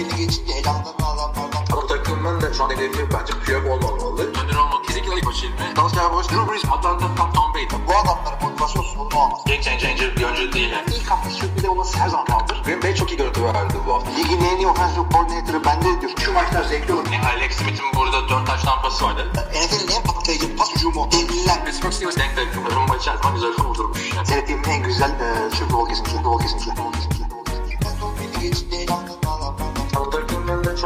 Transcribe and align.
belli 0.00 0.16
geçince 0.16 0.52
elanlarını 0.52 1.06
alanlardan. 1.06 1.64
Bu 1.72 1.86
takımın 1.86 2.40
da 2.40 2.54
şu 2.54 2.64
an 2.64 2.70
hedefi 2.70 3.06
bence 3.12 3.32
Piyok 3.44 3.66
olmamalı. 3.66 4.22
Önder 4.22 4.56
olmak 4.56 4.84
kesinlikle 4.84 5.16
ilk 5.16 5.26
başı 5.26 5.46
ilmi. 5.46 5.76
Dalsya 5.76 6.12
Boş, 6.12 6.28
Drew 6.28 6.52
Brees, 6.52 6.64
Atlanta, 6.64 7.14
Tom, 7.16 7.32
Tom 7.32 7.54
Brady. 7.54 7.66
Bu 7.88 7.92
adamların 7.96 8.42
motivasyon 8.42 8.82
sorunu 8.82 9.18
olmaz. 9.18 9.40
Game 9.46 9.62
changer 9.62 10.16
bir 10.16 10.24
oyuncu 10.24 10.52
değil. 10.52 10.70
Yani. 10.70 10.84
İlk 10.96 11.10
hafta 11.10 11.30
sürpriz 11.30 11.64
olması 11.64 11.98
her 11.98 12.08
zaman 12.08 12.26
kaldır. 12.26 12.62
Green 12.64 12.82
Bay 12.82 12.94
çok 12.94 13.10
iyi 13.12 13.16
görüntü 13.16 13.44
verdi 13.44 13.74
bu 13.86 13.94
hafta. 13.94 14.10
Ligin 14.10 14.40
en 14.44 14.56
iyi 14.56 14.66
offensive 14.66 15.04
coordinator'ı 15.12 15.64
bende 15.64 16.00
diyor. 16.00 16.12
Şu 16.24 16.32
maçlar 16.32 16.64
zevkli 16.64 16.92
olur. 16.94 17.06
Yani 17.12 17.26
Alex 17.26 17.52
Smith'in 17.56 17.86
burada 17.96 18.28
4 18.28 18.46
taş 18.46 18.62
tampası 18.62 19.04
vardı. 19.04 19.32
NFL'in 19.34 19.96
en 19.96 20.02
patlayıcı 20.02 20.56
pas 20.56 20.74
hücumu. 20.74 21.08
Devliler. 21.12 21.64
Pittsburgh 21.64 21.92
Steelers 21.92 22.16
denk 22.16 22.36
denk. 22.36 22.74
Rumba 22.74 22.96
içerisinde 22.96 23.32
güzel 23.34 23.52
kurdurmuş. 23.52 24.12
Yani. 24.16 24.26
Seyrettiğim 24.26 24.62
en 24.68 24.82
güzel 24.82 25.10
e, 25.10 25.50
Super 25.56 25.72
Bowl 25.72 25.90
kesinlikle. 25.90 26.24
Bowl 26.24 26.42
kesinlikle. 26.42 26.99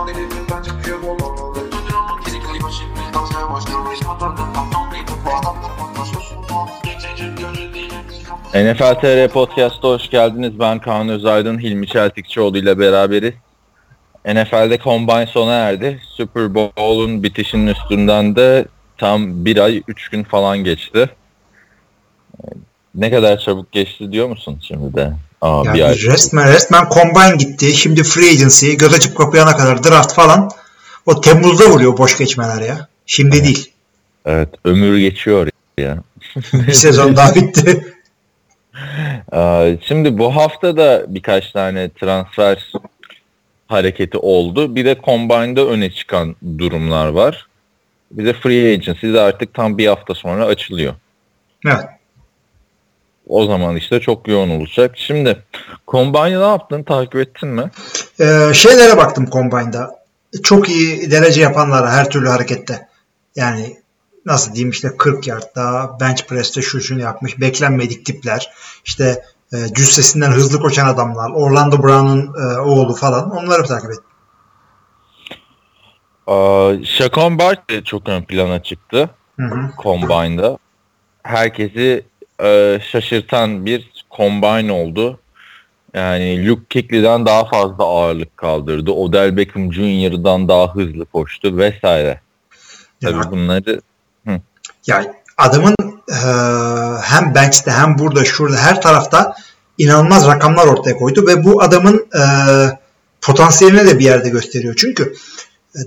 Takımın 0.07 0.25
da 0.25 0.35
şu 0.35 0.51
an 0.51 0.53
hedefi 0.53 0.53
bence 0.53 0.71
Piyok 0.83 1.05
olmamalı. 1.05 1.59
Önder 1.59 1.95
olmak 1.95 2.25
kesinlikle 2.25 2.57
ilk 2.57 2.65
başı 2.65 2.83
ilmi. 2.85 3.15
Dalsya 3.15 3.51
Boş, 3.51 3.67
Drew 3.67 3.91
Brees, 3.91 4.03
Atlanta, 4.09 4.53
Tom, 4.53 4.71
Tom 4.71 4.91
Brady. 4.91 5.13
Bu 5.25 5.31
adamların 5.31 5.81
motivasyon 5.81 6.21
sorunu 6.21 6.61
olmaz. 6.61 6.83
Game 6.85 6.99
changer 6.99 7.37
bir 7.37 7.45
oyuncu 7.45 7.75
değil. 7.75 7.93
İlk 8.21 8.31
hafta 8.31 8.59
NFL 8.59 9.01
TR 9.01 9.33
Podcast'a 9.33 9.89
hoş 9.89 10.11
geldiniz. 10.11 10.59
Ben 10.59 10.79
Kaan 10.79 11.09
Özaydın, 11.09 11.59
Hilmi 11.59 11.87
Çeltikçioğlu 11.87 12.59
ile 12.59 12.79
beraberiz. 12.79 13.35
NFL'de 14.27 14.79
Combine 14.79 15.27
sona 15.27 15.53
erdi. 15.53 16.01
Super 16.09 16.55
Bowl'un 16.55 17.23
bitişinin 17.23 17.67
üstünden 17.67 18.37
de 18.37 18.67
tam 18.99 19.45
bir 19.45 19.59
ay, 19.59 19.83
üç 19.89 20.09
gün 20.09 20.25
falan 20.25 20.59
geçti. 20.59 21.11
Ne 22.95 23.11
kadar 23.11 23.39
çabuk 23.39 23.73
geçti 23.73 24.13
diyor 24.13 24.29
musun 24.29 24.59
şimdi 24.63 24.95
de? 24.95 25.13
Aa, 25.45 25.63
Yani 25.67 25.75
bir 25.75 25.83
ay. 25.83 25.95
resmen 25.99 26.49
resmen 26.53 26.89
combine 26.95 27.37
gitti. 27.37 27.73
Şimdi 27.77 28.03
free 28.03 28.31
agency, 28.31 28.73
göz 28.73 28.95
açıp 28.95 29.17
kapayana 29.17 29.57
kadar 29.57 29.85
draft 29.85 30.15
falan. 30.15 30.51
O 31.07 31.21
Temmuz'da 31.21 31.71
vuruyor 31.71 31.99
boş 31.99 32.19
geçmeler 32.19 32.61
ya. 32.61 32.89
Şimdi 33.07 33.45
değil. 33.45 33.73
Evet, 34.27 34.49
ömür 34.65 34.99
geçiyor 34.99 35.49
ya. 35.79 35.99
Bir 36.53 36.73
sezon 36.73 37.17
daha 37.17 37.35
bitti. 37.35 37.95
Şimdi 39.89 40.19
bu 40.19 40.37
hafta 40.37 40.77
da 40.77 41.05
birkaç 41.09 41.53
tane 41.53 41.91
transfer 42.01 42.73
hareketi 43.69 44.19
oldu. 44.19 44.75
Bir 44.75 44.85
de 44.85 44.97
Combine'da 45.05 45.67
öne 45.67 45.91
çıkan 45.91 46.37
durumlar 46.59 47.09
var. 47.09 47.47
Bir 48.11 48.25
de 48.25 48.33
Free 48.33 48.73
Agency 48.75 49.13
de 49.13 49.21
artık 49.21 49.55
tam 49.55 49.79
bir 49.79 49.87
hafta 49.87 50.15
sonra 50.15 50.45
açılıyor. 50.47 50.95
Evet. 51.67 51.85
O 53.27 53.47
zaman 53.47 53.77
işte 53.77 54.01
çok 54.01 54.29
yoğun 54.29 54.51
olacak. 54.51 54.95
Şimdi 54.95 55.43
Combine'ı 55.89 56.41
ne 56.41 56.47
yaptın? 56.47 56.83
Takip 56.83 57.17
ettin 57.17 57.49
mi? 57.49 57.71
Ee, 58.21 58.51
şeylere 58.55 58.97
baktım 58.97 59.29
combine'da. 59.33 60.05
Çok 60.43 60.69
iyi 60.69 61.11
derece 61.11 61.41
yapanlara 61.41 61.93
her 61.93 62.11
türlü 62.11 62.29
harekette. 62.29 62.89
Yani 63.37 63.77
nasıl 64.27 64.55
diyeyim 64.55 64.71
işte 64.71 64.97
40 64.99 65.27
yardta 65.27 65.97
bench 66.01 66.23
press'te 66.23 66.63
şu 66.63 66.81
şunu 66.81 67.01
yapmış. 67.01 67.41
Beklenmedik 67.41 68.07
tipler. 68.07 68.53
İşte 68.85 69.23
e, 69.53 69.57
cüssesinden 69.75 70.33
hızlı 70.33 70.61
koşan 70.61 70.87
adamlar. 70.87 71.31
Orlando 71.31 71.83
Brown'un 71.83 72.35
e, 72.35 72.59
oğlu 72.59 72.95
falan. 72.95 73.31
Onları 73.31 73.65
takip 73.65 73.91
ettim. 73.91 74.05
Shaquan 76.85 77.39
Bart 77.39 77.71
de 77.71 77.85
çok 77.85 78.09
ön 78.09 78.23
plana 78.23 78.63
çıktı 78.63 79.11
Hı 79.37 79.47
hı. 79.47 79.71
Combine'da. 79.83 80.59
Herkesi 81.23 82.07
e, 82.43 82.81
şaşırtan 82.91 83.67
bir 83.67 84.05
Combine 84.17 84.73
oldu. 84.73 85.19
Yani 85.95 86.49
Luke 86.49 86.63
Kuechly'den 86.73 87.27
daha 87.27 87.45
fazla 87.45 87.85
ağırlık 87.85 88.37
kaldırdı. 88.37 88.91
Odell 88.91 89.37
Beckham 89.37 89.73
Jr.'dan 89.73 90.49
daha 90.49 90.75
hızlı 90.75 91.05
koştu 91.05 91.57
vesaire. 91.57 92.21
Tabii 93.03 93.31
bunları 93.31 93.81
Ya 94.87 95.15
adamın 95.37 95.75
e, 96.11 96.21
hem 97.03 97.35
bench'te 97.35 97.71
hem 97.71 97.99
burada 97.99 98.25
şurada 98.25 98.57
her 98.57 98.83
tarafta 98.83 99.37
inanılmaz 99.79 100.27
rakamlar 100.27 100.67
ortaya 100.67 100.97
koydu 100.97 101.27
ve 101.27 101.45
bu 101.45 101.63
adamın 101.63 102.07
e, 102.15 102.23
potansiyelini 103.21 103.87
de 103.87 103.99
bir 103.99 104.05
yerde 104.05 104.29
gösteriyor. 104.29 104.75
Çünkü 104.79 105.15
e, 105.77 105.81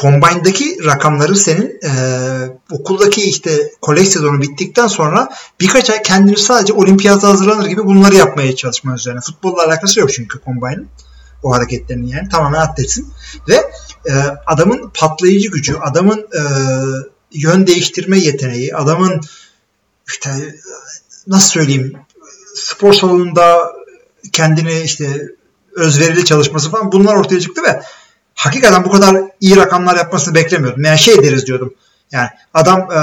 Combine'daki 0.00 0.84
rakamları 0.84 1.36
senin 1.36 1.78
e, 1.84 1.90
okuldaki 2.70 3.22
işte 3.22 3.70
kolej 3.80 4.08
sezonu 4.08 4.42
bittikten 4.42 4.86
sonra 4.86 5.28
birkaç 5.60 5.90
ay 5.90 6.02
kendini 6.02 6.36
sadece 6.36 6.72
olimpiyata 6.72 7.28
hazırlanır 7.28 7.66
gibi 7.66 7.84
bunları 7.84 8.14
yapmaya 8.14 8.56
çalışman 8.56 8.94
üzerine. 8.94 9.20
Futbolla 9.20 9.64
alakası 9.66 10.00
yok 10.00 10.12
çünkü 10.12 10.40
Combine'ın 10.44 10.88
o 11.42 11.52
hareketlerinin 11.52 12.06
yani 12.06 12.28
tamamen 12.28 12.60
atletsin 12.60 13.12
ve 13.48 13.54
e, 14.08 14.12
adamın 14.46 14.90
patlayıcı 14.94 15.50
gücü, 15.50 15.76
adamın 15.76 16.18
e, 16.18 16.42
yön 17.32 17.66
değiştirme 17.66 18.18
yeteneği, 18.18 18.76
adamın 18.76 19.20
işte 20.08 20.30
nasıl 21.26 21.50
söyleyeyim 21.50 21.92
spor 22.54 22.92
salonunda 22.92 23.72
kendini 24.32 24.80
işte 24.80 25.28
özverili 25.76 26.24
çalışması 26.24 26.70
falan 26.70 26.92
bunlar 26.92 27.14
ortaya 27.14 27.40
çıktı 27.40 27.62
ve 27.62 27.82
hakikaten 28.40 28.84
bu 28.84 28.90
kadar 28.90 29.16
iyi 29.40 29.56
rakamlar 29.56 29.96
yapmasını 29.96 30.34
beklemiyordum. 30.34 30.84
Yani 30.84 30.98
şey 30.98 31.22
deriz 31.22 31.46
diyordum. 31.46 31.74
Yani 32.12 32.28
adam 32.54 32.80
e, 32.80 33.00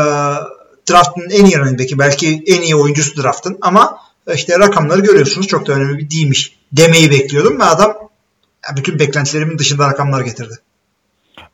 draftın 0.90 1.30
en 1.30 1.46
iyi 1.46 1.58
running 1.58 1.80
back'i 1.80 2.00
belki 2.00 2.44
en 2.48 2.62
iyi 2.62 2.76
oyuncusu 2.76 3.24
draftın 3.24 3.58
ama 3.62 3.98
işte 4.34 4.60
rakamları 4.60 5.00
görüyorsunuz 5.00 5.48
çok 5.48 5.68
da 5.68 5.74
önemli 5.74 5.98
bir 5.98 6.12
değilmiş 6.12 6.58
demeyi 6.72 7.12
bekliyordum 7.12 7.60
ve 7.60 7.64
adam 7.64 7.94
bütün 8.76 9.00
beklentilerimin 9.00 9.58
dışında 9.58 9.88
rakamlar 9.88 10.22
getirdi. 10.22 10.54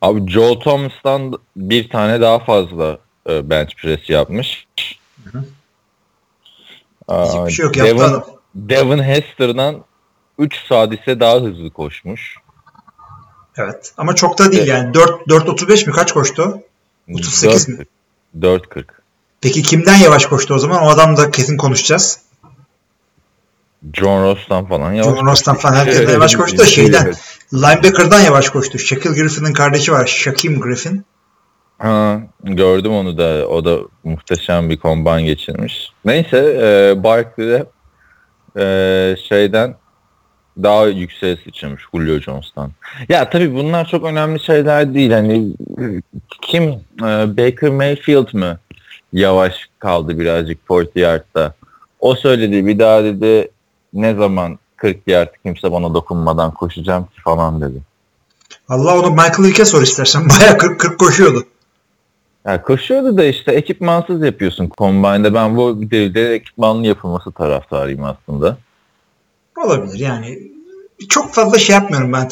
Abi 0.02 0.32
Joel 0.32 0.60
Thomas'tan 0.60 1.34
bir 1.56 1.90
tane 1.90 2.22
daha 2.22 2.40
fazla 2.40 2.98
e, 3.30 3.50
bench 3.50 3.76
press 3.76 4.10
yapmış. 4.10 4.68
Aa, 7.08 7.24
Diyecek 7.24 7.48
bir 7.48 7.52
şey 7.52 7.66
yok, 7.66 7.76
Devin. 7.76 8.22
Devin 8.56 9.04
Hester'dan 9.04 9.84
3 10.40 10.68
sadise 10.70 11.20
daha 11.20 11.36
hızlı 11.36 11.70
koşmuş. 11.70 12.43
Evet. 13.58 13.94
Ama 13.98 14.16
çok 14.16 14.38
da 14.38 14.52
değil 14.52 14.68
yani. 14.68 14.94
4 14.94 15.28
4.35 15.28 15.86
mi? 15.86 15.94
Kaç 15.94 16.12
koştu? 16.12 16.60
38 17.14 17.70
mi? 17.70 17.86
4.40. 18.40 18.84
Peki 19.42 19.62
kimden 19.62 19.96
yavaş 19.96 20.26
koştu 20.26 20.54
o 20.54 20.60
zaman? 20.60 20.84
O 20.84 20.90
adam 20.90 21.18
da 21.18 21.32
kesin 21.32 21.58
konuşacağız. 21.58 22.20
John 23.94 24.24
Ross'tan 24.24 24.66
falan 24.66 24.94
yavaş. 24.94 25.18
John 25.18 25.28
Ross'tan 25.28 25.56
falan 25.56 25.76
herkesten 25.76 26.10
yavaş 26.10 26.36
koştu 26.36 26.58
da 26.58 26.66
şeyden. 26.66 27.14
Linebacker'dan 27.54 28.20
yavaş 28.20 28.50
koştu. 28.50 28.80
Shaquille 28.80 29.22
Griffin'in 29.22 29.54
kardeşi 29.54 29.92
var. 29.92 30.06
Shaquem 30.06 30.60
Griffin. 30.60 31.06
Ha, 31.78 32.22
gördüm 32.44 32.92
onu 32.92 33.18
da. 33.18 33.48
O 33.48 33.66
da 33.66 33.80
muhteşem 34.04 34.70
bir 34.70 34.78
kombine 34.78 35.24
geçirmiş. 35.24 35.92
Neyse 36.06 36.38
e, 36.38 37.04
Barkley 37.04 37.48
de 37.48 37.66
e, 38.58 39.16
şeyden 39.30 39.76
daha 40.64 40.88
yükseğe 40.88 41.36
sıçramış 41.36 41.84
Julio 41.94 42.20
Jones'tan. 42.20 42.72
Ya 43.10 43.30
tabii 43.30 43.56
bunlar 43.56 43.88
çok 43.88 44.04
önemli 44.06 44.40
şeyler 44.40 44.94
değil. 44.94 45.12
Hani 45.12 45.54
kim 46.42 46.64
e, 47.00 47.38
Baker 47.38 47.70
Mayfield 47.70 48.34
mı 48.34 48.60
yavaş 49.14 49.70
kaldı 49.80 50.20
birazcık 50.20 50.68
40 50.68 50.96
yardta. 50.96 51.54
O 52.00 52.16
söyledi 52.16 52.66
bir 52.66 52.80
daha 52.80 53.04
dedi 53.04 53.52
ne 53.94 54.16
zaman 54.16 54.60
40 54.78 54.98
yard 55.08 55.30
kimse 55.44 55.72
bana 55.72 55.94
dokunmadan 55.94 56.52
koşacağım 56.52 57.04
ki 57.04 57.22
falan 57.24 57.62
dedi. 57.62 57.82
Allah 58.70 59.00
onu 59.00 59.10
Michael 59.10 59.44
Vick'e 59.44 59.66
sor 59.66 59.82
istersen. 59.82 60.30
Bayağı 60.40 60.58
40 60.58 60.80
40 60.80 61.00
koşuyordu. 61.00 61.46
Ya 62.46 62.62
koşuyordu 62.62 63.18
da 63.18 63.24
işte 63.24 63.52
ekipmansız 63.52 64.24
yapıyorsun 64.24 64.72
Combine'da. 64.78 65.34
Ben 65.34 65.58
bu 65.58 65.82
devirde 65.82 66.34
ekipmanlı 66.34 66.88
yapılması 66.88 67.32
taraftarıyım 67.32 68.04
aslında. 68.04 68.58
Olabilir 69.58 70.00
yani. 70.00 70.52
Çok 71.10 71.34
fazla 71.34 71.60
şey 71.60 71.74
yapmıyorum 71.76 72.14
ben. 72.14 72.30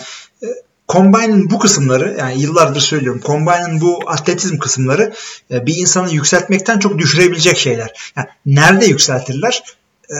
Combine'ın 0.91 1.49
bu 1.49 1.59
kısımları 1.59 2.15
yani 2.19 2.41
yıllardır 2.41 2.81
söylüyorum. 2.81 3.21
Combine'ın 3.25 3.81
bu 3.81 3.99
atletizm 4.07 4.57
kısımları 4.57 5.13
e, 5.51 5.65
bir 5.65 5.75
insanı 5.75 6.11
yükseltmekten 6.11 6.79
çok 6.79 6.97
düşürebilecek 6.97 7.57
şeyler. 7.57 8.13
Yani 8.17 8.27
nerede 8.45 8.85
yükseltirler? 8.85 9.63
E, 10.09 10.17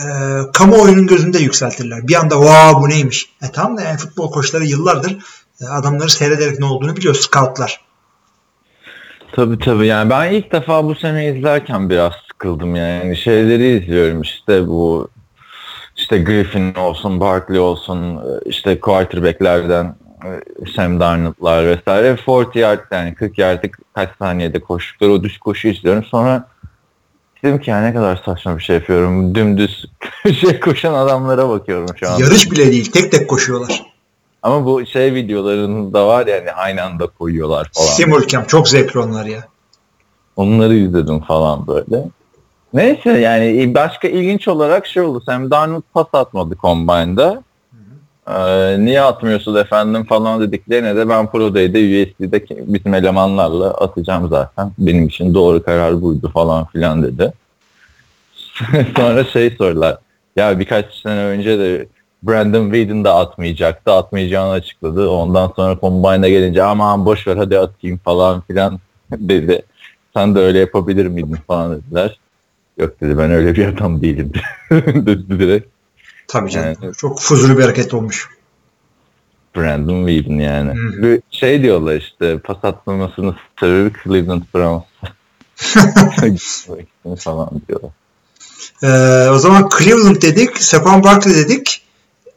kamuoyunun 0.52 1.06
gözünde 1.06 1.38
yükseltirler. 1.38 2.08
Bir 2.08 2.14
anda 2.14 2.40
vaa 2.40 2.80
bu 2.80 2.88
neymiş? 2.88 3.28
E 3.42 3.52
tamam 3.52 3.76
da 3.76 3.82
yani 3.82 3.98
futbol 3.98 4.30
koçları 4.30 4.64
yıllardır 4.64 5.18
e, 5.60 5.66
adamları 5.66 6.10
seyrederek 6.10 6.58
ne 6.58 6.64
olduğunu 6.64 6.96
biliyor. 6.96 7.14
Scoutlar. 7.14 7.80
Tabii 9.36 9.58
tabii 9.58 9.86
yani 9.86 10.10
ben 10.10 10.32
ilk 10.32 10.52
defa 10.52 10.84
bu 10.84 10.94
sene 10.94 11.28
izlerken 11.28 11.90
biraz 11.90 12.12
sıkıldım 12.28 12.76
yani 12.76 13.16
şeyleri 13.16 13.78
izliyorum 13.78 14.22
işte 14.22 14.66
bu 14.66 15.08
işte 16.12 16.24
Griffin 16.24 16.74
olsun 16.74 17.20
Barkley 17.20 17.60
olsun 17.60 18.20
işte 18.46 18.80
quarterbacklerden 18.80 19.96
e, 20.24 20.30
Sam 20.76 21.00
Darnold'lar 21.00 21.66
vesaire 21.66 22.16
40 22.26 22.56
yard 22.56 22.80
yani 22.90 23.14
40 23.14 23.38
yardlık 23.38 23.78
kaç 23.94 24.10
saniyede 24.18 24.60
koştukları 24.60 25.12
o 25.12 25.22
düz 25.22 25.38
koşu 25.38 25.68
izliyorum 25.68 26.04
sonra 26.04 26.48
dedim 27.42 27.60
ki 27.60 27.70
ya 27.70 27.80
ne 27.80 27.94
kadar 27.94 28.22
saçma 28.24 28.58
bir 28.58 28.62
şey 28.62 28.76
yapıyorum 28.76 29.34
dümdüz 29.34 29.90
şey 30.40 30.60
koşan 30.60 30.94
adamlara 30.94 31.48
bakıyorum 31.48 31.88
şu 31.96 32.10
an. 32.10 32.18
Yarış 32.18 32.50
bile 32.50 32.72
değil. 32.72 32.92
Tek 32.92 33.12
tek 33.12 33.28
koşuyorlar. 33.28 33.82
Ama 34.42 34.66
bu 34.66 34.86
şey 34.86 35.14
videolarında 35.14 36.06
var 36.06 36.26
ya 36.26 36.36
hani 36.36 36.52
aynı 36.52 36.82
anda 36.82 37.06
koyuyorlar 37.06 37.70
falan. 37.72 37.86
Simulcam 37.86 38.44
çok 38.44 38.68
zevkli 38.68 39.00
onlar 39.00 39.26
ya. 39.26 39.44
Onları 40.36 40.74
izledim 40.74 41.20
falan 41.20 41.66
böyle. 41.66 42.04
Neyse 42.74 43.10
yani 43.10 43.74
başka 43.74 44.08
ilginç 44.08 44.48
olarak 44.48 44.86
şey 44.86 45.02
oldu. 45.02 45.22
Sam 45.26 45.50
Darnold 45.50 45.82
pas 45.94 46.06
atmadı 46.12 46.56
Combine'da. 46.60 47.42
Ee, 48.28 48.84
niye 48.84 49.00
atmıyorsun 49.00 49.54
efendim 49.54 50.04
falan 50.04 50.40
dediklerine 50.40 50.96
de 50.96 51.08
ben 51.08 51.30
Pro 51.30 51.54
Day'de 51.54 51.78
USD'de 51.78 52.44
bizim 52.72 52.94
elemanlarla 52.94 53.70
atacağım 53.70 54.28
zaten. 54.28 54.72
Benim 54.78 55.06
için 55.06 55.34
doğru 55.34 55.62
karar 55.62 56.02
buydu 56.02 56.30
falan 56.34 56.66
filan 56.66 57.02
dedi. 57.02 57.32
Sonra 58.96 59.24
şey 59.24 59.50
sordular. 59.50 59.98
Ya 60.36 60.58
birkaç 60.58 60.94
sene 60.94 61.24
önce 61.24 61.58
de 61.58 61.86
Brandon 62.22 62.64
Whedon 62.64 63.04
da 63.04 63.16
atmayacaktı. 63.16 63.92
Atmayacağını 63.92 64.50
açıkladı. 64.50 65.08
Ondan 65.10 65.52
sonra 65.56 65.78
Combine'a 65.80 66.28
gelince 66.28 66.62
aman 66.62 67.06
boş 67.06 67.26
ver 67.26 67.36
hadi 67.36 67.58
atayım 67.58 67.98
falan 67.98 68.40
filan 68.40 68.78
dedi. 69.12 69.62
Sen 70.14 70.34
de 70.34 70.40
öyle 70.40 70.58
yapabilir 70.58 71.06
miydin 71.06 71.38
falan 71.46 71.72
dediler. 71.72 72.18
Yok 72.78 73.00
dedi 73.00 73.18
ben 73.18 73.30
öyle 73.30 73.54
bir 73.54 73.66
adam 73.66 74.02
değilim 74.02 74.32
dedi 74.70 75.38
direkt. 75.38 75.66
Tabii 76.28 76.50
canım. 76.50 76.76
Evet. 76.82 76.98
Çok 76.98 77.20
fuzuli 77.20 77.58
bir 77.58 77.62
hareket 77.62 77.94
olmuş. 77.94 78.28
Brandon 79.56 80.06
Whedon 80.06 80.38
yani. 80.38 80.70
Hı. 80.70 81.02
Bir 81.02 81.22
şey 81.30 81.62
diyorlar 81.62 81.96
işte 81.96 82.38
pas 82.38 82.56
atmamasının 82.62 83.36
sebebi 83.60 83.92
Cleveland 84.04 84.42
Browns. 84.54 84.84
falan 87.18 87.50
diyorlar. 87.68 87.90
Ee, 88.82 89.30
o 89.30 89.38
zaman 89.38 89.68
Cleveland 89.78 90.22
dedik, 90.22 90.58
Saquon 90.58 91.04
Barkley 91.04 91.34
dedik. 91.34 91.82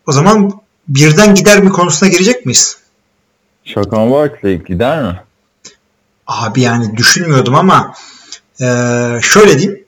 O 0.07 0.11
zaman 0.11 0.51
birden 0.87 1.35
gider 1.35 1.63
mi 1.63 1.69
konusuna 1.69 2.09
girecek 2.09 2.45
miyiz? 2.45 2.77
Shaquan 3.63 4.11
Barkley 4.11 4.63
gider 4.63 5.03
mi? 5.03 5.21
Abi 6.27 6.61
yani 6.61 6.97
düşünmüyordum 6.97 7.55
ama 7.55 7.93
e, 8.61 8.65
şöyle 9.21 9.59
diyeyim. 9.59 9.84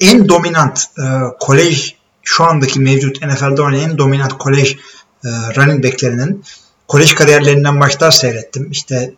En 0.00 0.28
dominant 0.28 0.84
e, 0.98 1.02
kolej 1.40 1.96
şu 2.22 2.44
andaki 2.44 2.80
mevcut 2.80 3.22
NFL'de 3.22 3.62
oynayan 3.62 3.90
en 3.90 3.98
dominant 3.98 4.32
kolej 4.32 4.78
e, 5.24 5.28
running 5.28 5.84
backlerinin 5.84 6.44
kolej 6.88 7.14
kariyerlerinden 7.14 7.80
başlar 7.80 8.10
seyrettim. 8.10 8.70
İşte 8.70 9.14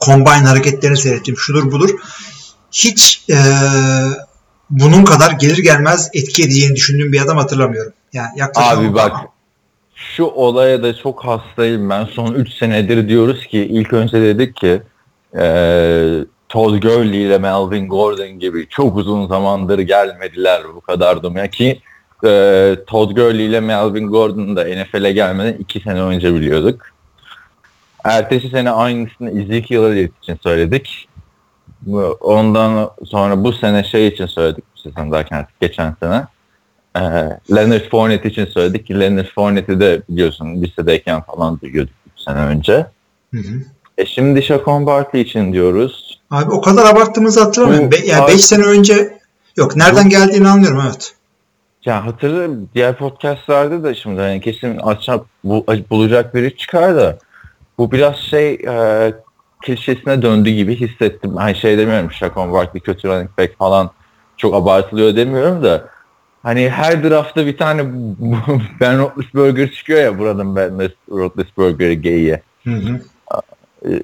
combine 0.00 0.46
hareketlerini 0.46 0.96
seyrettim. 0.96 1.36
Şudur 1.36 1.72
budur. 1.72 1.90
Hiç 2.72 3.24
e, 3.30 3.38
bunun 4.70 5.04
kadar 5.04 5.30
gelir 5.30 5.58
gelmez 5.58 6.10
etki 6.12 6.42
edeceğini 6.42 6.76
düşündüğüm 6.76 7.12
bir 7.12 7.20
adam 7.20 7.38
hatırlamıyorum. 7.38 7.92
Yani 8.12 8.28
yaklaşık 8.36 8.72
Abi 8.72 8.94
bak 8.94 9.16
şu 9.94 10.24
olaya 10.24 10.82
da 10.82 10.96
çok 10.96 11.24
hastayım 11.24 11.90
ben. 11.90 12.04
Son 12.04 12.34
3 12.34 12.52
senedir 12.52 13.08
diyoruz 13.08 13.46
ki 13.46 13.58
ilk 13.58 13.92
önce 13.92 14.20
dedik 14.20 14.56
ki 14.56 14.82
e, 15.34 15.44
Todd 16.54 16.82
Gurley 16.82 17.22
ile 17.22 17.38
Melvin 17.38 17.88
Gordon 17.88 18.38
gibi 18.38 18.66
çok 18.68 18.96
uzun 18.96 19.26
zamandır 19.26 19.78
gelmediler 19.78 20.62
bu 20.74 20.80
kadar 20.80 21.22
domine 21.22 21.50
ki 21.50 21.80
e, 22.24 22.76
Todd 22.86 23.10
Gurley 23.10 23.46
ile 23.46 23.60
Melvin 23.60 24.06
Gordon 24.06 24.56
da 24.56 24.64
NFL'e 24.64 25.12
gelmeden 25.12 25.52
2 25.52 25.80
sene 25.80 26.02
önce 26.02 26.34
biliyorduk. 26.34 26.82
Ertesi 28.04 28.48
sene 28.48 28.70
aynısını 28.70 29.42
Ezekiel 29.42 29.82
Elliott 29.82 30.22
için 30.22 30.38
söyledik. 30.42 31.08
Ondan 32.20 32.90
sonra 33.04 33.44
bu 33.44 33.52
sene 33.52 33.84
şey 33.84 34.06
için 34.06 34.26
söyledik 34.26 34.64
bu 34.74 34.80
sezon 34.80 35.12
derken 35.12 35.36
artık 35.36 35.60
geçen 35.60 35.96
sene. 36.00 36.24
Ee, 36.96 37.00
Leonard 37.54 37.90
Fournette 37.90 38.28
için 38.28 38.44
söyledik 38.44 38.90
Leonard 38.90 39.26
Fournette'i 39.34 39.80
de 39.80 40.02
biliyorsun 40.08 40.62
lisedeyken 40.62 41.22
falan 41.22 41.60
duyuyorduk 41.60 41.94
3 42.16 42.22
sene 42.22 42.38
önce. 42.38 42.86
Hı 43.34 43.40
hı. 43.40 43.62
E 43.98 44.06
şimdi 44.06 44.42
Shaquan 44.42 44.86
Barkley 44.86 45.22
için 45.22 45.52
diyoruz. 45.52 46.13
Abi 46.30 46.50
o 46.50 46.60
kadar 46.60 46.86
abarttığımızı 46.86 47.40
hatırlamıyorum. 47.42 47.86
Bu- 47.86 47.92
Be, 47.92 47.96
yani 48.06 48.22
abi- 48.22 48.32
5 48.32 48.44
sene 48.44 48.64
önce 48.64 49.18
yok 49.56 49.76
nereden 49.76 50.08
geldiğini 50.08 50.48
anlıyorum 50.48 50.82
evet. 50.86 51.14
Ya 51.84 52.06
hatırlarım 52.06 52.68
diğer 52.74 52.96
podcastlerde 52.98 53.82
de 53.82 53.94
şimdi 53.94 54.20
hani 54.20 54.40
kesin 54.40 54.78
açıp 54.78 55.24
bu, 55.44 55.66
bulacak 55.90 56.34
biri 56.34 56.56
çıkar 56.56 56.96
da 56.96 57.18
bu 57.78 57.92
biraz 57.92 58.16
şey 58.16 58.54
e, 58.54 59.12
klişesine 59.66 60.22
döndü 60.22 60.50
gibi 60.50 60.76
hissettim. 60.76 61.36
Hani 61.36 61.56
şey 61.56 61.78
demiyorum 61.78 62.12
Shaquan 62.12 62.52
Barkley 62.52 62.82
kötü 62.82 63.08
running 63.08 63.30
back 63.38 63.58
falan 63.58 63.90
çok 64.36 64.54
abartılıyor 64.54 65.16
demiyorum 65.16 65.62
da 65.62 65.88
hani 66.42 66.70
her 66.70 67.04
draftta 67.04 67.46
bir 67.46 67.56
tane 67.56 67.84
Ben 68.80 68.98
Roethlisberger 68.98 69.70
çıkıyor 69.70 70.00
ya 70.00 70.18
buradan 70.18 70.56
Ben 70.56 70.90
Roethlisberger 71.10 71.92
geyiği. 71.92 72.40
Hı 72.64 72.70
hı. 72.70 73.00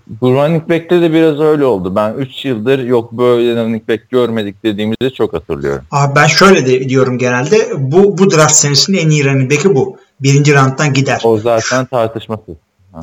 Bu 0.07 0.35
running 0.35 0.69
back'te 0.69 1.01
de 1.01 1.13
biraz 1.13 1.41
öyle 1.41 1.65
oldu. 1.65 1.97
Ben 1.97 2.15
3 2.15 2.45
yıldır 2.45 2.79
yok 2.79 3.13
böyle 3.13 3.65
running 3.65 3.89
back 3.89 4.11
görmedik 4.11 4.65
dediğimizi 4.65 5.15
çok 5.17 5.33
hatırlıyorum. 5.33 5.85
Abi 5.91 6.17
ben 6.17 6.27
şöyle 6.27 6.67
de 6.67 6.89
diyorum 6.89 7.19
genelde. 7.19 7.69
Bu 7.79 8.19
bu 8.19 8.31
draft 8.31 8.55
senesinin 8.55 8.99
en 8.99 9.11
iyi 9.11 9.25
running 9.25 9.53
back'i 9.53 9.75
bu. 9.75 9.97
Birinci 10.21 10.55
round'dan 10.55 10.93
gider. 10.93 11.21
O 11.25 11.39
zaten 11.39 11.87
tartışmasız. 11.87 12.55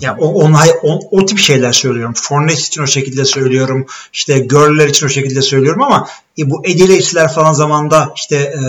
Ya 0.01 0.17
o, 0.19 0.27
on, 0.27 0.55
o, 0.83 0.99
o 1.11 1.25
tip 1.25 1.39
şeyler 1.39 1.71
söylüyorum. 1.71 2.13
Fournette 2.15 2.61
için 2.61 2.83
o 2.83 2.87
şekilde 2.87 3.25
söylüyorum. 3.25 3.85
İşte 4.13 4.39
Gurley'ler 4.39 4.89
için 4.89 5.05
o 5.05 5.09
şekilde 5.09 5.41
söylüyorum 5.41 5.81
ama 5.81 6.07
e, 6.39 6.49
bu 6.49 6.61
Eddie 6.65 6.89
Lacy'ler 6.89 7.33
falan 7.33 7.53
zamanda 7.53 8.13
işte 8.15 8.35
e, 8.35 8.61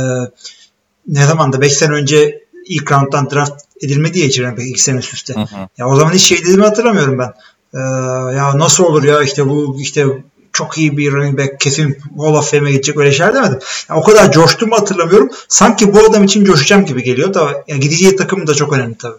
ne 1.08 1.26
zaman 1.26 1.52
da 1.52 1.60
5 1.60 1.72
sene 1.72 1.92
önce 1.92 2.44
ilk 2.66 2.92
round'dan 2.92 3.30
draft 3.30 3.64
edilmedi 3.82 4.18
ya 4.18 4.26
running 4.26 4.58
back 4.58 4.68
2 4.68 4.82
sene 4.82 4.98
üst 4.98 5.14
üste. 5.14 5.34
Hı 5.34 5.40
hı. 5.40 5.68
Ya 5.78 5.88
o 5.88 5.96
zaman 5.96 6.12
hiç 6.12 6.22
şey 6.22 6.38
dediğimi 6.38 6.64
hatırlamıyorum 6.64 7.18
ben. 7.18 7.32
Ee, 7.74 7.78
ya 8.36 8.58
nasıl 8.58 8.84
olur 8.84 9.04
ya 9.04 9.22
işte 9.22 9.48
bu 9.48 9.76
işte 9.80 10.06
çok 10.52 10.78
iyi 10.78 10.96
bir 10.96 11.12
running 11.12 11.38
back 11.38 11.60
kesin 11.60 11.98
Hall 12.18 12.34
of 12.34 12.50
Fame'e 12.50 12.72
gidecek 12.72 12.96
öyle 12.96 13.12
şeyler 13.12 13.34
demedim. 13.34 13.58
Ya 13.90 13.96
o 13.96 14.02
kadar 14.02 14.32
coştuğumu 14.32 14.76
hatırlamıyorum. 14.76 15.28
Sanki 15.48 15.94
bu 15.94 15.98
adam 16.10 16.24
için 16.24 16.44
coşacağım 16.44 16.84
gibi 16.84 17.02
geliyor 17.02 17.34
da 17.34 17.64
ya 17.68 17.76
gideceği 17.76 18.16
takım 18.16 18.46
da 18.46 18.54
çok 18.54 18.72
önemli 18.72 18.94
tabii. 18.94 19.18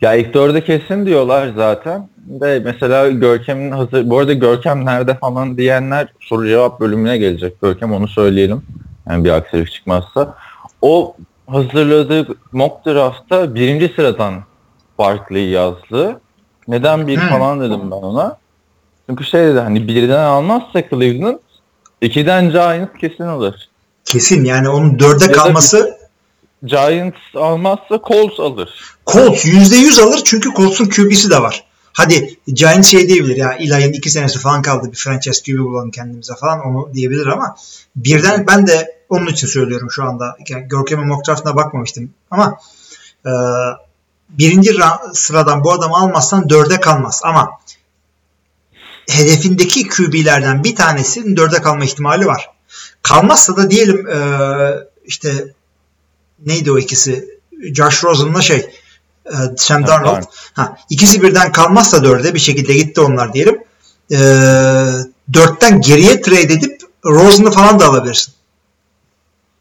Ya 0.00 0.14
ilk 0.14 0.34
dörde 0.34 0.64
kesin 0.64 1.06
diyorlar 1.06 1.52
zaten. 1.56 2.08
De 2.16 2.62
mesela 2.64 3.08
Görkem'in 3.08 3.70
hazır... 3.70 4.10
Bu 4.10 4.18
arada 4.18 4.32
Görkem 4.32 4.84
nerede 4.84 5.14
falan 5.14 5.56
diyenler 5.56 6.08
soru 6.20 6.48
cevap 6.48 6.80
bölümüne 6.80 7.18
gelecek. 7.18 7.60
Görkem 7.62 7.92
onu 7.92 8.08
söyleyelim. 8.08 8.62
Yani 9.10 9.24
bir 9.24 9.30
aksilik 9.30 9.72
çıkmazsa. 9.72 10.34
O 10.82 11.16
hazırladığı 11.46 12.26
mock 12.52 12.86
draft'ta 12.86 13.54
birinci 13.54 13.92
sıradan 13.96 14.34
Barkley 14.98 15.48
yazdı. 15.48 16.20
Neden 16.68 17.06
bir 17.06 17.20
Hmm. 17.20 17.28
falan 17.28 17.60
dedim 17.60 17.80
ben 17.90 17.96
ona. 17.96 18.38
Çünkü 19.08 19.24
şey 19.24 19.40
dedi 19.40 19.58
hani 19.58 19.88
birden 19.88 20.24
almazsa 20.24 20.82
Cleveland 20.90 21.38
ikiden 22.00 22.50
Giants 22.50 22.90
kesin 23.00 23.24
alır. 23.24 23.68
Kesin 24.04 24.44
yani 24.44 24.68
onun 24.68 24.98
dörde 24.98 25.28
da 25.28 25.32
kalması 25.32 25.98
Giants 26.64 27.16
almazsa 27.34 28.00
Colts 28.08 28.40
alır. 28.40 28.96
Colts 29.06 29.44
%100 29.44 30.02
alır 30.02 30.20
çünkü 30.24 30.50
Colts'un 30.54 30.86
QB'si 30.88 31.30
de 31.30 31.42
var. 31.42 31.64
Hadi 31.92 32.36
Giants 32.46 32.88
şey 32.88 33.08
diyebilir 33.08 33.36
ya 33.36 33.52
Eli'nin 33.52 33.92
iki 33.92 34.10
senesi 34.10 34.38
falan 34.38 34.62
kaldı 34.62 34.92
bir 34.92 34.96
franchise 34.96 35.42
QB 35.42 35.58
bulalım 35.58 35.90
kendimize 35.90 36.34
falan 36.34 36.60
onu 36.60 36.94
diyebilir 36.94 37.26
ama 37.26 37.56
birden 37.96 38.46
ben 38.46 38.66
de 38.66 38.98
onun 39.08 39.26
için 39.26 39.46
söylüyorum 39.46 39.90
şu 39.90 40.04
anda. 40.04 40.36
Yani 40.48 40.68
Görkem'in 40.68 41.06
mock 41.06 41.28
draftına 41.28 41.56
bakmamıştım 41.56 42.10
ama 42.30 42.58
e, 43.26 43.30
birinci 44.28 44.70
ra- 44.70 45.14
sıradan 45.14 45.64
bu 45.64 45.72
adamı 45.72 45.96
almazsan 45.96 46.48
dörde 46.48 46.80
kalmaz 46.80 47.20
ama 47.24 47.50
hedefindeki 49.10 49.88
QB'lerden 49.88 50.64
bir 50.64 50.76
tanesinin 50.76 51.36
dörde 51.36 51.62
kalma 51.62 51.84
ihtimali 51.84 52.26
var. 52.26 52.50
Kalmazsa 53.02 53.56
da 53.56 53.70
diyelim 53.70 54.08
e, 54.08 54.18
işte 55.04 55.54
neydi 56.46 56.72
o 56.72 56.78
ikisi 56.78 57.38
Josh 57.74 58.04
Rosen'la 58.04 58.40
şey 58.40 58.70
e, 59.26 59.36
Sam 59.56 59.86
Darnold. 59.86 60.22
Ha, 60.52 60.76
ikisi 60.90 61.22
birden 61.22 61.52
kalmazsa 61.52 62.04
dörde 62.04 62.34
bir 62.34 62.38
şekilde 62.38 62.74
gitti 62.74 63.00
onlar 63.00 63.32
diyelim. 63.32 63.58
E, 64.12 64.16
dörtten 65.32 65.80
geriye 65.80 66.20
trade 66.22 66.40
edip 66.40 66.82
Rosen'ı 67.04 67.50
falan 67.50 67.80
da 67.80 67.86
alabilirsin. 67.86 68.34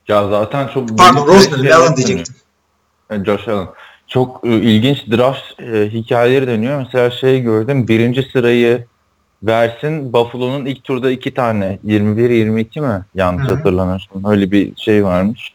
Ya 0.07 0.29
zaten 0.29 0.67
çok 0.67 0.97
Pardon 0.97 1.27
Rosen'ı 1.27 1.55
şeyler 1.55 1.71
Allen 1.71 1.97
diyecektim. 1.97 2.35
E, 3.09 3.25
Josh 3.25 3.47
Allen. 3.47 3.67
Çok 4.07 4.41
e, 4.43 4.49
ilginç 4.49 5.07
draft 5.11 5.59
e, 5.59 5.89
hikayeleri 5.89 6.47
dönüyor. 6.47 6.79
Mesela 6.79 7.11
şey 7.11 7.41
gördüm. 7.41 7.87
Birinci 7.87 8.23
sırayı 8.23 8.85
versin. 9.43 10.13
Buffalo'nun 10.13 10.65
ilk 10.65 10.83
turda 10.83 11.11
iki 11.11 11.33
tane. 11.33 11.79
21-22 11.85 12.81
mi? 12.81 13.05
Yanlış 13.15 13.47
Hı 13.47 13.51
hı. 13.51 13.55
hatırlamıyorsam. 13.55 14.25
Öyle 14.25 14.51
bir 14.51 14.75
şey 14.75 15.05
varmış. 15.05 15.53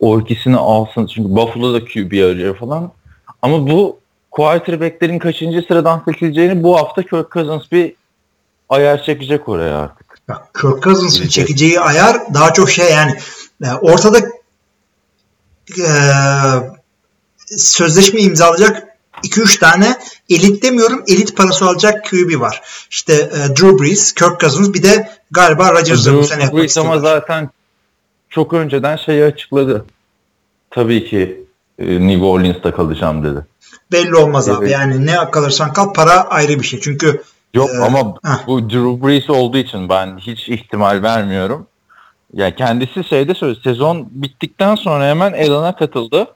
O 0.00 0.20
ikisini 0.20 0.56
alsın. 0.56 1.06
Çünkü 1.06 1.36
Buffalo 1.36 1.74
da 1.74 1.84
QB 1.84 2.12
arıyor 2.12 2.56
falan. 2.56 2.90
Ama 3.42 3.70
bu 3.70 3.98
quarterback'lerin 4.30 5.18
kaçıncı 5.18 5.62
sıradan 5.68 6.02
seçileceğini 6.04 6.62
bu 6.62 6.76
hafta 6.76 7.02
Kirk 7.02 7.32
Cousins 7.32 7.72
bir 7.72 7.94
ayar 8.68 9.02
çekecek 9.02 9.48
oraya 9.48 9.78
artık. 9.78 10.18
Bak 10.28 10.54
Kirk 10.60 10.82
Cousins'ın 10.82 11.28
çekeceği 11.28 11.80
ayar 11.80 12.34
daha 12.34 12.52
çok 12.52 12.70
şey 12.70 12.92
yani 12.92 13.12
e, 13.64 13.72
ortada 13.72 14.18
e, 15.78 15.90
sözleşme 17.46 18.20
imzalayacak 18.20 18.88
2-3 19.22 19.60
tane 19.60 19.96
elit 20.30 20.62
demiyorum 20.62 21.04
elit 21.08 21.36
parası 21.36 21.64
alacak 21.64 22.04
QB 22.10 22.40
var. 22.40 22.62
İşte 22.90 23.14
e, 23.14 23.48
Drew 23.48 23.78
Brees, 23.78 24.12
Kirk 24.12 24.40
Cousins 24.40 24.74
bir 24.74 24.82
de 24.82 25.10
galiba 25.30 25.72
Rodgers 25.72 26.06
da 26.06 26.14
bu 26.14 26.24
sene 26.24 26.52
Brees 26.52 26.78
ama 26.78 26.98
zaten 26.98 27.50
çok 28.28 28.52
önceden 28.52 28.96
şeyi 28.96 29.24
açıkladı. 29.24 29.84
Tabii 30.70 31.04
ki 31.04 31.44
e, 31.78 32.08
New 32.08 32.24
Orleans'ta 32.24 32.74
kalacağım 32.74 33.24
dedi. 33.24 33.46
Belli 33.92 34.16
olmaz 34.16 34.48
abi. 34.48 34.64
Evet. 34.64 34.72
Yani 34.72 35.06
ne 35.06 35.30
kalırsan 35.30 35.72
kal 35.72 35.92
para 35.92 36.12
ayrı 36.12 36.60
bir 36.60 36.66
şey. 36.66 36.80
Çünkü 36.80 37.22
Yok 37.54 37.70
Ee, 37.74 37.78
ama 37.78 38.14
heh. 38.24 38.46
bu 38.46 38.70
Drew 38.70 39.06
Brees 39.06 39.30
olduğu 39.30 39.58
için 39.58 39.88
ben 39.88 40.18
hiç 40.18 40.48
ihtimal 40.48 41.02
vermiyorum. 41.02 41.66
Ya 42.32 42.54
kendisi 42.54 43.04
şeyde 43.04 43.34
söyledi. 43.34 43.60
Sezon 43.64 44.08
bittikten 44.10 44.74
sonra 44.74 45.08
hemen 45.08 45.32
Elan'a 45.32 45.76
katıldı. 45.76 46.26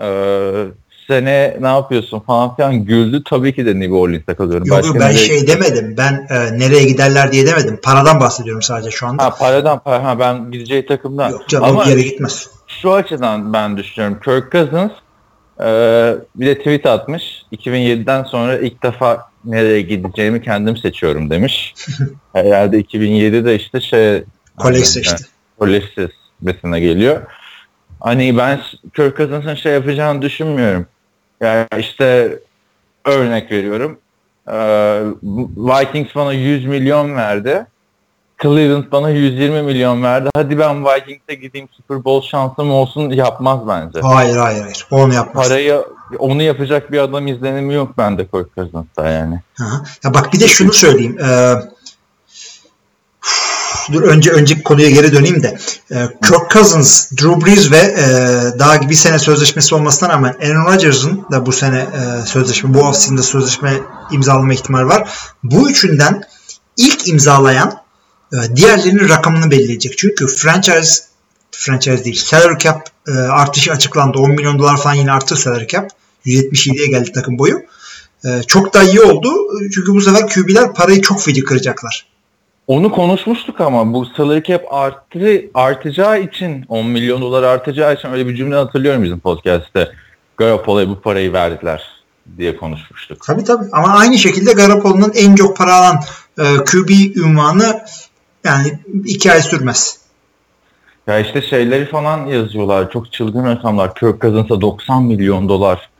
Ee, 0.00 0.64
sene 1.08 1.56
ne 1.60 1.66
yapıyorsun 1.66 2.20
falan 2.20 2.56
filan 2.56 2.84
güldü. 2.84 3.22
Tabii 3.24 3.54
ki 3.54 3.66
de 3.66 3.80
New 3.80 3.94
Orleans'ta 3.94 4.34
kalıyorum. 4.36 4.66
yok, 4.66 4.78
Başka 4.78 4.94
ben 4.94 5.00
nereye- 5.00 5.18
şey 5.18 5.46
demedim. 5.46 5.94
Ben 5.98 6.26
e, 6.30 6.58
nereye 6.58 6.84
giderler 6.84 7.32
diye 7.32 7.46
demedim. 7.46 7.78
Paradan 7.82 8.20
bahsediyorum 8.20 8.62
sadece 8.62 8.90
şu 8.90 9.06
anda. 9.06 9.24
Ha 9.24 9.34
paradan 9.38 9.78
para. 9.78 10.04
Ha 10.04 10.18
ben 10.18 10.50
gideceği 10.50 10.86
takımdan. 10.86 11.30
Yok 11.30 11.48
canım 11.48 11.64
Ama 11.64 11.84
bir 11.84 11.90
yere 11.90 12.02
gitmez. 12.02 12.50
şu 12.66 12.92
açıdan 12.92 13.52
ben 13.52 13.76
düşünüyorum. 13.76 14.18
Kirk 14.24 14.52
Cousins 14.52 14.90
e, 15.60 15.66
bir 16.36 16.46
de 16.46 16.58
tweet 16.58 16.86
atmış. 16.86 17.22
2007'den 17.52 18.24
sonra 18.24 18.58
ilk 18.58 18.82
defa 18.82 19.28
nereye 19.44 19.80
gideceğimi 19.80 20.42
kendim 20.42 20.76
seçiyorum 20.76 21.30
demiş. 21.30 21.74
Herhalde 22.32 22.80
2007'de 22.80 23.56
işte 23.56 23.80
şey 23.80 24.24
Kolej 24.56 24.84
seçti. 24.86 25.24
kolej 25.58 25.84
seçmesine 25.94 26.80
geliyor. 26.80 27.20
Hani 28.02 28.36
ben 28.38 28.60
Kirk 28.96 29.16
Cousins'ın 29.16 29.54
şey 29.54 29.72
yapacağını 29.72 30.22
düşünmüyorum. 30.22 30.86
Yani 31.40 31.66
işte 31.78 32.38
örnek 33.04 33.50
veriyorum. 33.50 33.98
Ee, 34.48 34.52
Vikings 35.56 36.14
bana 36.14 36.32
100 36.32 36.66
milyon 36.66 37.16
verdi. 37.16 37.66
Cleveland 38.42 38.84
bana 38.92 39.10
120 39.10 39.62
milyon 39.62 40.02
verdi. 40.02 40.30
Hadi 40.36 40.58
ben 40.58 40.84
Vikings'e 40.84 41.34
gideyim 41.34 41.68
Super 41.72 42.04
Bowl 42.04 42.28
şansım 42.28 42.70
olsun 42.70 43.10
yapmaz 43.10 43.60
bence. 43.68 44.00
Hayır 44.00 44.36
hayır 44.36 44.60
hayır. 44.60 44.86
Onu 44.90 45.14
yapmaz. 45.14 45.48
Parayı 45.48 45.84
onu 46.18 46.42
yapacak 46.42 46.92
bir 46.92 46.98
adam 46.98 47.26
izlenimi 47.26 47.74
yok 47.74 47.98
bende 47.98 48.26
Kirk 48.26 48.54
Cousins'ta 48.56 49.08
yani. 49.08 49.40
Hı 49.54 49.64
hı. 49.64 49.82
Ya 50.04 50.14
bak 50.14 50.32
bir 50.32 50.40
de 50.40 50.48
şunu 50.48 50.72
söyleyeyim. 50.72 51.18
Ee, 51.20 51.54
dur 53.92 54.02
önce 54.02 54.30
önceki 54.30 54.62
konuya 54.62 54.90
geri 54.90 55.12
döneyim 55.12 55.42
de. 55.42 55.58
Ee, 55.90 56.08
Kirk 56.22 56.50
Cousins, 56.52 57.12
Drew 57.12 57.46
Brees 57.46 57.70
ve 57.70 57.76
e, 57.76 58.04
daha 58.58 58.90
bir 58.90 58.94
sene 58.94 59.18
sözleşmesi 59.18 59.74
olmasına 59.74 60.08
rağmen 60.08 60.36
Aaron 60.42 60.72
Rodgers'ın 60.72 61.26
da 61.32 61.46
bu 61.46 61.52
sene 61.52 61.78
e, 61.78 62.26
sözleşme, 62.26 62.74
bu 62.74 62.80
offseason'da 62.80 63.22
sözleşme 63.22 63.72
imzalama 64.10 64.52
ihtimali 64.54 64.86
var. 64.86 65.10
Bu 65.42 65.70
üçünden 65.70 66.22
ilk 66.76 67.08
imzalayan 67.08 67.82
e, 68.32 68.56
diğerlerinin 68.56 69.08
rakamını 69.08 69.50
belirleyecek. 69.50 69.98
Çünkü 69.98 70.26
franchise 70.26 71.02
franchise 71.50 72.04
değil. 72.04 72.22
Salary 72.24 72.58
cap 72.58 72.88
e, 73.08 73.12
artışı 73.12 73.72
açıklandı. 73.72 74.18
10 74.18 74.30
milyon 74.30 74.58
dolar 74.58 74.76
falan 74.76 74.94
yine 74.94 75.12
arttı 75.12 75.36
salary 75.36 75.66
cap. 75.66 75.90
177'ye 76.26 76.86
geldi 76.86 77.12
takım 77.12 77.38
boyu. 77.38 77.62
E, 78.24 78.42
çok 78.46 78.74
da 78.74 78.82
iyi 78.82 79.00
oldu. 79.00 79.32
Çünkü 79.74 79.94
bu 79.94 80.00
sefer 80.00 80.28
QB'ler 80.28 80.74
parayı 80.74 81.02
çok 81.02 81.22
feci 81.22 81.44
kıracaklar. 81.44 82.11
Onu 82.72 82.92
konuşmuştuk 82.92 83.60
ama 83.60 83.92
bu 83.92 84.06
salary 84.06 84.42
cap 84.42 84.62
arttı, 84.70 85.42
artacağı 85.54 86.20
için 86.20 86.64
10 86.68 86.86
milyon 86.86 87.20
dolar 87.20 87.42
artacağı 87.42 87.94
için 87.94 88.12
öyle 88.12 88.28
bir 88.28 88.36
cümle 88.36 88.54
hatırlıyorum 88.56 89.02
bizim 89.02 89.20
podcast'te. 89.20 89.92
Garoppolo'ya 90.36 90.88
bu 90.88 91.00
parayı 91.00 91.32
verdiler 91.32 91.82
diye 92.38 92.56
konuşmuştuk. 92.56 93.18
Tabii 93.26 93.44
tabii. 93.44 93.64
Ama 93.72 93.88
aynı 93.88 94.18
şekilde 94.18 94.52
Garoppolo'nun 94.52 95.12
en 95.14 95.34
çok 95.34 95.56
para 95.56 95.74
alan 95.74 96.00
e, 96.38 96.42
QB 96.64 97.16
ünvanı 97.16 97.84
yani 98.44 98.78
iki 99.04 99.32
ay 99.32 99.42
sürmez. 99.42 99.98
Ya 101.06 101.18
işte 101.18 101.42
şeyleri 101.42 101.86
falan 101.86 102.26
yazıyorlar. 102.26 102.90
Çok 102.90 103.12
çılgın 103.12 103.44
rakamlar. 103.44 103.94
Kirk 103.94 104.22
Cousins'a 104.22 104.60
90 104.60 105.02
milyon 105.02 105.48
dolar 105.48 105.90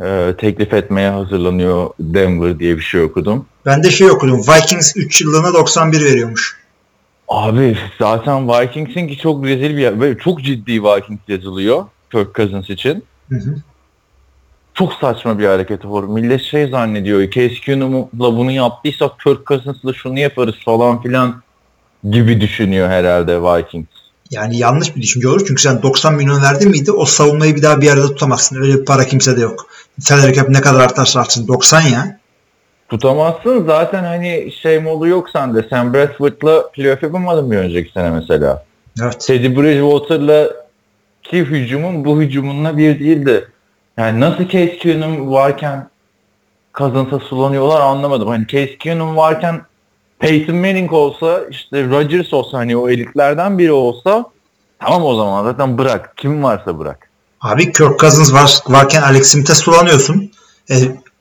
e, 0.00 0.34
teklif 0.38 0.72
etmeye 0.72 1.10
hazırlanıyor 1.10 1.90
Denver 2.00 2.58
diye 2.58 2.76
bir 2.76 2.82
şey 2.82 3.02
okudum. 3.02 3.46
Ben 3.66 3.82
de 3.82 3.90
şey 3.90 4.10
okudum. 4.10 4.40
Vikings 4.40 4.96
3 4.96 5.20
yıllığına 5.20 5.54
91 5.54 6.04
veriyormuş. 6.04 6.58
Abi 7.28 7.78
zaten 7.98 8.48
Vikings'in 8.48 9.08
ki 9.08 9.18
çok 9.18 9.44
rezil 9.44 9.76
bir 9.76 9.82
yer. 9.82 10.00
Böyle 10.00 10.18
çok 10.18 10.42
ciddi 10.42 10.82
Vikings 10.82 11.20
yazılıyor 11.28 11.84
Kirk 12.12 12.34
Cousins 12.34 12.70
için. 12.70 13.04
Hı 13.28 13.36
hı. 13.36 13.56
Çok 14.74 14.92
saçma 14.92 15.38
bir 15.38 15.46
hareket 15.46 15.84
olur. 15.84 16.04
Millet 16.04 16.42
şey 16.42 16.66
zannediyor. 16.66 17.30
Case 17.30 17.54
Keenum'la 17.54 18.36
bunu 18.36 18.50
yaptıysak 18.50 19.20
Kirk 19.20 19.46
Cousins'la 19.46 19.92
şunu 19.92 20.18
yaparız 20.18 20.54
falan 20.64 21.02
filan 21.02 21.42
gibi 22.10 22.40
düşünüyor 22.40 22.88
herhalde 22.88 23.42
Vikings. 23.42 23.86
Yani 24.30 24.58
yanlış 24.58 24.96
bir 24.96 25.02
düşünce 25.02 25.28
olur. 25.28 25.44
Çünkü 25.48 25.62
sen 25.62 25.82
90 25.82 26.14
milyon 26.14 26.42
verdin 26.42 26.70
miydi 26.70 26.92
o 26.92 27.04
savunmayı 27.04 27.56
bir 27.56 27.62
daha 27.62 27.80
bir 27.80 27.90
arada 27.90 28.06
tutamazsın. 28.06 28.56
Öyle 28.56 28.80
bir 28.80 28.84
para 28.84 29.04
kimsede 29.04 29.40
yok. 29.40 29.66
Salary 29.98 30.32
cap 30.32 30.48
ne 30.48 30.60
kadar 30.60 30.80
artarsa 30.80 31.20
artsın. 31.20 31.48
90 31.48 31.80
ya. 31.80 32.18
Tutamazsın 32.88 33.66
zaten 33.66 34.04
hani 34.04 34.52
şey 34.52 34.78
modu 34.78 35.06
yok 35.06 35.30
sende. 35.30 35.66
Sen 35.70 35.94
Bradford'la 35.94 36.70
playoff 36.70 37.02
yapamadın 37.02 37.50
bir 37.50 37.56
önceki 37.56 37.92
sene 37.92 38.10
mesela. 38.10 38.64
Evet. 39.02 39.20
Teddy 39.20 39.56
Bridgewater'la 39.56 40.50
ki 41.22 41.38
hücumun 41.38 42.04
bu 42.04 42.20
hücumunla 42.20 42.76
bir 42.76 43.00
değildi. 43.00 43.48
Yani 43.96 44.20
nasıl 44.20 44.44
Case 44.44 44.78
Keenum 44.78 45.32
varken 45.32 45.88
Cousins'a 46.74 47.18
sulanıyorlar 47.18 47.80
anlamadım. 47.80 48.28
Hani 48.28 48.46
Case 48.46 48.78
Keenum 48.78 49.16
varken 49.16 49.60
Peyton 50.18 50.56
Manning 50.56 50.92
olsa 50.92 51.40
işte 51.50 51.88
Rodgers 51.88 52.32
olsa 52.32 52.58
hani 52.58 52.76
o 52.76 52.88
elitlerden 52.88 53.58
biri 53.58 53.72
olsa 53.72 54.24
tamam 54.78 55.04
o 55.04 55.14
zaman 55.14 55.44
zaten 55.44 55.78
bırak. 55.78 56.16
Kim 56.16 56.42
varsa 56.42 56.78
bırak. 56.78 57.07
Abi 57.40 57.72
Kirk 57.72 57.98
Cousins 58.00 58.32
var, 58.32 58.58
varken 58.66 59.02
Alex 59.02 59.32
Smith'e 59.32 59.54
sulanıyorsun. 59.54 60.30
E, 60.70 60.74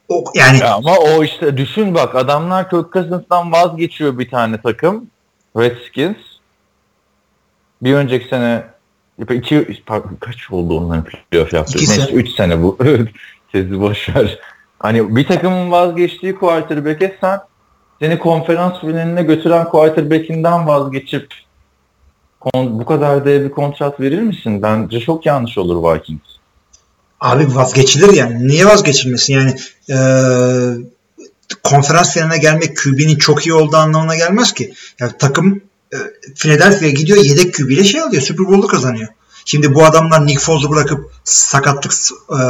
o, 0.10 0.24
yani 0.36 0.60
Ya 0.60 0.74
ama 0.74 0.98
o 0.98 1.24
işte 1.24 1.58
düşün 1.58 1.94
bak 1.94 2.16
adamlar 2.16 2.70
Kirk 2.70 2.94
Cousins'tan 2.94 3.52
vazgeçiyor 3.52 4.20
bir 4.20 4.30
tane 4.30 4.62
takım. 4.62 5.08
Redskins. 5.58 6.18
Bir 7.82 7.94
önceki 7.94 8.28
sene 8.28 8.64
iki, 9.30 9.84
pardon, 9.86 10.18
kaç 10.20 10.52
oldu 10.52 10.78
onların 10.78 11.04
playoff 11.04 11.54
yaptığı? 11.54 11.78
İki 11.78 11.88
sene. 11.88 12.12
3 12.12 12.30
sene 12.30 12.64
bu. 12.64 12.78
Sezi 13.52 13.80
boşver. 13.80 14.40
Hani 14.80 15.16
bir 15.16 15.28
takımın 15.28 15.72
vazgeçtiği 15.72 16.36
quarterback'e 16.36 17.18
sen 17.22 17.40
seni 18.00 18.20
konferans 18.20 18.80
finaline 18.80 19.24
götüren 19.24 19.70
quarterback'inden 19.70 20.68
vazgeçip 20.68 21.34
bu 22.56 22.86
kadar 22.86 23.26
dev 23.26 23.46
bir 23.46 23.52
kontrat 23.52 24.00
verir 24.00 24.22
misin? 24.22 24.62
Bence 24.62 25.00
çok 25.00 25.26
yanlış 25.26 25.58
olur 25.58 25.96
Vikings. 25.96 26.38
Abi 27.20 27.56
vazgeçilir 27.56 28.14
yani. 28.14 28.48
Niye 28.48 28.66
vazgeçilmesin? 28.66 29.34
Yani 29.34 29.56
e, 29.90 29.98
konferans 31.64 32.14
finaline 32.14 32.38
gelmek 32.38 32.78
QB'nin 32.78 33.18
çok 33.18 33.46
iyi 33.48 33.54
olduğu 33.54 33.78
anlamına 33.78 34.16
gelmez 34.16 34.54
ki. 34.54 34.74
Yani 35.00 35.12
takım 35.20 35.62
e, 35.94 35.98
Philadelphia'ya 36.36 36.94
gidiyor 36.94 37.24
yedek 37.24 37.56
QB 37.56 37.70
ile 37.70 37.84
şey 37.84 38.02
alıyor. 38.02 38.22
Super 38.22 38.46
Bowl'u 38.46 38.68
kazanıyor. 38.68 39.08
Şimdi 39.46 39.76
bu 39.76 39.86
adamlar 39.86 40.28
Nick 40.28 40.40
Foles'u 40.40 40.70
bırakıp 40.70 41.12
sakatlık 41.24 41.94
e, 42.30 42.42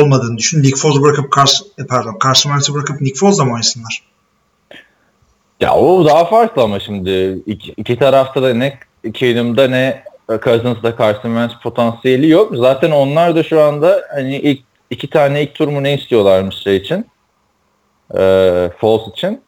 olmadığını 0.00 0.38
düşün. 0.38 0.62
Nick 0.62 0.76
Foles'u 0.76 1.02
bırakıp 1.02 1.36
Carson, 1.36 1.68
e, 1.78 1.86
pardon 1.86 2.18
Carson 2.24 2.50
Wentz'i 2.50 2.74
bırakıp 2.74 3.00
Nick 3.00 3.18
Foles'la 3.18 3.44
mı 3.44 3.52
oynasınlar? 3.52 4.02
Ya 5.60 5.74
o 5.74 6.06
daha 6.06 6.24
farklı 6.24 6.62
ama 6.62 6.80
şimdi 6.80 7.42
iki, 7.46 7.74
iki 7.76 7.98
tarafta 7.98 8.42
da 8.42 8.54
ne 8.54 8.78
Keenum'da 9.14 9.68
ne 9.68 10.02
Cousins'da 10.28 10.96
Carson 10.98 11.28
Wentz 11.28 11.54
potansiyeli 11.62 12.28
yok. 12.28 12.56
Zaten 12.56 12.90
onlar 12.90 13.36
da 13.36 13.42
şu 13.42 13.60
anda 13.60 14.02
hani 14.14 14.36
ilk 14.36 14.60
iki 14.90 15.10
tane 15.10 15.42
ilk 15.42 15.54
tur 15.54 15.68
mu 15.68 15.82
ne 15.82 15.94
istiyorlarmış 15.94 16.56
şey 16.56 16.76
için. 16.76 17.06
Ee, 18.18 18.70
Falls 18.78 19.08
için. 19.08 19.40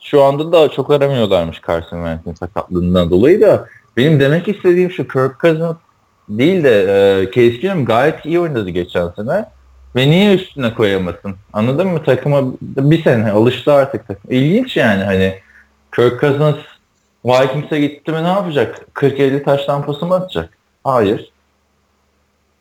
Şu 0.00 0.22
anda 0.22 0.52
da 0.52 0.68
çok 0.68 0.90
aramıyorlarmış 0.90 1.60
Carson 1.66 1.96
Wentz'in 1.96 2.34
sakatlığından 2.34 3.10
dolayı 3.10 3.40
da 3.40 3.66
benim 3.96 4.20
demek 4.20 4.48
istediğim 4.48 4.90
şu 4.90 5.08
Kirk 5.08 5.40
Cousins 5.40 5.76
değil 6.28 6.64
de 6.64 6.80
e, 6.82 7.24
Case 7.26 7.82
gayet 7.82 8.26
iyi 8.26 8.40
oynadı 8.40 8.70
geçen 8.70 9.08
sene. 9.08 9.44
Ve 9.96 10.10
niye 10.10 10.34
üstüne 10.34 10.74
koyamasın? 10.74 11.36
Anladın 11.52 11.88
mı? 11.88 12.02
Takıma 12.04 12.42
bir 12.60 13.02
sene 13.02 13.30
alıştı 13.30 13.72
artık 13.72 14.08
takım. 14.08 14.30
İlginç 14.30 14.76
yani 14.76 15.04
hani 15.04 15.34
Kirk 15.94 16.20
Cousins 16.20 16.56
Vikings'e 17.24 17.80
gitti 17.80 18.12
mi 18.12 18.24
ne 18.24 18.28
yapacak? 18.28 18.86
40-50 18.94 19.42
taş 19.42 19.64
tampası 19.64 20.06
mı 20.06 20.14
atacak? 20.14 20.58
Hayır. 20.84 21.32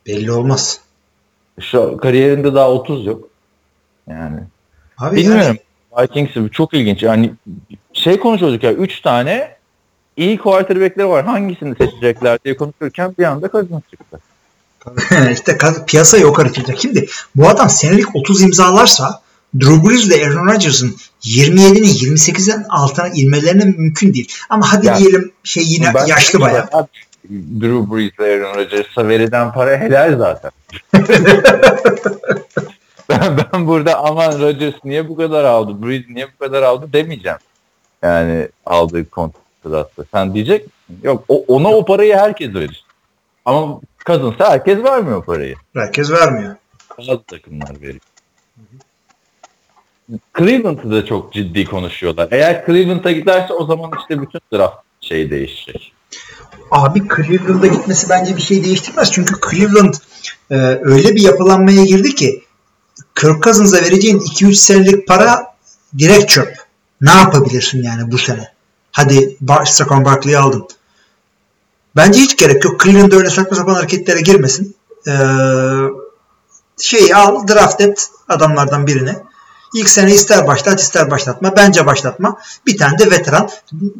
Belli 0.07 0.31
olmaz. 0.31 0.79
Şu 1.59 1.97
kariyerinde 1.97 2.53
daha 2.53 2.71
30 2.71 3.05
yok. 3.05 3.29
Yani. 4.07 4.39
Abi 4.97 5.15
Bilmiyorum. 5.15 5.57
Vikings'i 5.99 6.49
çok 6.51 6.73
ilginç. 6.73 7.03
Yani 7.03 7.33
şey 7.93 8.19
konuşuyorduk 8.19 8.63
ya 8.63 8.73
3 8.73 9.01
tane 9.01 9.55
iyi 10.17 10.37
quarterback'leri 10.37 11.07
var. 11.07 11.25
Hangisini 11.25 11.75
seçecekler 11.75 12.39
diye 12.45 12.57
konuşurken 12.57 13.15
bir 13.19 13.23
anda 13.23 13.49
Cousins 13.49 13.83
çıktı. 13.91 14.19
işte 15.31 15.57
piyasa 15.87 16.17
yok 16.17 16.39
hareket 16.39 16.81
Şimdi 16.81 17.07
bu 17.35 17.49
adam 17.49 17.69
senelik 17.69 18.15
30 18.15 18.41
imzalarsa 18.41 19.21
Drew 19.55 19.89
Brees 19.89 20.05
ile 20.05 20.27
Aaron 20.27 20.47
Rodgers'ın 20.47 20.95
27'nin 21.21 22.15
28'den 22.15 22.65
altına 22.69 23.07
inmelerine 23.07 23.65
mümkün 23.65 24.13
değil. 24.13 24.31
Ama 24.49 24.73
hadi 24.73 24.87
Ya, 24.87 24.97
diyelim 24.97 25.31
şey 25.43 25.63
yine 25.63 25.93
yaşlı 26.07 26.39
bayağı. 26.41 26.69
Drew 27.29 27.95
Brees 27.95 28.19
ve 28.19 28.25
Aaron 28.25 28.55
Rodgers'a 28.55 29.07
verilen 29.07 29.53
para 29.53 29.77
helal 29.77 30.17
zaten. 30.17 30.51
ben, 33.09 33.37
ben 33.53 33.67
burada 33.67 33.99
aman 33.99 34.39
Rodgers 34.39 34.75
niye 34.83 35.09
bu 35.09 35.17
kadar 35.17 35.43
aldı, 35.43 35.87
Brees 35.87 36.03
niye 36.09 36.27
bu 36.33 36.37
kadar 36.45 36.63
aldı 36.63 36.93
demeyeceğim. 36.93 37.37
Yani 38.03 38.47
aldığı 38.65 39.09
kontratta. 39.09 40.03
Sen 40.13 40.33
diyecek? 40.33 40.65
Yok 41.03 41.23
o, 41.27 41.43
ona 41.47 41.67
o 41.67 41.85
parayı 41.85 42.15
herkes 42.15 42.53
verir. 42.53 42.85
Ama 43.45 43.79
Cousins'a 44.05 44.51
herkes 44.51 44.83
vermiyor 44.83 45.25
parayı. 45.25 45.55
Herkes 45.73 46.11
vermiyor. 46.11 46.55
Bazı 46.97 47.23
takımlar 47.23 47.81
veriyor. 47.81 48.01
Cleveland'ı 50.37 50.91
da 50.91 51.05
çok 51.05 51.33
ciddi 51.33 51.65
konuşuyorlar. 51.65 52.27
Eğer 52.31 52.65
Cleveland'a 52.65 53.11
giderse 53.11 53.53
o 53.53 53.65
zaman 53.65 53.91
işte 54.01 54.21
bütün 54.21 54.39
draft 54.53 54.77
şey 55.01 55.31
değişecek. 55.31 55.93
Abi 56.71 57.03
Cleveland'a 57.15 57.67
gitmesi 57.67 58.09
bence 58.09 58.37
bir 58.37 58.41
şey 58.41 58.63
değiştirmez. 58.63 59.11
Çünkü 59.11 59.35
Cleveland 59.49 59.93
e, 60.51 60.55
öyle 60.81 61.15
bir 61.15 61.21
yapılanmaya 61.21 61.83
girdi 61.83 62.15
ki 62.15 62.43
Kirk 63.15 63.43
Cousins'a 63.43 63.81
vereceğin 63.81 64.19
2-3 64.19 64.53
senelik 64.53 65.07
para 65.07 65.55
direkt 65.97 66.29
çöp. 66.29 66.55
Ne 67.01 67.11
yapabilirsin 67.11 67.83
yani 67.83 68.11
bu 68.11 68.17
sene? 68.17 68.51
Hadi 68.91 69.37
Bar 69.41 69.65
Saquon 69.65 70.05
Barkley'i 70.05 70.37
aldın. 70.37 70.67
Bence 71.95 72.19
hiç 72.19 72.37
gerek 72.37 72.63
yok. 72.63 72.83
Cleveland 72.83 73.11
öyle 73.11 73.29
saçma 73.29 73.57
sapan 73.57 73.73
hareketlere 73.73 74.21
girmesin. 74.21 74.75
Ee, 75.07 75.11
şeyi 76.81 77.15
al 77.15 77.47
draft 77.47 77.81
et 77.81 78.09
adamlardan 78.27 78.87
birini. 78.87 79.15
İlk 79.73 79.89
sene 79.89 80.11
ister 80.11 80.47
başlat 80.47 80.79
ister 80.79 81.11
başlatma. 81.11 81.55
Bence 81.55 81.85
başlatma. 81.85 82.37
Bir 82.67 82.77
tane 82.77 82.97
de 82.99 83.11
veteran 83.11 83.49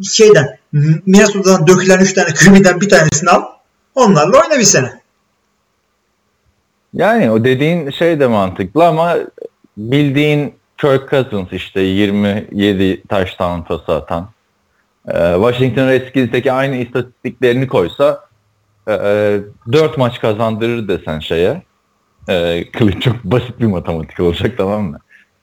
şeyden 0.04 0.58
Minnesota'dan 1.06 1.68
dökülen 1.68 2.00
3 2.00 2.14
tane 2.14 2.34
QB'den 2.34 2.82
bir 2.82 2.90
tanesini 2.90 3.30
al. 3.30 3.44
Onlarla 3.96 4.38
oyna 4.38 4.60
bir 4.60 4.64
sene. 4.64 5.00
Yani 6.94 7.32
o 7.32 7.44
dediğin 7.44 7.90
şey 7.90 8.20
de 8.20 8.28
mantıklı 8.28 8.88
ama 8.88 9.18
bildiğin 9.78 10.54
Kirk 10.78 11.10
Cousins 11.10 11.48
işte 11.52 11.82
27 11.82 13.04
touchdown 13.08 13.62
pası 13.62 13.92
atan. 13.92 14.30
Ee, 15.08 15.34
Washington 15.34 15.88
Redskins'teki 15.88 16.52
aynı 16.52 16.76
istatistiklerini 16.76 17.68
koysa 17.68 18.30
4 18.88 19.98
maç 19.98 20.20
kazandırır 20.20 20.88
desen 20.88 21.20
şeye. 21.20 21.62
E, 22.30 22.64
çok 23.00 23.24
basit 23.24 23.60
bir 23.60 23.66
matematik 23.66 24.20
olacak 24.20 24.54
tamam 24.58 24.84
mı? 24.84 25.00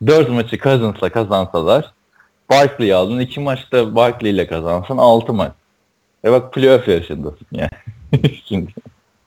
4 0.07 0.29
maçı 0.29 0.59
Cousins'la 0.59 1.13
kazansalar 1.13 1.93
Barkley'i 2.51 2.95
aldın. 2.95 3.19
2 3.19 3.41
maçta 3.41 3.95
Barkley 3.95 4.31
ile 4.33 4.47
kazansan 4.47 4.97
6 4.99 5.33
maç. 5.33 5.53
E 6.25 6.33
bak 6.33 6.53
playoff 6.53 6.89
yarışındasın 6.89 7.47
yani. 7.53 7.71
Şimdi 8.49 8.75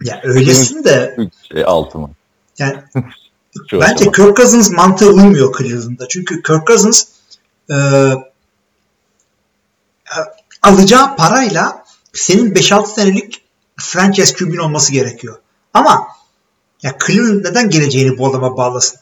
Ya 0.04 0.22
öylesin 0.24 0.84
de 0.84 1.18
şey, 1.52 1.64
6 1.66 1.98
maç. 2.00 2.12
yani 2.60 2.78
bence 3.74 3.86
aşama. 3.86 4.12
Kirk 4.12 4.38
Cousins 4.38 4.72
mantığı 4.72 5.10
uymuyor 5.14 5.58
Cleveland'da. 5.58 6.08
Çünkü 6.08 6.42
Kirk 6.42 6.68
Cousins 6.68 7.06
e, 7.72 7.76
alacağı 10.62 11.16
parayla 11.16 11.84
senin 12.14 12.54
5-6 12.54 12.86
senelik 12.96 13.42
franchise 13.78 14.34
QB'nin 14.36 14.58
olması 14.58 14.94
gerekiyor. 14.94 15.40
Ama 15.74 16.08
ya 16.84 16.96
Cleveland 17.08 17.46
neden 17.46 17.70
geleceğini 17.70 18.18
bu 18.18 18.28
adama 18.28 18.58
bağlasın? 18.58 19.00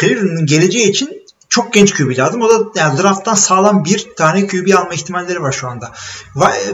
Cleveland'ın 0.00 0.46
geleceği 0.46 0.90
için 0.90 1.24
çok 1.48 1.72
genç 1.72 1.94
QB 1.94 2.18
lazım. 2.18 2.42
O 2.42 2.48
da 2.48 2.80
yani 2.80 3.02
drafttan 3.02 3.34
sağlam 3.34 3.84
bir 3.84 4.06
tane 4.16 4.46
QB 4.46 4.74
alma 4.76 4.94
ihtimalleri 4.94 5.42
var 5.42 5.52
şu 5.52 5.68
anda. 5.68 5.92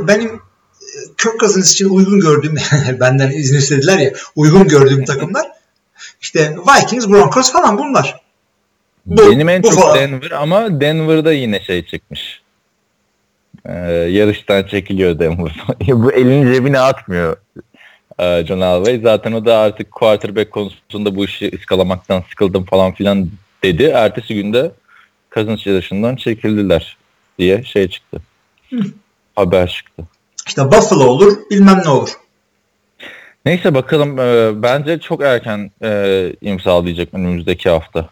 Benim 0.00 0.28
e, 0.28 0.88
Kirk 1.18 1.40
Cousins 1.40 1.72
için 1.72 1.88
uygun 1.88 2.20
gördüğüm 2.20 2.56
benden 3.00 3.30
izin 3.30 3.58
istediler 3.58 3.98
ya 3.98 4.12
uygun 4.36 4.68
gördüğüm 4.68 5.04
takımlar 5.04 5.46
işte 6.20 6.56
Vikings, 6.56 7.08
Broncos 7.08 7.52
falan 7.52 7.78
bunlar. 7.78 8.20
Bu- 9.06 9.30
Benim 9.30 9.48
en 9.48 9.62
bu 9.62 9.70
çok 9.70 9.80
falan. 9.82 9.98
Denver 9.98 10.30
ama 10.30 10.80
Denver'da 10.80 11.32
yine 11.32 11.60
şey 11.60 11.86
çıkmış. 11.86 12.42
Ee, 13.66 13.72
yarıştan 14.10 14.62
çekiliyor 14.62 15.18
Denver. 15.18 15.64
Bu 15.88 16.12
elini 16.12 16.54
cebine 16.54 16.80
atmıyor 16.80 17.36
ee, 18.20 18.44
John 18.46 18.60
Elway. 18.60 19.00
Zaten 19.00 19.32
o 19.32 19.44
da 19.44 19.58
artık 19.58 19.90
quarterback 19.90 20.52
konusunda 20.52 21.16
bu 21.16 21.24
işi 21.24 21.50
ıskalamaktan 21.54 22.24
sıkıldım 22.30 22.64
falan 22.64 22.92
filan 22.92 23.28
dedi. 23.62 23.82
Ertesi 23.82 24.34
günde 24.34 24.72
Cousins 25.34 25.66
yarışından 25.66 26.16
çekildiler 26.16 26.96
diye 27.38 27.64
şey 27.64 27.88
çıktı. 27.88 28.20
Haber 29.36 29.68
çıktı. 29.68 30.02
İşte 30.46 30.64
Buffalo 30.64 31.04
olur 31.04 31.36
bilmem 31.50 31.82
ne 31.84 31.90
olur. 31.90 32.10
Neyse 33.44 33.74
bakalım 33.74 34.18
e, 34.18 34.62
bence 34.62 34.98
çok 34.98 35.22
erken 35.22 35.70
e, 35.82 36.32
imzalayacak 36.40 37.14
önümüzdeki 37.14 37.70
hafta 37.70 38.08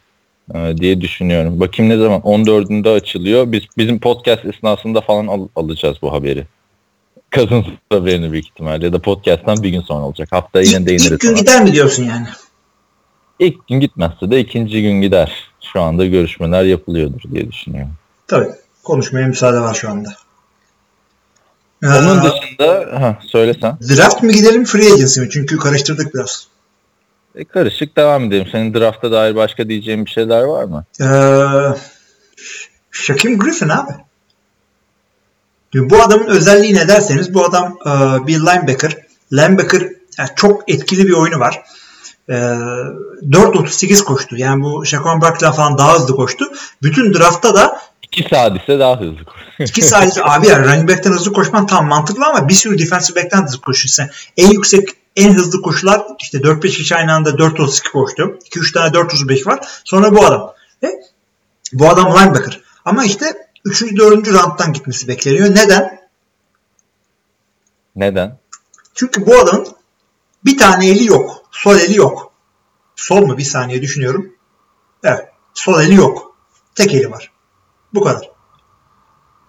e, 0.55 0.77
diye 0.77 1.01
düşünüyorum. 1.01 1.61
Bakayım 1.61 1.93
ne 1.93 1.97
zaman 1.97 2.21
14'ünde 2.21 2.95
açılıyor. 2.95 3.53
Biz 3.53 3.63
bizim 3.79 3.99
podcast 3.99 4.45
esnasında 4.45 5.01
falan 5.01 5.27
al- 5.27 5.49
alacağız 5.57 5.97
bu 6.03 6.13
haberi. 6.13 6.45
Cousins 7.33 7.65
haberini 7.93 8.33
büyük 8.33 8.47
ihtimalle 8.47 8.85
ya 8.85 8.93
da 8.93 8.99
podcast'tan 8.99 9.63
bir 9.63 9.69
gün 9.71 9.81
sonra 9.81 10.05
olacak. 10.05 10.29
Haftaya 10.33 10.65
yine 10.65 10.87
değiniriz. 10.87 11.13
ilk 11.13 11.21
gün 11.21 11.33
ona. 11.33 11.39
gider 11.39 11.63
mi 11.65 11.73
diyorsun 11.73 12.05
yani? 12.05 12.27
İlk 13.39 13.69
gün 13.69 13.81
gitmezse 13.81 14.31
de 14.31 14.41
ikinci 14.41 14.83
gün 14.83 15.01
gider. 15.03 15.51
Şu 15.73 15.81
anda 15.83 16.07
görüşmeler 16.07 16.65
yapılıyordur 16.65 17.21
diye 17.33 17.53
düşünüyorum. 17.53 17.93
Tabii. 18.27 18.49
Konuşmaya 18.85 19.27
müsaade 19.27 19.61
var 19.61 19.75
şu 19.75 19.91
anda. 19.91 20.15
Onun 21.85 22.19
Ee, 22.19 22.23
dışında 22.23 22.89
ha, 23.01 23.19
söylesen. 23.27 23.79
draft 23.97 24.23
mı 24.23 24.33
gidelim 24.33 24.65
free 24.65 24.93
agency 24.93 25.21
mi? 25.21 25.29
Çünkü 25.31 25.57
karıştırdık 25.59 26.15
biraz. 26.15 26.47
E, 27.35 27.45
karışık 27.45 27.97
devam 27.97 28.25
edelim. 28.25 28.47
Senin 28.53 28.75
drafta 28.75 29.13
dair 29.13 29.35
başka 29.35 29.69
diyeceğin 29.69 30.05
bir 30.07 30.11
şeyler 30.11 30.43
var 30.43 30.65
mı? 30.65 30.85
Ee, 31.01 31.05
Shaquem 32.91 33.39
Griffin 33.39 33.69
abi. 33.69 33.93
Bu 35.75 36.03
adamın 36.03 36.27
özelliği 36.27 36.75
ne 36.75 36.89
derseniz 36.89 37.35
bu 37.35 37.45
adam 37.45 37.79
e, 37.87 38.27
bir 38.27 38.41
linebacker. 38.41 38.97
Linebacker 39.33 39.83
yani 40.19 40.29
çok 40.37 40.71
etkili 40.71 41.07
bir 41.07 41.13
oyunu 41.13 41.41
var. 41.41 41.63
E, 42.29 42.33
4.38 42.33 44.05
koştu. 44.05 44.37
Yani 44.37 44.63
bu 44.63 44.87
Shaquan 44.87 45.21
Barkley'den 45.21 45.57
falan 45.57 45.79
daha 45.79 45.95
hızlı 45.95 46.17
koştu. 46.17 46.45
Bütün 46.83 47.15
draftta 47.15 47.55
da 47.55 47.81
İki 48.03 48.29
sadise 48.31 48.79
daha 48.79 49.01
hızlı 49.01 49.25
koş. 49.25 49.69
2 49.69 49.83
saat 49.83 50.19
abi 50.23 50.47
yani 50.47 50.67
running 50.67 50.91
back'ten 50.91 51.13
hızlı 51.13 51.33
koşman 51.33 51.67
tam 51.67 51.87
mantıklı 51.87 52.27
ama 52.27 52.49
bir 52.49 52.55
sürü 52.55 52.79
defensive 52.79 53.23
back'ten 53.23 53.45
hızlı 53.45 53.61
koşuyorsun. 53.61 54.05
En 54.37 54.51
yüksek 54.51 54.89
en 55.17 55.35
hızlı 55.35 55.63
koşular 55.63 56.03
işte 56.21 56.39
4-5 56.39 56.61
kişi 56.61 56.97
aynı 56.97 57.13
anda 57.13 57.31
4.32 57.31 57.93
koştu. 57.93 58.39
2-3 58.51 58.73
tane 58.73 58.89
4.35 58.89 59.47
var. 59.47 59.61
Sonra 59.85 60.15
bu 60.15 60.27
adam. 60.27 60.53
Ve 60.83 60.89
bu 61.73 61.89
adam 61.89 62.17
linebacker. 62.17 62.61
Ama 62.85 63.05
işte 63.05 63.48
3. 63.65 63.97
4. 63.97 64.29
round'dan 64.29 64.73
gitmesi 64.73 65.09
bekleniyor. 65.09 65.55
Neden? 65.55 66.09
Neden? 67.97 68.39
Çünkü 68.95 69.27
bu 69.27 69.39
adamın 69.39 69.67
bir 70.45 70.59
tane 70.59 70.89
eli 70.89 71.05
yok. 71.05 71.43
Sol 71.51 71.77
eli 71.77 71.97
yok. 71.97 72.33
Sol 72.97 73.27
mu? 73.27 73.39
Bir 73.39 73.45
saniye 73.45 73.83
düşünüyorum. 73.83 74.33
Evet. 75.05 75.29
Sol 75.55 75.81
eli 75.81 75.95
yok. 75.95 76.37
Tek 76.75 76.95
eli 76.95 77.11
var. 77.11 77.33
Bu 77.95 78.01
kadar. 78.01 78.31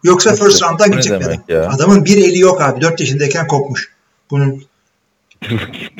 Yoksa 0.03 0.35
first 0.35 0.63
round'dan 0.63 0.91
gidecek 0.91 1.21
adam. 1.21 1.43
ya? 1.47 1.69
Adamın 1.69 2.05
bir 2.05 2.17
eli 2.17 2.39
yok 2.39 2.61
abi. 2.61 2.81
4 2.81 2.99
yaşındayken 2.99 3.47
kopmuş. 3.47 3.93
Bunun 4.31 4.63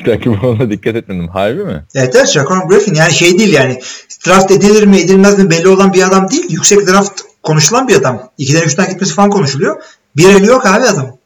dakika 0.06 0.30
ona 0.30 0.70
dikkat 0.70 0.96
etmedim. 0.96 1.28
Harbi 1.28 1.64
mi? 1.64 1.84
evet 1.94 2.16
evet 2.16 2.28
Shaquan 2.28 2.68
Griffin 2.68 2.94
yani 2.94 3.12
şey 3.12 3.38
değil 3.38 3.52
yani 3.52 3.80
draft 4.26 4.50
edilir 4.50 4.82
mi 4.86 4.98
edilmez 5.00 5.38
mi 5.38 5.50
belli 5.50 5.68
olan 5.68 5.92
bir 5.92 6.02
adam 6.02 6.30
değil. 6.30 6.46
Yüksek 6.50 6.86
draft 6.88 7.20
konuşulan 7.42 7.88
bir 7.88 7.96
adam. 7.96 8.30
2'den 8.38 8.62
3'ten 8.62 8.88
gitmesi 8.88 9.14
falan 9.14 9.30
konuşuluyor. 9.30 9.82
Bir 10.16 10.28
eli 10.28 10.46
yok 10.46 10.66
abi 10.66 10.84
adam. 10.84 11.16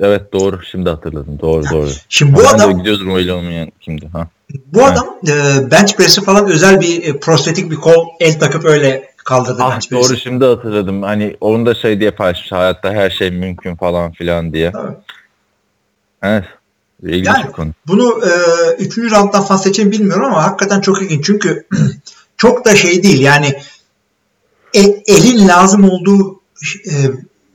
Evet 0.00 0.32
doğru. 0.32 0.62
Şimdi 0.70 0.90
hatırladım. 0.90 1.38
Doğru 1.40 1.64
doğru. 1.72 1.88
Şimdi 2.08 2.34
bu 2.34 2.38
ben 2.38 2.44
adam 2.44 2.70
de 2.70 2.78
gidiyordum 2.78 3.14
öyle 3.14 3.32
olmayan 3.32 3.72
kimdi? 3.80 4.08
Ha. 4.12 4.28
bu 4.66 4.84
adam 4.84 5.06
e, 5.28 5.32
bench 5.70 5.96
press'i 5.96 6.24
falan 6.24 6.46
özel 6.50 6.80
bir 6.80 7.02
e, 7.02 7.18
prostetik 7.18 7.70
bir 7.70 7.76
kol 7.76 8.06
el 8.20 8.38
takıp 8.38 8.64
öyle 8.64 9.10
kaldırdı 9.16 9.62
Ah 9.62 9.70
bench 9.70 9.88
press'i. 9.88 10.08
doğru 10.08 10.18
şimdi 10.18 10.44
hatırladım. 10.44 11.02
Hani 11.02 11.36
onu 11.40 11.66
da 11.66 11.74
şey 11.74 12.00
diye 12.00 12.10
paylaşmış. 12.10 12.52
Hayatta 12.52 12.92
her 12.92 13.10
şey 13.10 13.30
mümkün 13.30 13.76
falan 13.76 14.12
filan 14.12 14.52
diye. 14.52 14.72
Tabii. 14.72 14.96
Evet. 16.22 16.44
İlginç 17.02 17.26
Yani- 17.26 17.52
konu. 17.52 17.70
Bunu 17.86 18.20
e, 18.26 18.30
üçüncü 18.82 19.10
rounddan 19.10 19.56
seçeyim 19.56 19.92
bilmiyorum 19.92 20.24
ama 20.24 20.42
hakikaten 20.42 20.80
çok 20.80 21.02
ilginç. 21.02 21.26
Çünkü 21.26 21.66
çok 22.36 22.64
da 22.64 22.76
şey 22.76 23.02
değil 23.02 23.20
yani 23.20 23.58
e- 24.74 25.02
elin 25.06 25.48
lazım 25.48 25.90
olduğu 25.90 26.40
e, 26.90 26.92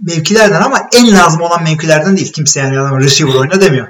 mevkilerden 0.07 0.61
ama 0.61 0.89
en 0.95 1.11
lazım 1.11 1.41
olan 1.41 1.63
mevkilerden 1.63 2.17
değil. 2.17 2.31
Kimse 2.33 2.59
yani 2.59 2.79
adam 2.79 2.99
receiver 2.99 3.33
oyna 3.33 3.61
demiyor. 3.61 3.87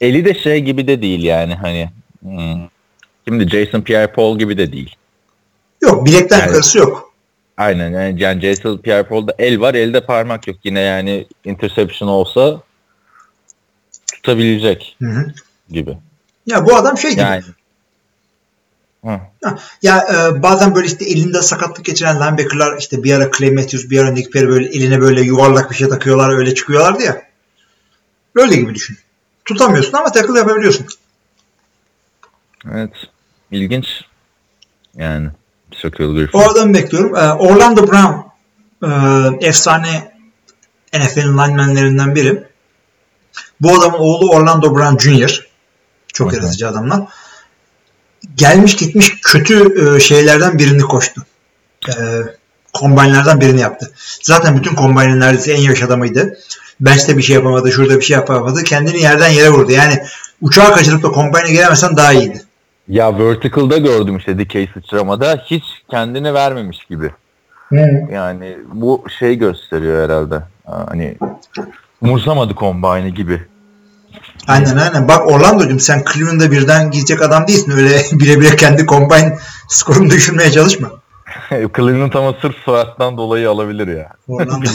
eli 0.00 0.24
de 0.24 0.34
şey 0.34 0.60
gibi 0.60 0.86
de 0.86 1.02
değil 1.02 1.22
yani 1.22 1.54
hani 1.54 1.90
hmm, 2.22 2.68
şimdi 3.28 3.48
Jason 3.48 3.80
Pierre-Paul 3.80 4.38
gibi 4.38 4.58
de 4.58 4.72
değil. 4.72 4.96
Yok 5.82 6.06
bilekten 6.06 6.38
Yani- 6.38 6.46
yukarısı 6.46 6.78
yok. 6.78 7.12
Aynen 7.56 7.90
yani, 7.90 8.22
yani 8.22 8.40
Jason 8.40 8.76
Pierre-Paul'da 8.78 9.34
el 9.38 9.60
var 9.60 9.74
elde 9.74 10.04
parmak 10.06 10.48
yok. 10.48 10.56
Yine 10.64 10.80
yani 10.80 11.26
interception 11.44 12.08
olsa 12.08 12.60
tutabilecek 14.22 14.96
Hı 15.02 15.08
hı. 15.08 15.32
gibi. 15.70 15.98
Ya 16.46 16.66
bu 16.66 16.76
adam 16.76 16.98
şey 16.98 17.10
gibi. 17.10 17.20
Yani 17.20 17.42
Hı. 19.04 19.20
Ya 19.82 19.98
e, 19.98 20.42
bazen 20.42 20.74
böyle 20.74 20.86
işte 20.86 21.04
elinde 21.04 21.42
sakatlık 21.42 21.84
geçiren 21.84 22.16
linebacker'lar 22.16 22.78
işte 22.78 23.02
bir 23.02 23.12
ara 23.14 23.30
Clay 23.30 23.50
Matthews 23.50 23.90
bir 23.90 23.98
ara 23.98 24.10
Nick 24.10 24.30
Perry 24.30 24.48
böyle 24.48 24.68
eline 24.68 25.00
böyle 25.00 25.22
yuvarlak 25.22 25.70
bir 25.70 25.76
şey 25.76 25.88
takıyorlar 25.88 26.38
öyle 26.38 26.54
çıkıyorlardı 26.54 27.02
ya. 27.02 27.22
Öyle 28.34 28.56
gibi 28.56 28.74
düşün. 28.74 28.98
Tutamıyorsun 29.44 29.92
ama 29.92 30.12
tackle 30.12 30.38
yapabiliyorsun. 30.38 30.86
Evet. 32.72 32.90
İlginç. 33.50 33.86
Yani 34.96 35.28
Shaquille 35.72 36.06
O 36.06 36.14
Griffin. 36.14 36.38
adamı 36.38 36.74
bekliyorum. 36.74 37.16
E, 37.16 37.32
Orlando 37.32 37.86
Brown 37.86 38.28
e, 38.86 39.46
efsane 39.48 40.12
NFL'in 40.94 41.32
linemenlerinden 41.38 42.14
biri. 42.14 42.44
Bu 43.60 43.78
adamın 43.78 43.98
oğlu 43.98 44.30
Orlando 44.30 44.76
Brown 44.76 44.98
Jr. 44.98 45.46
Çok 46.12 46.32
hı. 46.32 46.36
yaratıcı 46.36 46.68
adamlar. 46.68 47.02
Gelmiş 48.34 48.76
gitmiş 48.76 49.20
kötü 49.20 49.84
e, 49.96 50.00
şeylerden 50.00 50.58
birini 50.58 50.82
koştu. 50.82 51.22
E, 51.88 51.92
birini 53.40 53.60
yaptı. 53.60 53.90
Zaten 54.22 54.56
bütün 54.56 54.74
kombinin 54.74 55.20
neredeyse 55.20 55.52
en 55.52 55.60
yaş 55.60 55.82
adamıydı. 55.82 56.38
Bench'te 56.80 57.16
bir 57.16 57.22
şey 57.22 57.36
yapamadı, 57.36 57.72
şurada 57.72 57.96
bir 57.96 58.04
şey 58.04 58.16
yapamadı. 58.16 58.64
Kendini 58.64 59.02
yerden 59.02 59.28
yere 59.28 59.50
vurdu. 59.50 59.72
Yani 59.72 60.02
uçağı 60.40 60.74
kaçırıp 60.74 61.02
da 61.02 61.08
kombine 61.08 61.52
gelemesen 61.52 61.96
daha 61.96 62.12
iyiydi. 62.12 62.42
Ya 62.88 63.18
Vertical'da 63.18 63.78
gördüm 63.78 64.16
işte 64.16 64.38
dikey 64.38 64.70
sıçramada 64.74 65.42
hiç 65.44 65.64
kendini 65.90 66.34
vermemiş 66.34 66.84
gibi. 66.84 67.10
Yani 68.12 68.58
bu 68.72 69.04
şey 69.18 69.34
gösteriyor 69.34 70.04
herhalde. 70.04 70.42
Hani 70.64 71.18
umursamadı 72.02 72.54
Combine'ı 72.54 73.08
gibi. 73.08 73.42
Aynen 74.48 74.76
aynen. 74.76 75.08
Bak 75.08 75.30
Orlando'cum 75.30 75.80
sen 75.80 76.04
Cleveland'da 76.12 76.50
birden 76.50 76.90
gidecek 76.90 77.22
adam 77.22 77.48
değilsin. 77.48 77.72
Öyle 77.72 78.00
bile 78.40 78.56
kendi 78.56 78.86
combine 78.86 79.38
skorunu 79.68 80.10
düşürmeye 80.10 80.50
çalışma. 80.50 80.90
Cleveland 81.50 82.12
ama 82.12 82.34
sırf 82.42 82.56
soyaddan 82.56 83.16
dolayı 83.16 83.50
alabilir 83.50 83.88
ya. 83.88 84.08
Orlando. 84.28 84.66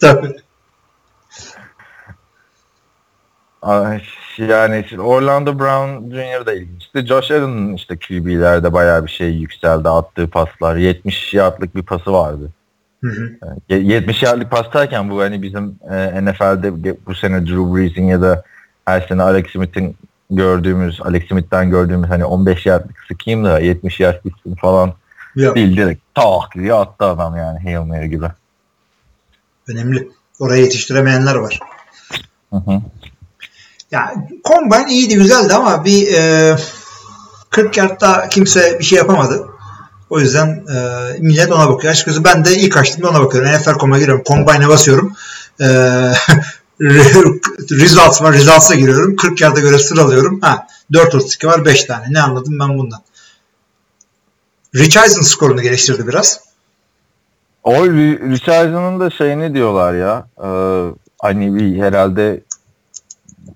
Tabii. 0.00 0.36
Yani 4.38 4.80
işte 4.84 5.00
Orlando 5.00 5.58
Brown 5.58 6.10
Jr. 6.10 6.46
da 6.46 6.52
ilginçti. 6.52 7.06
Josh 7.06 7.30
Allen'ın 7.30 7.74
işte 7.74 7.98
QB'lerde 7.98 8.72
bayağı 8.72 9.06
bir 9.06 9.10
şey 9.10 9.30
yükseldi. 9.30 9.88
Attığı 9.88 10.30
paslar. 10.30 10.76
70 10.76 11.34
yardlık 11.34 11.76
bir 11.76 11.82
pası 11.82 12.12
vardı. 12.12 12.50
Hı 13.04 13.08
hı. 13.10 13.30
Ye- 13.68 13.82
70 13.94 14.22
yardlık 14.22 14.50
pas 14.50 14.66
derken 14.74 15.10
bu 15.10 15.20
hani 15.20 15.42
bizim 15.42 15.78
e, 15.90 16.24
NFL'de 16.24 16.96
bu 17.06 17.14
sene 17.14 17.46
Drew 17.46 17.74
Brees'in 17.74 18.04
ya 18.04 18.22
da 18.22 18.42
her 18.84 19.00
sene 19.00 19.22
Alex 19.22 19.46
Smith'in 19.52 19.96
gördüğümüz, 20.30 21.00
Alex 21.00 21.28
Smith'ten 21.28 21.70
gördüğümüz 21.70 22.10
hani 22.10 22.24
15 22.24 22.66
yardlık 22.66 22.96
sıkayım 23.08 23.44
da 23.44 23.58
70 23.58 24.00
yard 24.00 24.16
falan 24.60 24.94
Yok, 25.34 25.56
değil 25.56 25.76
direkt 25.76 26.02
tak 26.14 26.54
diye 26.54 26.74
attı 26.74 27.04
adam 27.04 27.36
yani 27.36 27.58
Hail 27.62 27.86
Mary 27.86 28.06
gibi. 28.06 28.26
önemli. 29.68 30.08
Oraya 30.40 30.62
yetiştiremeyenler 30.62 31.34
var. 31.34 31.58
Hı 32.50 32.56
hı. 32.56 32.80
Ya 33.90 34.14
combine 34.44 34.92
iyiydi 34.92 35.14
güzeldi 35.14 35.54
ama 35.54 35.84
bir 35.84 36.14
e, 36.14 36.56
40 37.50 37.76
yardta 37.76 38.28
kimse 38.28 38.78
bir 38.78 38.84
şey 38.84 38.98
yapamadı. 38.98 39.46
O 40.14 40.20
yüzden 40.20 40.46
e, 40.74 40.78
millet 41.18 41.52
ona 41.52 41.68
bakıyor. 41.68 41.92
Açıkçası 41.92 42.24
ben 42.24 42.44
de 42.44 42.56
ilk 42.56 42.76
açtığımda 42.76 43.10
ona 43.10 43.20
bakıyorum. 43.20 43.50
NFL.com'a 43.50 43.98
giriyorum. 43.98 44.24
Combine'a 44.26 44.68
basıyorum. 44.68 45.12
E, 45.60 45.66
results 47.70 48.22
var. 48.22 48.32
Results'a 48.32 48.74
giriyorum. 48.74 49.16
40 49.16 49.40
yarda 49.40 49.60
göre 49.60 49.78
sıralıyorum. 49.78 50.40
Ha 50.40 50.66
4.32 50.92 51.46
var 51.46 51.64
5 51.64 51.84
tane. 51.84 52.06
Ne 52.10 52.20
anladım 52.20 52.58
ben 52.60 52.78
bundan? 52.78 53.00
Rich 54.74 54.96
Eisen 54.96 55.22
skorunu 55.22 55.62
geliştirdi 55.62 56.06
biraz. 56.08 56.40
O 57.62 57.72
Ri- 57.74 58.30
Richardson'ın 58.30 59.00
da 59.00 59.10
şeyini 59.10 59.54
diyorlar 59.54 59.94
ya. 59.94 60.26
e, 60.44 60.48
hani 61.22 61.54
bir 61.54 61.82
herhalde 61.82 62.40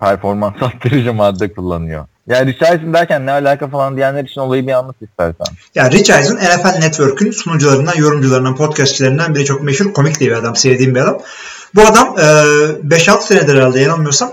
performans 0.00 0.54
arttırıcı 0.62 1.14
madde 1.14 1.52
kullanıyor. 1.52 2.06
Yani 2.28 2.52
Richardson 2.52 2.94
derken 2.94 3.26
ne 3.26 3.32
alaka 3.32 3.68
falan 3.68 3.96
diyenler 3.96 4.24
için 4.24 4.40
olayı 4.40 4.66
bir 4.66 4.72
anlat 4.72 4.96
istersen. 5.02 5.56
Ya 5.74 5.90
Rich 5.90 6.10
Eisen 6.10 6.36
NFL 6.36 6.78
Network'ün 6.78 7.30
sunucularından, 7.30 7.94
yorumcularından, 7.96 8.56
podcastçilerinden 8.56 9.34
biri 9.34 9.44
çok 9.44 9.62
meşhur. 9.62 9.92
Komik 9.92 10.20
de 10.20 10.26
bir 10.26 10.32
adam, 10.32 10.56
sevdiğim 10.56 10.94
bir 10.94 11.00
adam. 11.00 11.20
Bu 11.74 11.80
adam 11.80 12.18
e, 12.18 12.22
5-6 12.22 13.22
senedir 13.22 13.54
herhalde 13.54 13.80
yanılmıyorsam 13.80 14.32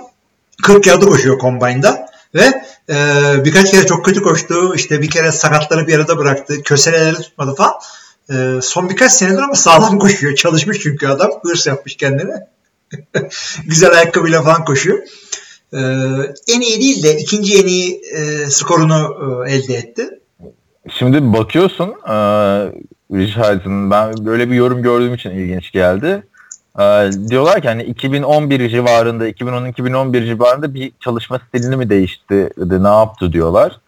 40 0.64 0.88
yarda 0.88 1.06
koşuyor 1.06 1.40
Combine'da 1.40 2.06
ve 2.36 2.64
e, 2.90 2.96
birkaç 3.46 3.72
kere 3.72 3.86
çok 3.86 4.06
kötü 4.06 4.22
koştu. 4.22 4.76
İşte 4.76 5.02
bir 5.02 5.10
kere 5.10 5.32
sakatları 5.32 5.88
bir 5.88 5.96
arada 5.96 6.18
bıraktı. 6.18 6.64
Köseleleri 6.64 7.16
tutmadı 7.16 7.56
falan. 7.56 7.74
E, 8.30 8.62
son 8.62 8.90
birkaç 8.90 9.12
senedir 9.12 9.42
ama 9.42 9.56
sağlam 9.56 10.00
koşuyor. 10.00 10.36
Çalışmış 10.36 10.80
çünkü 10.80 11.08
adam. 11.08 11.32
Hırs 11.44 11.68
yapmış 11.68 11.96
kendine. 11.96 12.48
Güzel 13.66 13.92
ayakkabıyla 13.92 14.42
falan 14.42 14.66
koşuyor. 14.66 15.00
E, 15.76 15.82
en 16.48 16.62
iyi 16.62 16.82
değil 16.82 17.04
de 17.04 17.18
ikinci 17.18 17.62
en 17.62 17.68
iyi 17.68 18.02
e, 18.16 18.46
skorunu 18.50 19.16
e, 19.48 19.52
elde 19.52 19.74
etti. 19.74 20.10
Şimdi 20.90 21.34
bakıyorsun 21.34 21.90
e, 21.90 22.16
Richardson 23.14 23.92
ben 23.92 24.26
böyle 24.26 24.50
bir 24.52 24.56
yorum 24.56 24.84
gördüğüm 24.84 25.14
için 25.14 25.30
ilginç 25.30 25.72
geldi. 25.72 26.24
E, 26.80 27.10
diyorlar 27.30 27.62
ki 27.62 27.68
hani 27.68 27.84
2011 27.84 28.70
civarında 28.70 29.30
2010-2011 29.30 30.26
civarında 30.26 30.74
bir 30.74 30.92
çalışma 31.00 31.40
stilini 31.48 31.76
mi 31.76 31.90
değişti 31.90 32.50
ne 32.58 32.88
yaptı 32.88 33.34
diyorlar. 33.34 33.80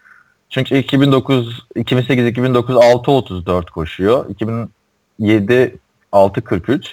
Çünkü 0.50 0.78
2009 0.78 1.66
2008 1.76 2.26
2009 2.28 2.76
6.34 2.76 3.72
koşuyor. 3.72 4.30
2007 4.30 5.78
6.43. 6.14 6.86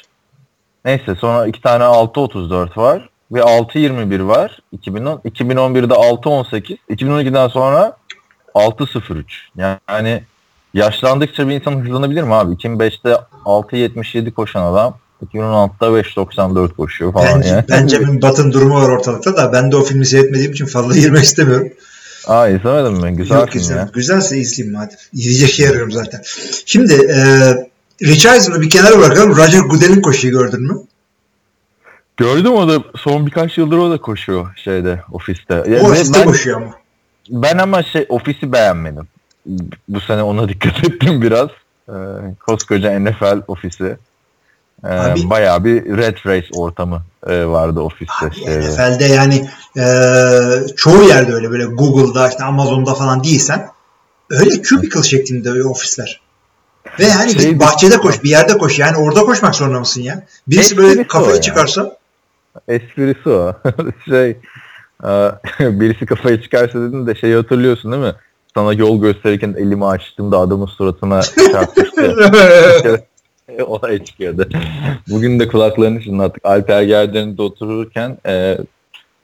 Neyse 0.84 1.14
sonra 1.14 1.46
iki 1.46 1.62
tane 1.62 1.84
6.34 1.84 2.76
var 2.76 3.08
ve 3.32 3.40
6.21 3.40 4.26
var. 4.26 4.62
2010 4.72 5.20
2011'de 5.24 5.94
6.18. 5.94 6.76
2012'den 6.90 7.48
sonra 7.48 7.96
6.03. 8.54 9.24
Yani 9.58 10.22
yaşlandıkça 10.74 11.48
bir 11.48 11.54
insan 11.54 11.84
hızlanabilir 11.84 12.22
mi 12.22 12.34
abi? 12.34 12.54
2005'te 12.54 13.16
6.77 13.44 14.30
koşan 14.30 14.62
adam 14.62 14.98
2016'da 15.26 15.86
5.94 15.86 16.74
koşuyor 16.74 17.12
falan 17.12 17.40
Bence, 17.40 17.48
yani. 17.48 17.64
Benjamin 17.68 18.22
Button 18.22 18.52
durumu 18.52 18.74
var 18.74 18.88
ortalıkta 18.88 19.36
da 19.36 19.52
ben 19.52 19.72
de 19.72 19.76
o 19.76 19.82
filmi 19.82 20.06
seyretmediğim 20.06 20.52
için 20.52 20.66
fazla 20.66 20.94
girmek 21.00 21.24
istemiyorum. 21.24 21.68
Aa 22.26 22.48
izlemedin 22.48 22.92
mi? 22.92 23.16
Güzel 23.16 23.36
Yok 23.36 23.50
film 23.50 23.62
izledim. 23.62 23.80
ya. 23.80 23.90
Güzelse 23.94 24.38
izleyeyim 24.38 24.76
madem. 24.78 24.96
İzleyecek 25.12 25.50
şey 25.50 25.68
arıyorum 25.68 25.92
zaten. 25.92 26.20
Şimdi 26.66 26.92
e, 26.94 27.18
Rich 28.02 28.26
Eisen'ı 28.26 28.60
bir 28.60 28.70
kenara 28.70 28.98
bırakalım. 28.98 29.36
Roger 29.36 29.60
Goodell'in 29.60 30.02
koşuyu 30.02 30.32
gördün 30.32 30.62
mü? 30.62 30.78
Gördüm 32.16 32.52
o 32.54 32.68
da 32.68 32.82
son 32.96 33.26
birkaç 33.26 33.58
yıldır 33.58 33.78
o 33.78 33.90
da 33.90 33.98
koşuyor 34.00 34.56
şeyde 34.56 35.02
ofiste. 35.12 35.54
Ya 35.54 35.62
O 35.64 35.68
ve 35.70 35.80
ofiste 35.90 36.18
ben, 36.18 36.24
koşuyor 36.24 36.62
ama. 36.62 36.74
ben 37.30 37.58
ama 37.58 37.82
şey 37.82 38.06
ofisi 38.08 38.52
beğenmedim. 38.52 39.08
Bu 39.88 40.00
sene 40.00 40.22
ona 40.22 40.48
dikkat 40.48 40.84
ettim 40.84 41.22
biraz. 41.22 41.48
Ee, 41.88 41.92
koskoca 42.46 43.00
NFL 43.00 43.42
ofisi. 43.48 43.96
Ee, 44.84 44.88
Abi- 44.88 45.30
bayağı 45.30 45.64
bir 45.64 45.96
red 45.96 46.16
race 46.26 46.46
ortamı 46.54 47.02
e, 47.26 47.44
vardı 47.46 47.80
ofiste. 47.80 48.26
Abi 48.26 48.34
şeyde. 48.34 48.60
NFL'de 48.70 49.04
yani 49.04 49.48
e, 49.78 49.84
çoğu 50.76 51.02
yerde 51.02 51.32
öyle 51.32 51.50
böyle 51.50 51.64
Google'da 51.64 52.28
işte 52.28 52.44
Amazon'da 52.44 52.94
falan 52.94 53.24
değilsen 53.24 53.68
öyle 54.30 54.62
cubicle 54.62 55.02
şeklinde 55.02 55.62
o 55.64 55.68
ofisler. 55.70 56.20
Ve 57.00 57.04
yani 57.04 57.32
Şey- 57.32 57.50
git 57.50 57.60
bahçede 57.60 57.96
koş, 57.96 58.22
bir 58.22 58.30
yerde 58.30 58.58
koş. 58.58 58.78
Yani 58.78 58.96
orada 58.96 59.20
koşmak 59.20 59.54
zorunda 59.54 59.78
mısın 59.80 60.00
ya? 60.02 60.22
Birisi 60.48 60.76
böyle 60.76 61.06
kafayı 61.06 61.40
çıkarsa 61.40 61.96
Esprisi 62.68 63.28
o. 63.28 63.52
şey 64.08 64.30
e, 65.04 65.10
birisi 65.80 66.06
kafayı 66.06 66.42
çıkarsa 66.42 66.80
dedin 66.80 67.06
de 67.06 67.14
şeyi 67.14 67.34
hatırlıyorsun 67.34 67.92
değil 67.92 68.02
mi? 68.02 68.14
Sana 68.54 68.72
yol 68.72 69.00
gösterirken 69.00 69.54
elimi 69.58 69.86
açtığımda 69.86 70.38
adamın 70.38 70.66
suratına 70.66 71.20
çarpmıştı. 71.22 72.16
olay 73.66 74.04
çıkıyordu. 74.04 74.48
Bugün 75.08 75.40
de 75.40 75.48
kulaklarını 75.48 76.02
çınlattık. 76.02 76.46
Alper 76.46 76.82
Gerden'de 76.82 77.42
otururken 77.42 78.18
e, 78.26 78.58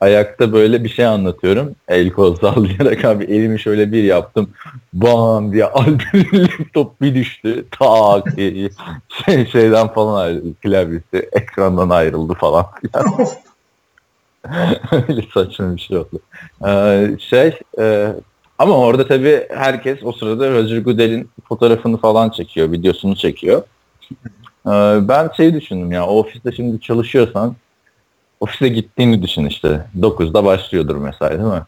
ayakta 0.00 0.52
böyle 0.52 0.84
bir 0.84 0.88
şey 0.88 1.06
anlatıyorum. 1.06 1.74
El 1.88 2.10
kol 2.10 2.34
sallayarak 2.36 3.04
abi 3.04 3.24
elimi 3.24 3.60
şöyle 3.60 3.92
bir 3.92 4.02
yaptım. 4.02 4.50
Bam 4.92 5.52
diye 5.52 5.64
Alper'in 5.64 6.42
laptop 6.42 7.00
bir 7.00 7.14
düştü. 7.14 7.64
Tak 7.70 8.28
şey, 9.26 9.46
şeyden 9.46 9.88
falan 9.88 10.24
ayrıldı. 10.24 10.54
Klavyesi 10.54 11.28
ekrandan 11.32 11.90
ayrıldı 11.90 12.34
falan. 12.34 12.66
Öyle 14.92 15.22
saçma 15.34 15.76
bir 15.76 15.80
şey 15.80 15.96
oldu. 15.96 16.20
Ee, 16.66 17.10
şey 17.18 17.58
e, 17.78 18.12
ama 18.58 18.78
orada 18.78 19.06
tabii 19.06 19.46
herkes 19.50 19.98
o 20.02 20.12
sırada 20.12 20.50
Roger 20.50 20.78
Goodell'in 20.78 21.30
fotoğrafını 21.48 21.96
falan 21.96 22.30
çekiyor, 22.30 22.72
videosunu 22.72 23.16
çekiyor. 23.16 23.62
Ee, 24.66 24.98
ben 25.08 25.30
şey 25.36 25.54
düşündüm 25.54 25.92
ya, 25.92 26.06
o 26.06 26.18
ofiste 26.18 26.52
şimdi 26.52 26.80
çalışıyorsan 26.80 27.56
ofise 28.40 28.68
gittiğini 28.68 29.22
düşün 29.22 29.46
işte. 29.46 29.86
9'da 30.00 30.44
başlıyordur 30.44 30.96
mesela 30.96 31.30
değil 31.30 31.54
mi? 31.54 31.62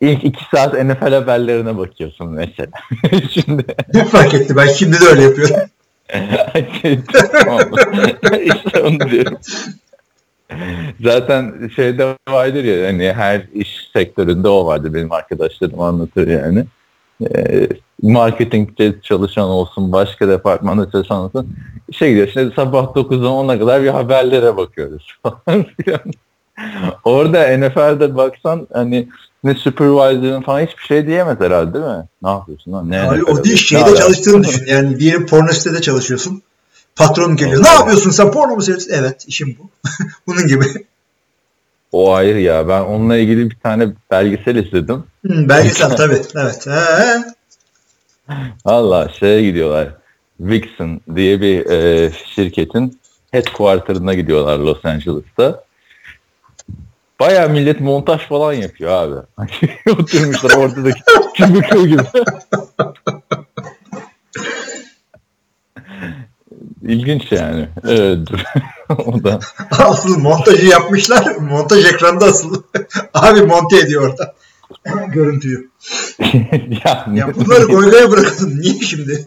İlk 0.00 0.24
2 0.24 0.44
saat 0.54 0.84
NFL 0.84 1.12
haberlerine 1.12 1.78
bakıyorsun 1.78 2.28
mesela. 2.28 2.70
şimdi 3.30 3.64
Ne 3.94 4.04
fark 4.04 4.34
etti 4.34 4.56
ben 4.56 4.66
şimdi 4.66 5.00
de 5.00 5.04
öyle 5.04 5.22
yapıyorum. 5.22 5.56
işte 8.54 8.82
onu 8.82 9.10
diyorum. 9.10 9.38
Zaten 11.00 11.70
şeyde 11.76 12.16
vardır 12.28 12.64
ya 12.64 12.88
hani 12.88 13.12
her 13.12 13.42
iş 13.54 13.90
sektöründe 13.92 14.48
o 14.48 14.66
vardır 14.66 14.94
benim 14.94 15.12
arkadaşlarım 15.12 15.80
anlatır 15.80 16.28
yani. 16.28 16.64
Marketingde 18.02 19.00
çalışan 19.02 19.48
olsun 19.48 19.92
başka 19.92 20.28
departmanda 20.28 20.90
çalışan 20.90 21.16
olsun 21.18 21.48
işe 21.88 22.08
gidiyor. 22.08 22.28
Şimdi 22.32 22.54
sabah 22.54 22.84
9'dan 22.84 23.48
10'a 23.48 23.58
kadar 23.58 23.82
bir 23.82 23.88
haberlere 23.88 24.56
bakıyoruz 24.56 25.06
falan. 25.22 25.66
Orada 27.04 27.58
NFL'de 27.58 28.16
baksan 28.16 28.66
hani 28.72 29.08
ne 29.44 29.54
supervisor'ın 29.54 30.42
falan 30.42 30.60
hiçbir 30.60 30.82
şey 30.82 31.06
diyemez 31.06 31.40
herhalde 31.40 31.74
değil 31.74 31.84
mi? 31.84 32.04
Ne 32.22 32.30
yapıyorsun 32.30 32.72
lan? 32.72 32.90
Ne 32.90 33.00
Abi, 33.02 33.24
o 33.24 33.44
değil 33.44 33.54
Ne 33.54 33.56
şeyde 33.56 33.84
alaka? 33.84 34.00
çalıştığını 34.00 34.44
düşün. 34.44 34.64
Yani 34.66 35.00
diyelim 35.00 35.26
porno 35.26 35.52
sitede 35.52 35.80
çalışıyorsun. 35.80 36.42
Patron 36.96 37.36
geliyor. 37.36 37.62
Ne 37.62 37.68
yapıyorsun 37.68 38.10
sen 38.10 38.30
porno 38.32 38.54
mu 38.54 38.62
seyrediyorsun? 38.62 39.04
Evet 39.04 39.24
işim 39.26 39.56
bu. 39.60 39.70
Bunun 40.26 40.46
gibi. 40.46 40.64
O 41.94 42.12
ayrı 42.12 42.40
ya. 42.40 42.68
Ben 42.68 42.80
onunla 42.80 43.16
ilgili 43.16 43.50
bir 43.50 43.56
tane 43.56 43.88
belgesel 44.10 44.56
izledim. 44.56 45.04
Hmm, 45.26 45.48
belgesel 45.48 45.96
tabii. 45.96 46.22
Evet. 46.36 46.68
Valla 48.64 49.08
şeye 49.08 49.42
gidiyorlar. 49.42 49.88
Vixen 50.40 51.00
diye 51.16 51.40
bir 51.40 51.66
e, 51.70 52.10
şirketin 52.34 53.00
headquarter'ına 53.30 54.14
gidiyorlar 54.14 54.58
Los 54.58 54.84
Angeles'ta. 54.84 55.64
Baya 57.20 57.48
millet 57.48 57.80
montaj 57.80 58.20
falan 58.20 58.52
yapıyor 58.52 58.90
abi. 58.90 59.14
Oturmuşlar 59.90 60.56
ortadaki 60.56 61.00
cubicle 61.36 61.82
gibi. 61.88 62.02
İlginç 66.88 67.32
yani. 67.32 67.68
Evet. 67.88 68.28
o 69.06 69.24
da. 69.24 69.40
Asıl 69.70 70.18
montajı 70.18 70.66
yapmışlar. 70.66 71.36
Montaj 71.36 71.84
ekranda 71.84 72.24
asıl. 72.24 72.62
Abi 73.14 73.42
monte 73.42 73.78
ediyor 73.78 74.08
orada. 74.08 74.34
Görüntüyü. 75.12 75.70
ya, 76.84 77.06
Ya 77.14 77.34
bunları 77.34 77.64
goygaya 77.64 78.10
bırakın. 78.10 78.60
Niye 78.60 78.80
şimdi? 78.80 79.24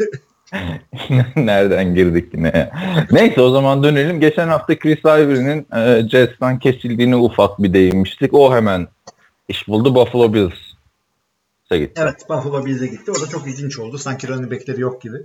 Nereden 1.36 1.96
girdik 1.96 2.34
yine 2.34 2.48
ya? 2.48 2.72
Neyse 3.12 3.42
o 3.42 3.50
zaman 3.50 3.84
dönelim. 3.84 4.20
Geçen 4.20 4.48
hafta 4.48 4.80
Chris 4.80 5.00
Ivory'nin 5.00 5.68
e, 5.76 6.10
Jets'ten 6.10 6.60
kesildiğini 6.60 7.16
ufak 7.16 7.64
bir 7.64 7.74
değinmiştik. 7.74 8.34
O 8.34 8.56
hemen 8.56 8.88
iş 9.48 9.68
buldu. 9.68 9.96
Buffalo 9.96 10.34
Bills'e 10.34 11.78
gitti. 11.80 12.02
Evet 12.04 12.30
Buffalo 12.30 12.66
Bills'e 12.66 12.88
gitti. 12.88 13.12
O 13.12 13.22
da 13.22 13.30
çok 13.30 13.48
ilginç 13.48 13.80
oldu. 13.80 13.98
Sanki 13.98 14.28
running 14.28 14.52
back'leri 14.52 14.82
yok 14.82 15.02
gibi. 15.02 15.18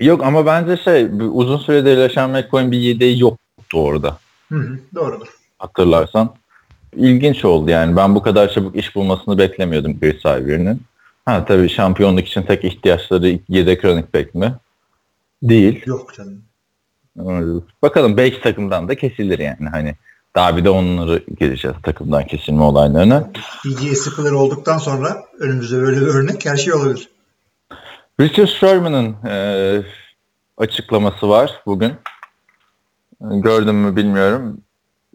Yok 0.00 0.24
ama 0.24 0.46
bence 0.46 0.76
şey 0.76 1.08
uzun 1.32 1.58
süredir 1.58 1.96
LeSean 1.96 2.30
McCoy'un 2.30 2.72
bir 2.72 2.78
yedeği 2.78 3.20
yoktu 3.20 3.38
orada. 3.72 4.18
Hı 4.48 4.58
hı, 4.58 4.78
doğrudur. 4.94 5.26
Hatırlarsan. 5.58 6.34
İlginç 6.96 7.44
oldu 7.44 7.70
yani. 7.70 7.96
Ben 7.96 8.14
bu 8.14 8.22
kadar 8.22 8.52
çabuk 8.52 8.76
iş 8.76 8.96
bulmasını 8.96 9.38
beklemiyordum 9.38 10.00
Chris 10.00 10.24
Ivory'nin. 10.24 10.82
Ha 11.24 11.44
tabii 11.44 11.68
şampiyonluk 11.68 12.26
için 12.26 12.42
tek 12.42 12.64
ihtiyaçları 12.64 13.38
yedek 13.48 13.84
running 13.84 14.14
back 14.14 14.34
mi? 14.34 14.54
Değil. 15.42 15.82
Yok 15.86 16.14
canım. 16.14 16.42
Bakalım 17.82 18.16
belki 18.16 18.40
takımdan 18.40 18.88
da 18.88 18.94
kesilir 18.94 19.38
yani 19.38 19.68
hani. 19.70 19.94
Daha 20.34 20.56
bir 20.56 20.64
de 20.64 20.70
onları 20.70 21.22
geleceğiz 21.38 21.76
takımdan 21.82 22.26
kesilme 22.26 22.62
olaylarına. 22.62 23.30
DJ 23.64 23.96
Spiller 23.96 24.30
olduktan 24.30 24.78
sonra 24.78 25.16
önümüzde 25.38 25.76
böyle 25.76 26.00
bir 26.00 26.06
örnek 26.06 26.46
her 26.46 26.56
şey 26.56 26.74
olabilir. 26.74 27.08
Richard 28.20 28.48
Sherman'ın 28.48 29.16
e, 29.26 29.82
açıklaması 30.56 31.28
var 31.28 31.62
bugün. 31.66 31.90
E, 31.90 31.94
Gördün 33.20 33.74
mü 33.74 33.96
bilmiyorum. 33.96 34.60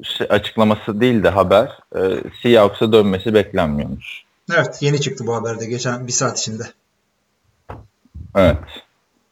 Şey, 0.04 0.28
açıklaması 0.30 1.02
değil 1.02 1.24
de 1.24 1.30
haber. 1.30 1.80
E, 1.96 2.00
Seahawks'a 2.44 2.92
dönmesi 2.94 3.34
beklenmiyormuş. 3.34 4.24
Evet 4.54 4.78
yeni 4.82 5.02
çıktı 5.02 5.28
bu 5.28 5.36
haberde 5.36 5.66
geçen 5.66 6.08
bir 6.08 6.12
saat 6.12 6.40
içinde. 6.40 6.64
Evet. 8.36 8.58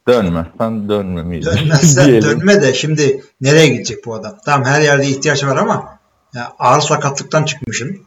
Dönmezsen 0.07 0.89
dönmemeliyiz. 0.89 1.45
Dönmezsen 1.57 2.05
diyelim. 2.07 2.29
dönme 2.29 2.61
de 2.61 2.73
şimdi 2.73 3.23
nereye 3.41 3.67
gidecek 3.67 4.05
bu 4.05 4.15
adam? 4.15 4.37
Tamam 4.45 4.67
her 4.67 4.81
yerde 4.81 5.07
ihtiyaç 5.07 5.43
var 5.43 5.57
ama 5.57 5.99
ya 6.33 6.53
ağır 6.59 6.81
sakatlıktan 6.81 7.43
çıkmışsın. 7.45 7.97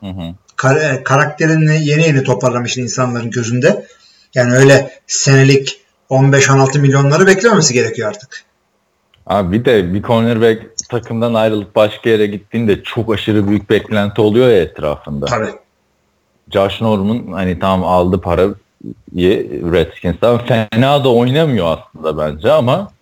Hı 0.00 0.06
hı. 0.06 0.34
Kar- 0.56 0.76
e, 0.76 1.02
karakterini 1.04 1.86
yeni 1.86 2.02
yeni 2.02 2.24
toparlamışsın 2.24 2.82
insanların 2.82 3.30
gözünde. 3.30 3.86
Yani 4.34 4.54
öyle 4.54 4.90
senelik 5.06 5.80
15-16 6.10 6.78
milyonları 6.78 7.26
beklememesi 7.26 7.74
gerekiyor 7.74 8.08
artık. 8.08 8.44
Abi 9.26 9.58
bir 9.58 9.64
de 9.64 9.94
bir 9.94 10.02
cornerback 10.02 10.62
takımdan 10.88 11.34
ayrılıp 11.34 11.76
başka 11.76 12.10
yere 12.10 12.26
gittiğinde 12.26 12.82
çok 12.82 13.14
aşırı 13.14 13.48
büyük 13.48 13.70
beklenti 13.70 14.20
oluyor 14.20 14.48
ya 14.48 14.60
etrafında. 14.60 15.26
Tabii. 15.26 15.50
Josh 16.50 16.80
Norman 16.80 17.32
hani 17.32 17.58
tam 17.58 17.84
aldı 17.84 18.20
parayı 18.20 18.54
Redskins'ten 19.72 20.38
fena 20.38 21.04
da 21.04 21.12
oynamıyor 21.12 21.78
aslında 21.78 22.18
bence 22.18 22.52
ama 22.52 22.92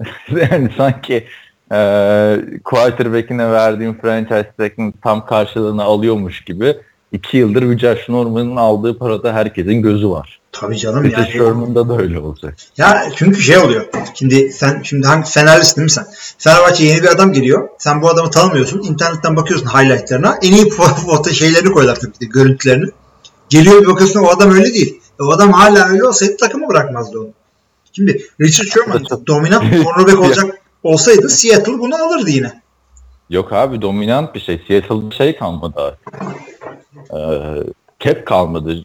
yani 0.30 0.70
sanki 0.76 1.26
e, 1.72 2.40
quarterback'ine 2.64 3.50
verdiğim 3.50 4.00
franchise 4.00 4.52
tag'in 4.58 4.92
tam 5.02 5.26
karşılığını 5.26 5.82
alıyormuş 5.82 6.44
gibi 6.44 6.76
iki 7.12 7.36
yıldır 7.36 7.78
Josh 7.78 8.08
Norman'ın 8.08 8.56
aldığı 8.56 8.98
parada 8.98 9.32
herkesin 9.32 9.82
gözü 9.82 10.08
var. 10.08 10.40
Tabii 10.52 10.78
canım 10.78 11.04
Richard 11.04 11.18
yani. 11.18 11.32
Sherman'da 11.32 11.88
da 11.88 11.98
öyle 11.98 12.18
olacak. 12.18 12.56
Ya 12.76 13.08
çünkü 13.16 13.40
şey 13.42 13.58
oluyor. 13.58 13.86
Şimdi 14.14 14.52
sen 14.52 14.82
şimdi 14.84 15.06
hangi 15.06 15.30
Fenerlisin 15.30 15.76
değil 15.76 15.84
mi 15.84 15.90
sen? 15.90 16.06
Fenerbahçe 16.38 16.84
yeni 16.84 17.02
bir 17.02 17.08
adam 17.08 17.32
geliyor. 17.32 17.68
Sen 17.78 18.02
bu 18.02 18.10
adamı 18.10 18.30
tanımıyorsun. 18.30 18.82
İnternetten 18.82 19.36
bakıyorsun 19.36 19.66
highlightlarına. 19.66 20.38
En 20.42 20.52
iyi 20.52 20.70
foto 20.70 21.30
şeylerini 21.30 21.72
koyuyorlar 21.72 22.00
tabii 22.00 22.28
görüntülerini. 22.28 22.90
Geliyor 23.48 23.82
bir 23.82 23.86
bakıyorsun 23.86 24.20
o 24.20 24.28
adam 24.28 24.50
öyle 24.52 24.74
değil. 24.74 25.00
E, 25.20 25.22
o 25.22 25.32
adam 25.32 25.52
hala 25.52 25.88
öyle 25.88 26.04
olsaydı 26.04 26.36
takımı 26.36 26.68
bırakmazdı 26.68 27.18
onu. 27.18 27.30
Şimdi 27.92 28.22
Richard 28.40 28.68
Sherman 28.68 29.04
dominant 29.26 29.62
cornerback 29.62 30.20
olacak 30.26 30.60
olsaydı 30.82 31.28
Seattle 31.28 31.78
bunu 31.78 31.94
alırdı 31.94 32.30
yine. 32.30 32.60
Yok 33.30 33.52
abi 33.52 33.82
dominant 33.82 34.34
bir 34.34 34.40
şey. 34.40 34.62
Seattle'da 34.68 35.10
şey 35.10 35.36
kalmadı 35.36 35.80
artık. 35.80 36.49
Ee, 36.96 37.62
cap 38.00 38.26
kalmadı. 38.26 38.84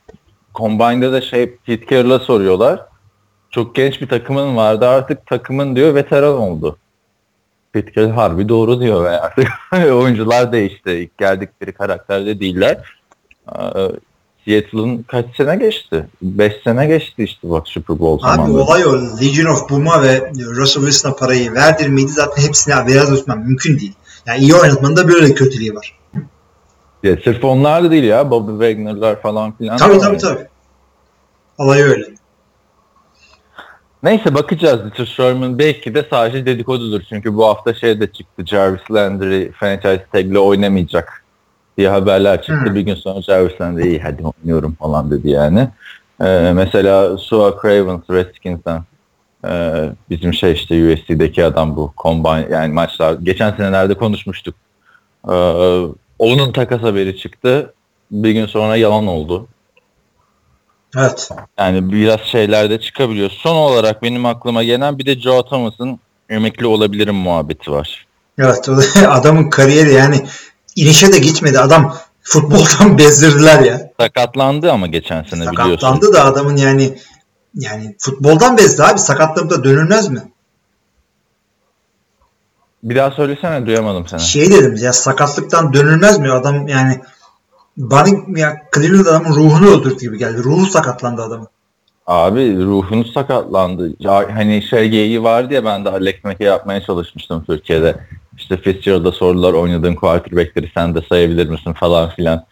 Combine'da 0.55 1.11
da 1.11 1.21
şey 1.21 1.55
Pete 1.55 1.95
Carroll'a 1.95 2.19
soruyorlar. 2.19 2.85
Çok 3.51 3.75
genç 3.75 4.01
bir 4.01 4.07
takımın 4.07 4.55
vardı 4.55 4.87
artık 4.87 5.25
takımın 5.25 5.75
diyor 5.75 5.95
veteran 5.95 6.37
oldu. 6.37 6.77
Pete 7.71 7.93
Carroll 7.93 8.11
harbi 8.11 8.49
doğru 8.49 8.79
diyor 8.79 9.03
ve 9.03 9.21
artık 9.21 9.47
oyuncular 9.73 10.51
değişti. 10.51 10.91
İlk 10.91 11.17
geldikleri 11.17 11.73
karakterde 11.73 12.39
değiller. 12.39 12.99
Ee, 13.47 13.91
Seattle'ın 14.45 15.03
kaç 15.03 15.25
sene 15.37 15.55
geçti? 15.55 16.05
5 16.21 16.53
sene 16.63 16.87
geçti 16.87 17.23
işte 17.23 17.49
bak 17.49 17.67
Super 17.67 17.99
Bowl 17.99 18.27
Abi 18.27 18.35
zamanında. 18.35 18.63
olay 18.63 18.85
o. 18.85 18.93
Legion 19.21 19.53
of 19.53 19.69
Boom'a 19.69 20.03
ve 20.03 20.31
Russell 20.35 20.83
Wilson'a 20.83 21.15
parayı 21.15 21.53
verdirmeydi 21.53 22.11
zaten 22.11 22.43
hepsine 22.43 22.87
biraz 22.87 23.11
ötmem 23.11 23.39
mümkün 23.39 23.79
değil. 23.79 23.93
Yani 24.25 24.39
iyi 24.39 24.55
oynatmanın 24.55 24.95
da 24.95 25.07
böyle 25.07 25.33
kötülüğü 25.33 25.75
var. 25.75 25.99
Ya, 27.05 27.17
sırf 27.23 27.43
onlar 27.43 27.83
da 27.83 27.91
değil 27.91 28.03
ya. 28.03 28.31
Bobby 28.31 28.51
Wagner'lar 28.51 29.21
falan 29.21 29.51
filan. 29.51 29.77
Tabii 29.77 29.99
tabii 29.99 30.17
tabii. 30.17 30.47
Olay 31.57 31.81
öyle. 31.81 32.05
Neyse 34.03 34.35
bakacağız. 34.35 34.85
Richard 34.85 35.07
Sherman 35.07 35.59
belki 35.59 35.95
de 35.95 36.05
sadece 36.09 36.45
dedikodudur. 36.45 37.01
Çünkü 37.09 37.35
bu 37.35 37.45
hafta 37.47 37.73
şey 37.73 37.99
de 37.99 38.11
çıktı. 38.11 38.45
Jarvis 38.45 38.91
Landry 38.91 39.51
franchise 39.51 40.05
tag'le 40.11 40.35
oynamayacak 40.35 41.23
diye 41.77 41.89
haberler 41.89 42.41
çıktı. 42.41 42.65
Hmm. 42.65 42.75
Bir 42.75 42.81
gün 42.81 42.95
sonra 42.95 43.21
Jarvis 43.21 43.61
Landry 43.61 43.87
iyi 43.87 43.99
hadi 43.99 44.23
oynuyorum 44.23 44.75
falan 44.79 45.11
dedi 45.11 45.29
yani. 45.29 45.69
Ee, 46.21 46.51
mesela 46.55 47.17
Sua 47.17 47.61
Cravens 47.61 48.09
Redskins'ten 48.09 48.83
ee, 49.47 49.89
bizim 50.09 50.33
şey 50.33 50.51
işte 50.51 50.93
USC'deki 50.93 51.45
adam 51.45 51.75
bu 51.75 51.93
combine 51.97 52.47
yani 52.51 52.73
maçlar 52.73 53.13
geçen 53.13 53.51
senelerde 53.51 53.93
konuşmuştuk. 53.93 54.55
Ee, 55.29 55.31
onun 56.19 56.51
takas 56.51 56.81
haberi 56.81 57.17
çıktı. 57.17 57.73
Bir 58.11 58.31
gün 58.31 58.45
sonra 58.45 58.75
yalan 58.75 59.07
oldu. 59.07 59.47
Evet. 60.97 61.29
Yani 61.59 61.91
biraz 61.91 62.19
şeyler 62.19 62.69
de 62.69 62.79
çıkabiliyor. 62.79 63.29
Son 63.29 63.55
olarak 63.55 64.03
benim 64.03 64.25
aklıma 64.25 64.63
gelen 64.63 64.97
bir 64.97 65.05
de 65.05 65.19
Joe 65.19 65.45
Thomas'ın 65.45 65.99
emekli 66.29 66.65
olabilirim 66.65 67.15
muhabbeti 67.15 67.71
var. 67.71 68.05
Evet. 68.39 68.69
Adamın 69.07 69.49
kariyeri 69.49 69.93
yani 69.93 70.25
inişe 70.75 71.13
de 71.13 71.19
gitmedi. 71.19 71.59
Adam 71.59 71.97
futboldan 72.21 72.97
bezdirdiler 72.97 73.59
ya. 73.59 73.91
Sakatlandı 73.99 74.71
ama 74.71 74.87
geçen 74.87 75.23
sene 75.23 75.41
biliyorsun. 75.51 75.75
Sakatlandı 75.75 76.13
da 76.13 76.25
adamın 76.25 76.57
yani 76.57 76.97
yani 77.55 77.95
futboldan 77.99 78.57
bezdi 78.57 78.83
abi. 78.83 78.99
Sakatlanıp 78.99 79.49
da 79.49 79.63
dönülmez 79.63 80.09
mi? 80.09 80.23
Bir 82.85 82.95
daha 82.95 83.11
söylesene 83.11 83.65
duyamadım 83.65 84.07
seni. 84.07 84.19
Şey 84.19 84.51
dedim 84.51 84.75
ya 84.81 84.93
sakatlıktan 84.93 85.73
dönülmez 85.73 86.19
mi? 86.19 86.31
Adam 86.31 86.67
yani 86.67 87.01
bana 87.77 88.07
ya 88.35 88.61
Cleveland 88.75 89.05
adamın 89.05 89.35
ruhunu 89.35 89.69
öldürdü 89.69 89.99
gibi 89.99 90.17
geldi. 90.17 90.43
Ruhu 90.43 90.65
sakatlandı 90.65 91.21
adamın. 91.21 91.47
Abi 92.07 92.65
ruhunu 92.65 93.05
sakatlandı. 93.05 93.93
Ya, 93.99 94.27
hani 94.35 94.61
şey 94.61 94.89
geyiği 94.89 95.23
vardı 95.23 95.53
ya 95.53 95.65
ben 95.65 95.85
de 95.85 95.89
Alex 95.89 96.15
Mack'e 96.23 96.43
yapmaya 96.43 96.81
çalışmıştım 96.81 97.43
Türkiye'de. 97.43 97.95
İşte 98.37 98.57
Fitzgerald'a 98.57 99.11
sorular 99.11 99.53
oynadığın 99.53 99.95
quarterback'leri 99.95 100.71
sen 100.73 100.95
de 100.95 101.01
sayabilir 101.09 101.49
misin 101.49 101.73
falan 101.73 102.09
filan. 102.09 102.45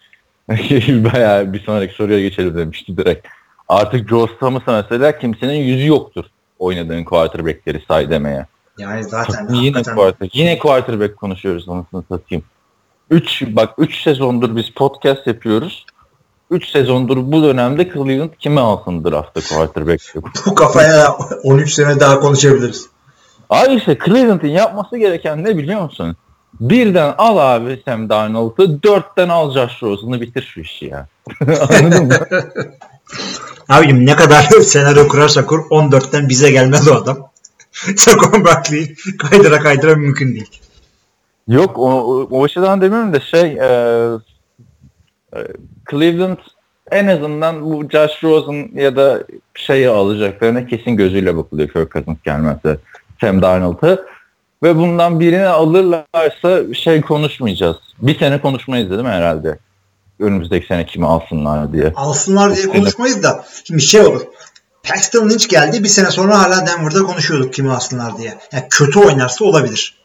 Bayağı 1.13 1.53
bir 1.53 1.59
sonraki 1.59 1.93
soruya 1.93 2.19
geçelim 2.19 2.57
demişti 2.57 2.97
direkt. 2.97 3.27
Artık 3.69 4.09
Joe 4.09 4.27
Thomas'a 4.39 4.71
mesela 4.71 5.19
kimsenin 5.19 5.53
yüzü 5.53 5.87
yoktur 5.87 6.25
oynadığın 6.59 7.03
quarterback'leri 7.03 7.83
say 7.87 8.09
demeye. 8.09 8.45
Yani 8.77 9.03
zaten 9.03 9.47
yine 9.53 9.71
hakikaten- 9.75 9.95
quarterback, 9.95 10.35
yine 10.35 10.59
quarterback 10.59 11.17
konuşuyoruz 11.17 11.69
anasını 11.69 12.03
satayım. 12.09 12.43
3 13.09 13.43
bak 13.47 13.69
3 13.77 14.01
sezondur 14.03 14.55
biz 14.55 14.69
podcast 14.69 15.27
yapıyoruz. 15.27 15.85
3 16.51 16.69
sezondur 16.69 17.17
bu 17.17 17.43
dönemde 17.43 17.89
Cleveland 17.93 18.29
kime 18.39 18.61
alsın 18.61 19.03
draftta 19.05 19.41
quarterback 19.55 20.15
yok. 20.15 20.25
bu 20.45 20.55
kafaya 20.55 21.17
13 21.43 21.73
sene 21.73 21.99
daha 21.99 22.19
konuşabiliriz. 22.19 22.89
Abi 23.49 23.73
işte 23.73 23.97
Cleveland'ın 24.05 24.47
yapması 24.47 24.97
gereken 24.97 25.43
ne 25.43 25.57
biliyor 25.57 25.81
musun? 25.81 26.17
Birden 26.59 27.15
al 27.17 27.37
abi 27.37 27.81
Sam 27.85 28.09
Darnold'u, 28.09 28.83
dörtten 28.83 29.29
al 29.29 29.53
Josh 29.53 29.83
Rosen'ı 29.83 30.21
bitir 30.21 30.51
şu 30.53 30.61
işi 30.61 30.85
ya. 30.85 31.07
Anladın 31.69 32.05
mı? 32.07 32.13
Abicim 33.69 34.05
ne 34.05 34.15
kadar 34.15 34.41
senaryo 34.43 35.07
kurarsa 35.07 35.45
kur 35.45 35.59
14'ten 35.59 36.29
bize 36.29 36.51
gelmez 36.51 36.87
o 36.87 36.95
adam. 36.95 37.17
Saquon 37.97 38.45
Barkley 38.45 38.95
kaydıra 39.19 39.59
kaydıra 39.59 39.95
mümkün 39.95 40.35
değil. 40.35 40.61
Yok 41.47 41.79
o, 41.79 42.21
o, 42.31 42.43
açıdan 42.43 42.81
demiyorum 42.81 43.13
da 43.13 43.19
şey 43.19 43.41
e, 43.41 43.67
e, 45.35 45.39
Cleveland 45.91 46.37
en 46.91 47.07
azından 47.07 47.61
bu 47.61 47.89
Josh 47.89 48.23
Rosen 48.23 48.69
ya 48.73 48.95
da 48.95 49.23
şeyi 49.55 49.89
alacaklarına 49.89 50.65
kesin 50.65 50.91
gözüyle 50.91 51.37
bakılıyor 51.37 51.69
Kirk 51.69 51.91
Cousins 51.91 52.17
gelmezse 52.23 52.77
Sam 53.21 53.41
Darnold'ı 53.41 54.05
ve 54.63 54.75
bundan 54.75 55.19
birini 55.19 55.47
alırlarsa 55.47 56.73
şey 56.73 57.01
konuşmayacağız. 57.01 57.77
Bir 58.01 58.19
sene 58.19 58.41
konuşmayız 58.41 58.89
değil 58.89 59.01
mi 59.01 59.07
herhalde? 59.07 59.57
Önümüzdeki 60.19 60.67
sene 60.67 60.85
kimi 60.85 61.05
alsınlar 61.05 61.73
diye. 61.73 61.93
Alsınlar 61.95 62.55
diye 62.55 62.67
konuşmayız 62.67 63.23
da 63.23 63.45
şimdi 63.63 63.81
şey 63.81 64.01
olur. 64.01 64.21
Paxton 64.83 65.29
Lynch 65.29 65.49
geldi 65.49 65.83
bir 65.83 65.89
sene 65.89 66.11
sonra 66.11 66.39
hala 66.39 66.65
Denver'da 66.67 67.03
konuşuyorduk 67.03 67.53
kimi 67.53 67.71
alsınlar 67.71 68.17
diye. 68.17 68.37
Yani 68.51 68.63
kötü 68.69 68.99
oynarsa 68.99 69.45
olabilir. 69.45 69.97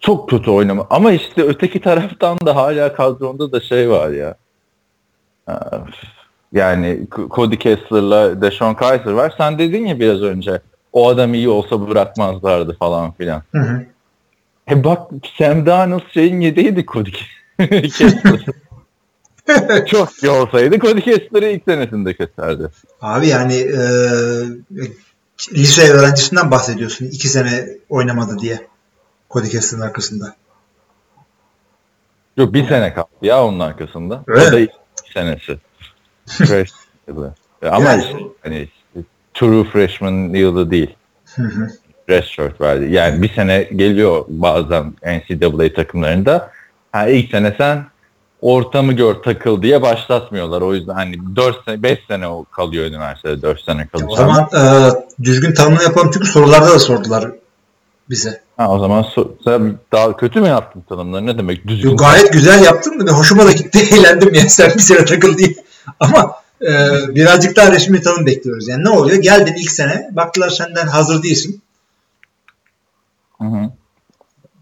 Çok 0.00 0.30
kötü 0.30 0.50
oynama. 0.50 0.86
Ama 0.90 1.12
işte 1.12 1.42
öteki 1.42 1.80
taraftan 1.80 2.38
da 2.46 2.56
hala 2.56 2.94
kadronda 2.94 3.52
da 3.52 3.60
şey 3.60 3.90
var 3.90 4.10
ya. 4.10 4.34
Yani 6.52 7.06
Cody 7.30 7.56
Kessler'la 7.56 8.42
Deshaun 8.42 8.74
Kaiser 8.74 9.12
var. 9.12 9.34
Sen 9.38 9.58
dedin 9.58 9.86
ya 9.86 10.00
biraz 10.00 10.22
önce 10.22 10.60
o 10.92 11.08
adam 11.08 11.34
iyi 11.34 11.48
olsa 11.48 11.88
bırakmazlardı 11.88 12.76
falan 12.78 13.12
filan. 13.12 13.42
Hı 13.52 13.58
hı. 13.58 13.84
E 14.70 14.84
bak 14.84 15.10
Sam 15.38 15.66
Darnold 15.66 16.10
şeyin 16.14 16.40
yedeğiydi 16.40 16.86
Cody 16.86 17.10
Kessler. 17.88 18.46
Çok 19.86 20.22
iyi 20.22 20.30
olsaydı 20.30 20.78
Cody 20.78 21.00
Kessler'ı 21.00 21.46
ilk 21.46 21.64
senesinde 21.64 22.14
keserdi. 22.16 22.68
Abi 23.00 23.28
yani 23.28 23.54
e, 23.54 23.80
lise 25.52 25.92
öğrencisinden 25.92 26.50
bahsediyorsun. 26.50 27.06
iki 27.06 27.28
sene 27.28 27.68
oynamadı 27.88 28.38
diye. 28.38 28.66
Cody 29.30 29.48
Kessler'ın 29.48 29.82
arkasında. 29.82 30.36
Yok 32.36 32.54
bir 32.54 32.68
sene 32.68 32.94
kaldı 32.94 33.08
ya 33.22 33.44
onun 33.44 33.60
arkasında. 33.60 34.24
Öyle 34.26 34.48
o 34.48 34.52
da 34.52 34.58
ilk 34.58 34.70
senesi. 35.14 35.58
Yılı. 37.08 37.34
Ama 37.70 37.90
Yani- 37.90 38.02
işte 38.02 38.18
hani 38.42 38.68
true 39.34 39.64
freshman 39.64 40.34
yılı 40.34 40.70
değil. 40.70 40.94
Hı 41.36 41.42
hı. 41.42 41.68
Redshirt 42.08 42.60
verdi. 42.60 42.92
Yani 42.92 43.22
bir 43.22 43.34
sene 43.34 43.62
geliyor 43.62 44.24
bazen 44.28 44.94
NCAA 45.02 45.72
takımlarında. 45.74 46.50
Ha, 46.92 47.08
ilk 47.08 47.30
sene 47.30 47.54
sen 47.58 47.84
ortamı 48.42 48.92
gör 48.92 49.14
takıl 49.14 49.62
diye 49.62 49.82
başlatmıyorlar. 49.82 50.60
O 50.62 50.74
yüzden 50.74 50.94
hani 50.94 51.36
4 51.36 51.64
sene 51.64 51.82
5 51.82 51.98
sene 52.08 52.26
kalıyor 52.52 52.84
üniversitede 52.84 53.42
4 53.42 53.60
sene 53.60 53.86
kalıyor. 53.86 54.10
O 54.10 54.16
zaman 54.16 54.48
e, 54.56 54.62
düzgün 55.24 55.54
tanımlama 55.54 55.82
yapalım 55.82 56.10
çünkü 56.14 56.26
sorularda 56.26 56.70
da 56.70 56.78
sordular 56.78 57.30
bize. 58.10 58.40
ha, 58.56 58.70
o 58.70 58.78
zaman 58.78 59.02
so- 59.02 59.30
sen 59.44 59.78
daha 59.92 60.16
kötü 60.16 60.40
mü 60.40 60.48
yaptın 60.48 60.84
tanımları? 60.88 61.26
Ne 61.26 61.38
demek 61.38 61.68
düzgün? 61.68 61.90
Yo, 61.90 61.96
gayet 61.96 62.32
güzel 62.32 62.64
yaptın 62.64 63.06
da 63.06 63.12
hoşuma 63.12 63.46
da 63.46 63.52
gitti. 63.52 63.78
Eğlendim 63.94 64.34
ya 64.34 64.48
sen 64.48 64.70
bir 64.74 64.80
sene 64.80 65.04
takıl 65.04 65.38
diye. 65.38 65.54
Ama 66.00 66.32
e, 66.62 66.68
birazcık 67.14 67.56
daha 67.56 67.72
resmi 67.72 68.02
tanım 68.02 68.26
bekliyoruz. 68.26 68.68
Yani 68.68 68.84
ne 68.84 68.90
oluyor? 68.90 69.22
Geldin 69.22 69.54
ilk 69.58 69.70
sene 69.70 70.10
baktılar 70.12 70.50
senden 70.50 70.86
hazır 70.86 71.22
değilsin. 71.22 71.62
Hı 73.38 73.44
hı. 73.44 73.70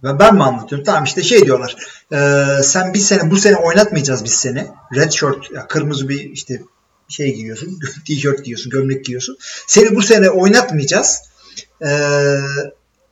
Ve 0.04 0.18
ben 0.18 0.34
mi 0.34 0.42
anlatıyorum? 0.42 0.84
Tamam 0.84 1.04
işte 1.04 1.22
şey 1.22 1.44
diyorlar. 1.44 1.76
e, 2.12 2.62
sen 2.62 2.94
bir 2.94 2.98
sene 2.98 3.30
bu 3.30 3.36
sene 3.36 3.56
oynatmayacağız 3.56 4.24
biz 4.24 4.34
seni. 4.34 4.66
Red 4.94 5.10
shirt, 5.10 5.52
ya 5.52 5.66
kırmızı 5.66 6.08
bir 6.08 6.30
işte 6.30 6.62
şey 7.08 7.34
giyiyorsun. 7.34 7.78
Tişört 8.06 8.44
giyiyorsun, 8.44 8.70
gömlek 8.70 9.04
giyiyorsun. 9.04 9.38
Seni 9.66 9.96
bu 9.96 10.02
sene 10.02 10.30
oynatmayacağız. 10.30 11.22
E, 11.84 11.90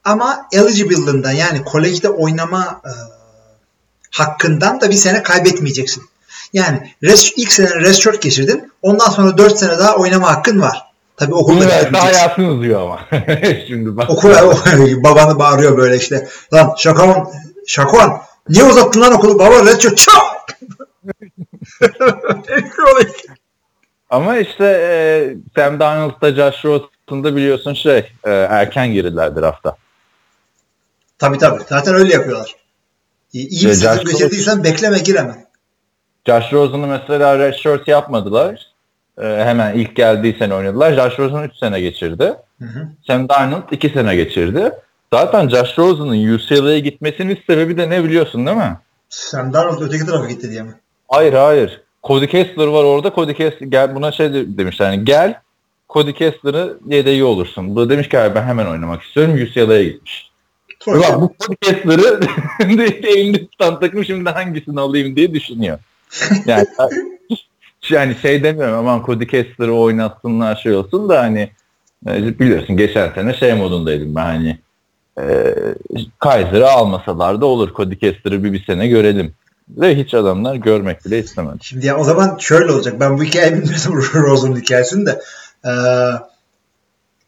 ama 0.04 0.48
eligible'ından 0.52 1.32
yani 1.32 1.64
kolejde 1.64 2.08
oynama 2.08 2.82
e, 2.84 2.92
hakkından 4.10 4.80
da 4.80 4.90
bir 4.90 4.94
sene 4.94 5.22
kaybetmeyeceksin. 5.22 6.02
Yani 6.52 6.94
res, 7.04 7.32
ilk 7.36 7.52
sene 7.52 7.74
redshirt 7.74 8.22
geçirdin. 8.22 8.72
Ondan 8.82 9.10
sonra 9.10 9.38
4 9.38 9.58
sene 9.58 9.78
daha 9.78 9.96
oynama 9.96 10.28
hakkın 10.28 10.60
var. 10.60 10.87
Tabii 11.18 11.34
okulda 11.34 11.64
Üniversite 11.64 11.98
hayatın 11.98 12.44
uzuyor 12.44 12.80
ama. 12.80 13.00
Şimdi 13.66 13.96
bak. 13.96 14.10
Okul 14.10 14.30
babanı 15.04 15.38
bağırıyor 15.38 15.76
böyle 15.76 15.96
işte. 15.96 16.28
Lan 16.54 16.74
Şakovan, 16.76 17.28
Şakovan 17.66 18.20
niye 18.48 18.64
uzattın 18.64 19.00
lan 19.00 19.12
okulu? 19.12 19.38
Baba 19.38 19.66
redshirt 19.66 19.96
çak! 19.96 20.14
Ama 24.10 24.36
işte 24.36 24.64
e, 24.64 24.90
Sam 25.54 25.80
Darnold'da 25.80 26.34
Josh 26.34 26.64
Rosen'da 26.64 27.36
biliyorsun 27.36 27.74
şey 27.74 27.98
e, 28.24 28.30
erken 28.30 28.92
girdiler 28.92 29.36
drafta. 29.36 29.76
tabii 31.18 31.38
tabii. 31.38 31.62
Zaten 31.68 31.94
öyle 31.94 32.12
yapıyorlar. 32.12 32.56
İyi, 33.32 33.48
iyi 33.48 33.66
bir 33.66 33.74
Josh 33.74 34.04
geçirdiysen 34.04 34.64
bekleme 34.64 34.98
gir 34.98 35.16
hemen. 35.16 35.46
Josh 36.26 36.52
Rosen'ı 36.52 36.86
mesela 36.86 37.38
redshirt 37.38 37.88
yapmadılar. 37.88 38.66
E, 39.22 39.26
hemen 39.44 39.74
ilk 39.74 39.96
geldiği 39.96 40.36
sene 40.38 40.54
oynadılar. 40.54 40.92
Josh 40.92 41.18
Rosen 41.18 41.42
3 41.42 41.56
sene 41.56 41.80
geçirdi. 41.80 42.34
Hı 42.58 42.64
hı. 42.64 42.88
Sam 43.06 43.28
Darnold 43.28 43.62
2 43.72 43.88
sene 43.88 44.16
geçirdi. 44.16 44.72
Zaten 45.12 45.48
Josh 45.48 45.78
Rosen'ın 45.78 46.34
UCLA'ya 46.34 46.78
gitmesinin 46.78 47.38
sebebi 47.46 47.76
de 47.76 47.90
ne 47.90 48.04
biliyorsun 48.04 48.46
değil 48.46 48.56
mi? 48.56 48.78
Sam 49.08 49.52
Darnold 49.52 49.80
öteki 49.82 50.06
tarafa 50.06 50.26
gitti 50.28 50.50
diye 50.50 50.62
mi? 50.62 50.74
Hayır 51.08 51.32
hayır. 51.32 51.80
Cody 52.04 52.26
Kessler 52.26 52.66
var 52.66 52.84
orada. 52.84 53.12
Cody 53.14 53.34
Kessler 53.34 53.66
gel 53.68 53.94
buna 53.94 54.12
şey 54.12 54.32
de- 54.34 54.58
demişler 54.58 54.92
yani 54.92 55.04
gel 55.04 55.40
Cody 55.90 56.12
Kessler'ı 56.12 56.78
yedeği 56.86 57.24
olursun. 57.24 57.76
Bu 57.76 57.90
demiş 57.90 58.08
ki 58.08 58.18
"Abi 58.18 58.34
ben 58.34 58.42
hemen 58.42 58.66
oynamak 58.66 59.02
istiyorum. 59.02 59.34
UCLA'ya 59.42 59.82
gitmiş. 59.84 60.30
Ulan 60.86 61.20
bu 61.20 61.54
Kessler'ı 61.60 62.20
elinde 63.08 63.46
tutan 63.46 63.80
takım 63.80 64.04
şimdi 64.04 64.30
hangisini 64.30 64.80
alayım 64.80 65.16
diye 65.16 65.34
düşünüyor. 65.34 65.78
Yani 66.46 66.66
yani 67.90 68.16
şey 68.22 68.42
demiyorum 68.42 68.78
aman 68.78 69.02
Cody 69.06 69.26
Kessler'ı 69.26 69.74
oynatsınlar 69.74 70.56
şey 70.56 70.74
olsun 70.74 71.08
da 71.08 71.20
hani 71.20 71.50
e, 72.06 72.38
biliyorsun 72.38 72.76
geçen 72.76 73.12
sene 73.12 73.34
şey 73.34 73.54
modundaydım 73.54 74.14
ben 74.14 74.24
hani 74.24 74.58
e, 75.20 75.54
Kaiser'ı 76.18 76.70
almasalar 76.70 77.40
da 77.40 77.46
olur 77.46 77.74
Cody 77.76 77.94
Kessler'ı 77.96 78.44
bir 78.44 78.52
bir 78.52 78.64
sene 78.64 78.88
görelim. 78.88 79.34
Ve 79.68 79.96
hiç 79.96 80.14
adamlar 80.14 80.54
görmek 80.54 81.04
bile 81.04 81.18
istemedi. 81.18 81.56
Şimdi 81.60 81.86
ya 81.86 81.98
o 81.98 82.04
zaman 82.04 82.36
şöyle 82.38 82.72
olacak. 82.72 83.00
Ben 83.00 83.18
bu 83.18 83.24
hikayeyi 83.24 83.52
bilmiyorum 83.52 84.04
Rosen'ın 84.14 84.56
hikayesini 84.56 85.06
de. 85.06 85.20
Ee, 85.64 85.70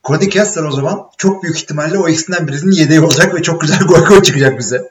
Cody 0.05 0.29
Kessler 0.29 0.63
o 0.63 0.71
zaman 0.71 1.03
çok 1.17 1.43
büyük 1.43 1.57
ihtimalle 1.57 1.99
o 1.99 2.09
ikisinden 2.09 2.49
birisinin 2.49 2.73
yedeği 2.73 3.01
olacak 3.01 3.35
ve 3.35 3.43
çok 3.43 3.61
güzel 3.61 3.79
gol 3.89 4.05
gol 4.05 4.23
çıkacak 4.23 4.59
bize. 4.59 4.91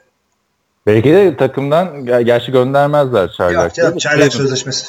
Belki 0.86 1.12
de 1.12 1.36
takımdan 1.36 1.86
ger- 1.86 2.22
gerçi 2.22 2.52
göndermezler 2.52 3.22
Yok 3.22 3.34
çaylak. 3.36 3.74
canım 3.74 3.98
çaylak 3.98 4.32
sözleşmesi. 4.32 4.86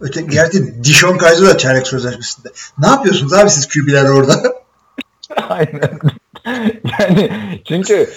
Öte, 0.00 0.22
gerçi 0.22 0.84
Dishon 0.84 1.16
Kaiser 1.16 1.46
da 1.46 1.58
çaylak 1.58 1.86
sözleşmesinde. 1.86 2.48
Ne 2.78 2.86
yapıyorsunuz 2.86 3.32
abi 3.32 3.50
siz 3.50 3.68
QB'ler 3.68 4.08
orada? 4.08 4.42
Aynen. 5.48 5.98
yani 6.84 7.30
çünkü 7.68 8.08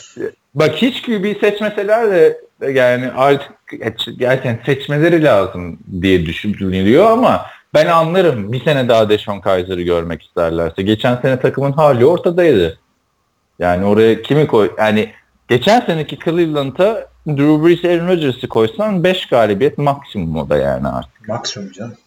Bak 0.56 0.76
hiç 0.76 1.02
QB 1.02 1.40
seçmeseler 1.42 2.12
de 2.12 2.42
yani 2.72 3.12
artık 3.12 3.52
gerçekten 4.18 4.60
seçmeleri 4.66 5.24
lazım 5.24 5.80
diye 6.02 6.26
düşünülüyor 6.26 7.12
ama 7.12 7.46
ben 7.74 7.86
anlarım 7.88 8.54
bir 8.54 8.64
sene 8.64 8.90
daha 8.90 9.10
Deshaun 9.10 9.42
Kaiser'ı 9.42 9.82
görmek 9.82 10.24
isterlerse. 10.24 10.82
Geçen 10.82 11.16
sene 11.22 11.40
takımın 11.40 11.72
hali 11.72 12.06
ortadaydı. 12.06 12.80
Yani 13.60 13.86
oraya 13.86 14.22
kimi 14.22 14.48
koy 14.48 14.72
yani 14.78 15.12
geçen 15.48 15.82
seneki 15.82 16.20
Cleveland'a 16.26 17.08
Drew 17.28 17.64
Brees, 17.64 17.86
Aaron 17.86 18.08
Rodgers'ı 18.08 18.48
koysan 18.48 19.04
5 19.04 19.26
galibiyet 19.26 19.78
maksimum 19.78 20.38
o 20.38 20.50
da 20.50 20.58
yani 20.58 20.88
artık. 20.88 21.28
Maksimum 21.28 21.72
canım. 21.72 21.98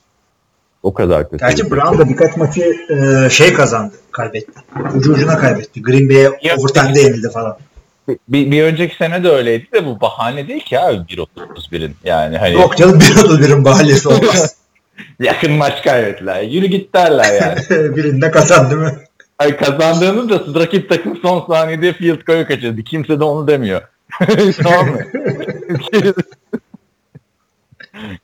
O 0.82 0.94
kadar 0.94 1.30
kötü. 1.30 1.44
Gerçi 1.44 1.70
Brown 1.70 1.98
da 1.98 2.08
birkaç 2.08 2.36
maçı 2.36 2.74
e, 2.90 3.30
şey 3.30 3.52
kazandı. 3.52 3.94
Kaybetti. 4.12 4.52
Ucu 4.94 5.12
ucuna 5.12 5.38
kaybetti. 5.38 5.82
Green 5.82 6.08
Bay'e 6.08 6.30
overtime'de 6.58 7.00
yenildi 7.00 7.30
falan. 7.30 7.56
Bir, 8.28 8.50
bir 8.50 8.62
önceki 8.62 8.96
sene 8.96 9.24
de 9.24 9.30
öyleydi 9.30 9.66
de 9.72 9.86
bu 9.86 10.00
bahane 10.00 10.48
değil 10.48 10.64
ki 10.64 10.80
abi 10.80 10.96
1.31'in. 10.96 11.94
Yani 12.04 12.38
hani 12.38 12.54
Yok 12.54 12.76
canım 12.76 12.98
1.31'in 12.98 13.64
bahanesi 13.64 14.08
olmaz. 14.08 14.56
yakın 15.20 15.52
maç 15.52 15.82
kaybettiler. 15.82 16.42
Yürü 16.42 16.66
git 16.66 16.94
derler 16.94 17.40
yani. 17.42 17.96
Birinde 17.96 18.30
kazan 18.30 18.70
değil 18.70 18.82
mi? 18.82 18.98
Ay 19.38 19.56
kazandığını 19.56 20.28
da 20.28 20.60
rakip 20.60 20.88
takım 20.88 21.16
son 21.16 21.46
saniyede 21.46 21.92
field 21.92 22.20
goal'u 22.20 22.46
kaçırdı. 22.46 22.82
Kimse 22.82 23.20
de 23.20 23.24
onu 23.24 23.48
demiyor. 23.48 23.82
Tamam 24.62 24.86
mı? 24.88 25.00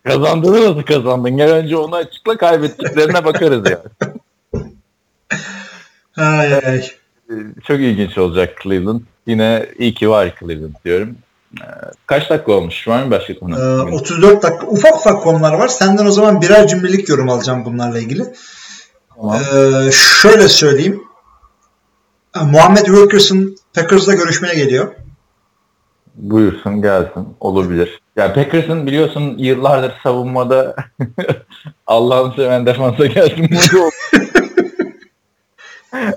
Kazandığını 0.05 0.61
nasıl 0.61 0.83
kazandın? 0.83 1.37
Gel 1.37 1.51
önce 1.53 1.77
onu 1.77 1.95
açıkla 1.97 2.37
kaybettiklerine 2.37 3.25
bakarız 3.25 3.71
yani. 3.71 4.13
Ay, 6.17 6.55
ay. 6.55 6.85
Çok 7.67 7.81
ilginç 7.81 8.19
olacak 8.19 8.59
Cleveland. 8.63 9.01
Yine 9.27 9.67
iyi 9.79 9.95
ki 9.95 10.11
var 10.11 10.35
Cleveland 10.41 10.75
diyorum. 10.85 11.17
Ee, 11.61 11.65
Kaç 12.07 12.31
dakika 12.31 12.53
olmuş? 12.53 12.89
Var 12.89 13.03
mı 13.03 13.11
başka 13.11 13.39
konu? 13.39 13.61
Ee, 13.61 13.95
34 13.95 14.43
dakika. 14.43 14.67
Ufak 14.67 14.95
ufak 14.97 15.23
konular 15.23 15.53
var. 15.53 15.69
Senden 15.69 16.07
o 16.07 16.11
zaman 16.11 16.43
birer 16.43 16.69
cümlelik 16.69 17.09
yorum 17.09 17.29
alacağım 17.31 17.65
bunlarla 17.65 17.99
ilgili. 17.99 18.25
Tamam. 19.17 19.37
Ee, 19.37 19.91
şöyle 19.93 20.49
söyleyeyim. 20.49 21.03
Ee, 22.37 22.41
Muhammed 22.45 22.85
Wilkerson 22.85 23.57
Packers'la 23.75 24.15
görüşmeye 24.15 24.55
geliyor. 24.55 24.95
Buyursun 26.19 26.83
gelsin. 26.83 27.29
Olabilir. 27.41 28.01
Ya 28.17 28.35
Packers'ın 28.35 28.87
biliyorsun 28.87 29.35
yıllardır 29.39 29.93
savunmada 30.03 30.77
Allah'ını 31.87 32.35
seven 32.37 32.67
defansa 32.67 33.07
gelsin. 33.07 33.51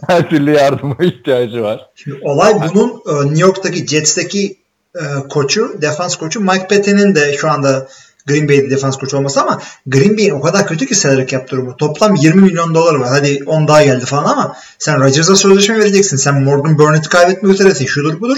Her 0.08 0.30
türlü 0.30 0.52
yardıma 0.52 0.95
ihtiyacı 0.99 1.64
var. 1.64 1.89
Şimdi 1.95 2.20
olay 2.22 2.54
bunun 2.74 2.89
e, 2.89 3.26
New 3.26 3.41
York'taki 3.41 3.88
Jets'teki 3.88 4.58
e, 4.95 5.04
koçu, 5.30 5.82
defans 5.82 6.16
koçu 6.16 6.41
Mike 6.41 6.68
Pettin'in 6.68 7.16
de 7.16 7.34
şu 7.34 7.52
anda 7.52 7.88
Green 8.28 8.49
Bay'de 8.49 8.70
defans 8.70 8.97
koçu 8.97 9.18
olması 9.18 9.41
ama 9.41 9.62
Green 9.88 10.18
Bay'in 10.18 10.32
o 10.32 10.41
kadar 10.41 10.68
kötü 10.68 10.86
ki 10.86 10.95
salary 10.95 11.28
cap 11.28 11.49
durumu. 11.49 11.78
Toplam 11.78 12.16
20 12.16 12.41
milyon 12.41 12.76
dolar 12.76 12.95
var. 12.95 13.10
Hadi 13.10 13.43
10 13.45 13.68
daha 13.68 13.84
geldi 13.84 14.06
falan 14.06 14.26
ama 14.26 14.56
sen 14.80 14.99
Rodgers'a 14.99 15.36
sözleşme 15.36 15.80
vereceksin. 15.80 16.18
Sen 16.18 16.43
Morgan 16.43 16.78
Burnett'i 16.78 17.10
kaybetmek 17.10 17.54
üzeresin. 17.54 17.86
Şudur 17.86 18.22
budur. 18.22 18.38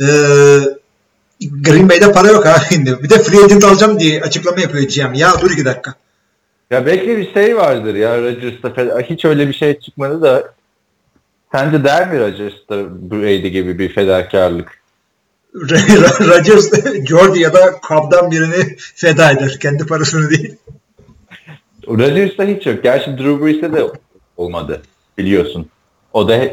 Ee, 0.00 0.04
Green 1.40 1.88
Bay'de 1.88 2.12
para 2.12 2.28
yok 2.28 2.46
ha. 2.46 2.56
bir 3.02 3.10
de 3.10 3.22
free 3.22 3.44
agent 3.44 3.64
alacağım 3.64 3.98
diye 4.00 4.22
açıklama 4.22 4.60
yapıyor 4.60 4.84
GM. 4.84 5.14
Ya 5.14 5.32
dur 5.40 5.50
iki 5.50 5.64
dakika. 5.64 5.94
Ya 6.70 6.86
belki 6.86 7.08
bir 7.08 7.34
şey 7.34 7.56
vardır 7.56 7.94
ya 7.94 8.22
Rodgers'ta 8.22 8.68
fe- 8.68 9.02
hiç 9.02 9.24
öyle 9.24 9.48
bir 9.48 9.52
şey 9.52 9.80
çıkmadı 9.80 10.22
da 10.22 10.54
sence 11.52 11.84
der 11.84 12.12
mi 12.12 12.20
Rodgers'ta 12.20 12.76
Brady 13.10 13.48
gibi 13.48 13.78
bir 13.78 13.94
fedakarlık? 13.94 14.68
Rodgers, 16.20 16.70
Jordy 17.08 17.40
ya 17.40 17.54
da 17.54 17.74
Cobb'dan 17.88 18.30
birini 18.30 18.76
feda 18.78 19.30
eder. 19.30 19.58
Kendi 19.60 19.86
parasını 19.86 20.30
değil. 20.30 20.56
Rodgers'ta 21.88 22.44
hiç 22.44 22.66
yok. 22.66 22.82
Gerçi 22.82 23.18
Drew 23.18 23.44
Brees'te 23.44 23.72
de 23.72 23.86
olmadı 24.36 24.82
biliyorsun. 25.18 25.68
O 26.12 26.28
da 26.28 26.44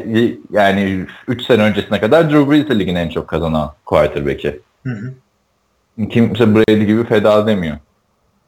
yani 0.50 1.06
3 1.28 1.42
sene 1.42 1.62
öncesine 1.62 2.00
kadar 2.00 2.30
Drew 2.30 2.50
Brees 2.50 2.68
de 2.68 2.78
ligin 2.78 2.94
en 2.94 3.08
çok 3.08 3.28
kazanan 3.28 3.72
quarterback'i. 3.84 4.60
Hı 4.84 4.90
hı. 4.90 5.14
Kimse 6.10 6.54
Brady 6.54 6.84
gibi 6.84 7.06
feda 7.06 7.46
demiyor. 7.46 7.76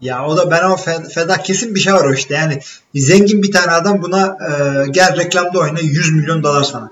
Ya 0.01 0.27
o 0.27 0.37
da 0.37 0.51
ben 0.51 0.63
o 0.63 0.75
fe- 0.75 1.09
feda 1.09 1.37
kesin 1.37 1.75
bir 1.75 1.81
şey 1.81 1.93
var 1.95 2.05
o 2.05 2.15
işte. 2.15 2.35
Yani 2.35 2.61
zengin 2.95 3.43
bir 3.43 3.53
tane 3.53 3.73
adam 3.73 4.03
buna 4.03 4.27
e, 4.27 4.87
gel 4.91 5.17
reklamda 5.17 5.59
oyna 5.59 5.81
100 5.81 6.13
milyon 6.13 6.43
dolar 6.43 6.63
sana. 6.63 6.91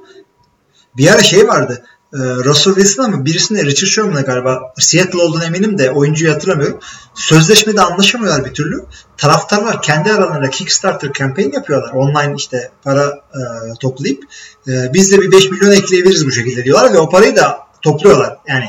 Bir 0.96 1.12
ara 1.12 1.22
şey 1.22 1.48
vardı. 1.48 1.84
E, 2.14 2.18
Russell 2.18 2.74
Wilson 2.74 3.04
ama 3.04 3.24
birisine 3.24 3.64
Richard 3.64 3.88
Sherman'a 3.88 4.20
galiba 4.20 4.72
Seattle 4.78 5.18
olduğunu 5.18 5.44
eminim 5.44 5.78
de 5.78 5.90
oyuncuyu 5.90 6.32
hatırlamıyorum. 6.32 6.78
Sözleşmede 7.14 7.80
anlaşamıyorlar 7.80 8.44
bir 8.44 8.54
türlü. 8.54 8.84
Taraftarlar 9.16 9.82
kendi 9.82 10.12
aralarında 10.12 10.50
Kickstarter 10.50 11.12
campaign 11.12 11.52
yapıyorlar. 11.52 11.92
Online 11.92 12.34
işte 12.36 12.70
para 12.84 13.06
e, 13.08 13.40
toplayıp 13.80 14.24
e, 14.68 14.72
biz 14.94 15.12
de 15.12 15.20
bir 15.20 15.32
5 15.32 15.50
milyon 15.50 15.72
ekleyebiliriz 15.72 16.26
bu 16.26 16.30
şekilde 16.30 16.64
diyorlar 16.64 16.92
ve 16.92 16.98
o 16.98 17.08
parayı 17.08 17.36
da 17.36 17.58
topluyorlar. 17.82 18.36
Yani 18.48 18.64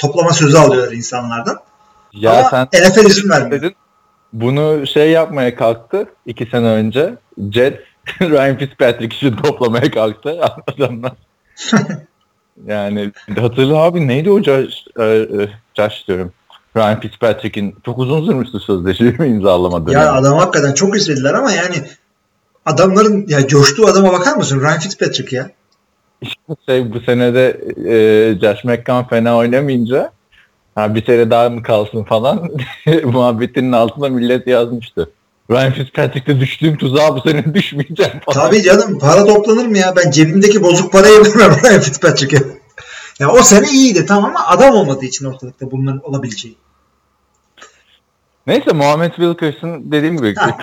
toplama 0.00 0.30
sözü 0.30 0.56
alıyorlar 0.56 0.92
insanlardan. 0.92 1.58
Ya 2.12 2.32
Ama 2.32 2.48
sen 2.50 2.66
NFL 2.66 3.06
izin 3.06 3.30
vermiyor. 3.30 3.62
dedin 3.62 3.74
bunu 4.32 4.86
şey 4.86 5.10
yapmaya 5.10 5.56
kalktı 5.56 6.06
iki 6.26 6.46
sene 6.46 6.66
önce. 6.66 7.14
Jets 7.52 7.78
Ryan 8.20 8.58
Fitzpatrick 8.58 9.16
için 9.16 9.36
toplamaya 9.36 9.90
kalktı 9.90 10.40
adamlar. 10.76 11.12
yani 12.66 13.12
hatırla 13.40 13.76
abi 13.76 14.08
neydi 14.08 14.30
o 14.30 14.42
Josh, 14.42 14.84
e, 14.98 15.04
e, 15.04 15.48
Josh 15.74 16.08
diyorum. 16.08 16.32
Ryan 16.76 17.00
Fitzpatrick'in 17.00 17.76
çok 17.84 17.98
uzun 17.98 18.26
sürmüştü 18.26 18.60
sözleşmeyi 18.60 19.32
imzalamadı. 19.32 19.92
Ya 19.92 20.12
adam 20.12 20.38
hakikaten 20.38 20.74
çok 20.74 20.96
istediler 20.96 21.34
ama 21.34 21.52
yani 21.52 21.76
adamların 22.66 23.26
ya 23.28 23.46
coştuğu 23.46 23.86
adama 23.86 24.12
bakar 24.12 24.36
mısın? 24.36 24.60
Ryan 24.60 24.78
Fitzpatrick 24.78 25.36
ya. 25.36 25.50
Şey 26.66 26.92
bu 26.92 27.00
senede 27.00 27.60
e, 27.86 28.38
Josh 28.40 28.64
McCown 28.64 29.08
fena 29.08 29.36
oynamayınca 29.36 30.12
ha, 30.74 30.94
bir 30.94 31.06
sene 31.06 31.30
daha 31.30 31.50
mı 31.50 31.62
kalsın 31.62 32.04
falan 32.04 32.50
muhabbetinin 33.04 33.72
altına 33.72 34.08
millet 34.08 34.46
yazmıştı. 34.46 35.10
Ryan 35.50 35.72
Fitzpatrick'te 35.72 36.40
düştüğüm 36.40 36.76
tuzağa 36.76 37.16
bu 37.16 37.20
sene 37.20 37.44
düşmeyeceğim 37.54 38.20
falan. 38.26 38.46
Tabii 38.46 38.62
canım 38.62 38.98
para 38.98 39.26
toplanır 39.26 39.66
mı 39.66 39.78
ya? 39.78 39.94
Ben 39.96 40.10
cebimdeki 40.10 40.62
bozuk 40.62 40.92
parayı 40.92 41.20
vermem 41.24 41.56
Ryan 41.64 41.80
Fitzpatrick'e. 41.80 42.38
Ya 43.18 43.30
o 43.30 43.42
sene 43.42 43.68
iyiydi 43.68 44.06
tamam 44.06 44.24
ama 44.24 44.46
adam 44.46 44.74
olmadığı 44.74 45.04
için 45.04 45.24
ortalıkta 45.24 45.70
bunların 45.70 46.08
olabileceği. 46.10 46.56
Neyse 48.46 48.72
Muhammed 48.72 49.10
Wilkerson 49.10 49.92
dediğim 49.92 50.16
gibi 50.16 50.34
Ha. 50.34 50.56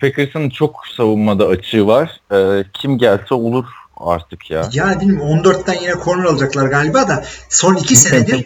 Packers'ın 0.00 0.50
çok 0.50 0.80
savunmada 0.96 1.46
açığı 1.46 1.86
var. 1.86 2.20
E, 2.32 2.64
kim 2.72 2.98
gelse 2.98 3.34
olur 3.34 3.64
artık 3.96 4.50
ya. 4.50 4.68
Yani 4.72 5.00
bilmiyorum 5.00 5.28
14'ten 5.42 5.74
yine 5.82 5.94
corner 6.04 6.24
alacaklar 6.24 6.66
galiba 6.66 7.08
da 7.08 7.24
son 7.48 7.74
2 7.74 7.96
senedir 7.96 8.44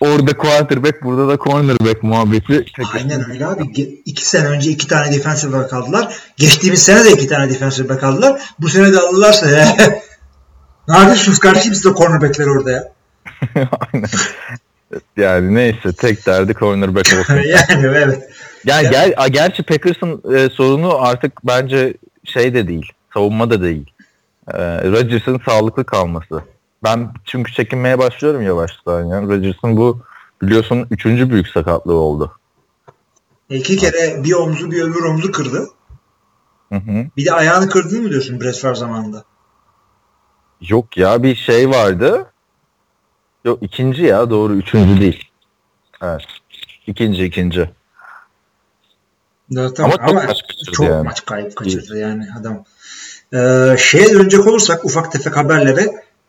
Orada 0.00 0.36
quarterback 0.36 1.02
burada 1.04 1.28
da 1.28 1.36
cornerback 1.44 2.02
muhabbeti. 2.02 2.64
aynen 2.94 3.30
öyle 3.30 3.46
abi. 3.46 3.62
2 4.04 4.24
sene 4.28 4.46
önce 4.48 4.70
2 4.70 4.86
tane 4.88 5.12
defensive 5.12 5.52
back 5.52 5.72
aldılar. 5.72 6.14
Geçtiğimiz 6.36 6.82
sene 6.82 7.04
de 7.04 7.12
2 7.12 7.26
tane 7.28 7.50
defensive 7.50 7.88
back 7.88 8.04
aldılar. 8.04 8.42
Bu 8.58 8.68
sene 8.68 8.92
de 8.92 8.98
alırlarsa 8.98 9.46
ne 10.88 10.96
yapıyorsunuz 10.98 11.38
kardeşim 11.38 11.74
siz 11.74 11.84
de 11.84 11.88
cornerbackler 11.94 12.46
orada 12.46 12.70
ya. 12.70 12.92
Aynen. 13.94 14.08
Yani 15.16 15.54
neyse 15.54 15.92
tek 15.98 16.26
derdi 16.26 16.54
cornerback 16.54 17.06
olsun. 17.20 17.34
yani 17.34 17.86
evet. 17.86 18.30
Yani 18.64 18.84
Ya- 18.84 18.90
gel, 19.08 19.28
gerçi 19.30 19.62
Packers'ın 19.62 20.34
e, 20.36 20.48
sorunu 20.50 21.02
artık 21.02 21.32
bence 21.46 21.94
şey 22.24 22.54
de 22.54 22.68
değil. 22.68 22.92
Savunma 23.14 23.50
da 23.50 23.62
değil. 23.62 23.90
E, 24.54 24.90
Rodgers'ın 24.90 25.40
sağlıklı 25.48 25.84
kalması. 25.84 26.42
Ben 26.84 27.14
çünkü 27.24 27.52
çekinmeye 27.52 27.98
başlıyorum 27.98 28.42
yavaştan 28.42 29.04
ya. 29.04 29.22
Rodgers'ın 29.22 29.76
bu 29.76 30.00
biliyorsun 30.42 30.86
üçüncü 30.90 31.30
büyük 31.30 31.48
sakatlığı 31.48 31.94
oldu. 31.94 32.38
İki 33.50 33.76
kere 33.76 34.24
bir 34.24 34.32
omzu 34.32 34.70
bir 34.70 34.82
öbür 34.82 35.02
omzu 35.02 35.32
kırdı. 35.32 35.68
Hı 36.68 36.74
hı. 36.74 37.06
Bir 37.16 37.26
de 37.26 37.32
ayağını 37.32 37.68
kırdığını 37.68 38.02
mı 38.02 38.10
diyorsun 38.10 38.40
Brett 38.40 38.58
Favre 38.58 38.74
zamanında? 38.74 39.24
Yok 40.60 40.96
ya 40.96 41.22
bir 41.22 41.36
şey 41.36 41.70
vardı. 41.70 42.32
Yok 43.44 43.58
ikinci 43.62 44.02
ya 44.02 44.30
doğru 44.30 44.54
üçüncü 44.54 45.00
değil. 45.00 45.30
Evet. 46.02 46.24
İkinci 46.86 47.24
ikinci. 47.24 47.70
Evet, 49.56 49.76
tamam. 49.76 49.92
Ama 50.00 50.08
çok 50.08 50.14
maç 50.28 50.42
kaçırdı 50.42 50.72
çok 50.72 50.86
yani. 50.86 51.04
maç 51.04 51.24
kayıp 51.24 51.56
kaçırdı 51.56 51.98
yani 51.98 52.26
adam. 52.40 52.64
Ee, 53.34 53.76
şeye 53.78 54.10
dönecek 54.14 54.46
olursak 54.46 54.84
ufak 54.84 55.12
tefek 55.12 55.36
haberlere 55.36 55.82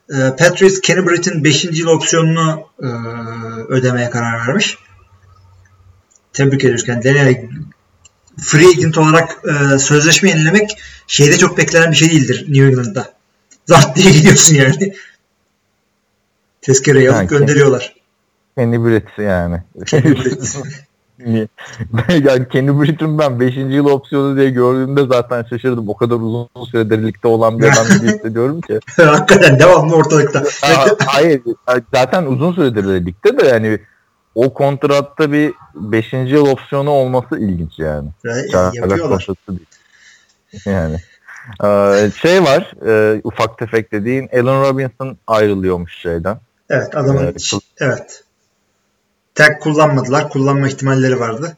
e, 0.09 0.15
Patriots 0.37 0.81
Kenny 0.81 1.05
Britt'in 1.07 1.43
5. 1.43 1.63
yıl 1.65 1.87
opsiyonunu 1.87 2.67
e, 2.81 2.87
ödemeye 3.73 4.09
karar 4.09 4.47
vermiş. 4.47 4.77
Tebrik 6.33 6.63
ediyoruz 6.63 6.85
kendilerini. 6.85 7.49
Free 8.41 8.67
agent 8.67 8.97
olarak 8.97 9.37
e, 9.73 9.79
sözleşme 9.79 10.29
yenilemek 10.29 10.77
şeyde 11.07 11.37
çok 11.37 11.57
beklenen 11.57 11.91
bir 11.91 11.95
şey 11.95 12.11
değildir 12.11 12.45
New 12.47 12.65
England'da. 12.67 13.13
Zart 13.65 13.95
diye 13.95 14.11
gidiyorsun 14.11 14.55
yani. 14.55 14.93
Tezkereyi 16.61 17.09
alıp 17.11 17.17
Yani- 17.17 17.27
gönderiyorlar. 17.27 17.95
Kenny 18.57 18.85
Britt 18.85 19.07
yani. 19.17 19.63
Kenny 19.85 20.15
Britt. 20.17 20.57
Niye? 21.25 21.47
yani 22.23 22.49
Kenny 22.49 22.81
Britt'in 22.81 23.19
ben 23.19 23.39
5. 23.39 23.55
yıl 23.55 23.85
opsiyonu 23.85 24.37
diye 24.37 24.49
gördüğümde 24.49 25.05
zaten 25.05 25.43
şaşırdım. 25.43 25.89
O 25.89 25.97
kadar 25.97 26.15
uzun 26.15 26.49
süredir 26.71 27.07
ligde 27.07 27.27
olan 27.27 27.59
bir 27.59 27.65
adam 27.65 27.85
gibi 27.97 28.07
hissediyorum 28.07 28.61
ki. 28.61 28.79
Hakikaten 29.01 29.59
devamlı 29.59 29.95
ortalıkta. 29.95 30.43
Ha, 30.61 30.85
hayır 31.05 31.41
zaten 31.93 32.25
uzun 32.25 32.53
süredir 32.53 32.87
de 32.87 33.05
ligde 33.05 33.39
de 33.39 33.47
yani 33.47 33.79
o 34.35 34.53
kontratta 34.53 35.31
bir 35.31 35.53
5. 35.75 36.13
yıl 36.13 36.45
opsiyonu 36.45 36.89
olması 36.89 37.39
ilginç 37.39 37.79
yani. 37.79 38.09
Çarpalak 38.51 38.75
yapıyorlar. 38.75 39.27
Yani. 40.65 40.97
Ee, 41.63 42.11
şey 42.21 42.43
var 42.43 42.73
e, 42.87 43.21
ufak 43.23 43.57
tefek 43.57 43.91
dediğin 43.91 44.29
Allen 44.33 44.61
Robinson 44.61 45.17
ayrılıyormuş 45.27 45.97
şeyden. 45.97 46.37
Evet 46.69 46.95
adamın 46.95 47.23
Evet. 47.23 47.51
evet. 47.79 48.23
Tek 49.35 49.61
kullanmadılar. 49.61 50.29
Kullanma 50.29 50.67
ihtimalleri 50.67 51.19
vardı. 51.19 51.57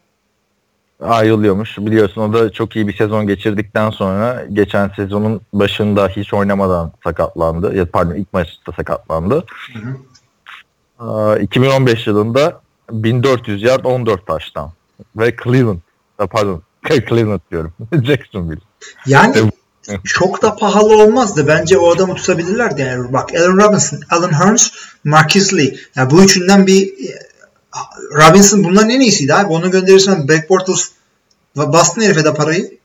ayrılıyormuş. 1.02 1.78
Biliyorsun 1.78 2.22
o 2.22 2.34
da 2.34 2.52
çok 2.52 2.76
iyi 2.76 2.88
bir 2.88 2.98
sezon 2.98 3.28
geçirdikten 3.28 3.90
sonra 3.90 4.46
geçen 4.54 4.90
sezonun 4.96 5.42
başında 5.54 6.08
hiç 6.08 6.34
oynamadan 6.34 6.92
sakatlandı. 7.04 7.76
Ya 7.76 7.86
pardon 7.86 8.16
ilk 8.16 8.34
maçta 8.34 8.72
sakatlandı. 8.72 9.46
Aa, 11.00 11.38
2015 11.38 12.08
yılında 12.08 12.62
1400 12.92 13.64
yard 13.64 13.86
14 13.86 14.28
taştan 14.28 14.72
ve 15.16 15.36
Cleveland 15.44 15.80
pardon 16.18 16.62
Cleveland 17.10 17.42
diyorum. 17.52 17.74
Jacksonville. 18.04 18.62
Yani 19.06 19.52
çok 20.04 20.42
da 20.42 20.56
pahalı 20.56 21.04
olmazdı. 21.04 21.48
Bence 21.48 21.78
o 21.78 21.96
adamı 21.96 22.16
tutabilirlerdi. 22.16 22.82
Yani 22.82 23.14
bak 23.14 23.36
Allen 23.36 23.58
Robinson, 23.58 24.00
Alan 24.10 24.34
Hearns, 24.34 24.70
Marcus 25.04 25.54
Lee. 25.54 25.76
Yani 25.96 26.12
bu 26.12 26.24
üçünden 26.24 26.68
bir 26.68 26.94
Robinson 28.14 28.64
bunların 28.64 28.90
en 28.90 29.00
iyisiydi 29.00 29.34
abi. 29.34 29.54
Onu 29.54 29.72
gönderirsen 29.72 30.28
Black 30.28 30.50
Bortles 30.50 30.92
bastın 31.56 32.02
herife 32.02 32.24
de 32.24 32.34
parayı. 32.34 32.78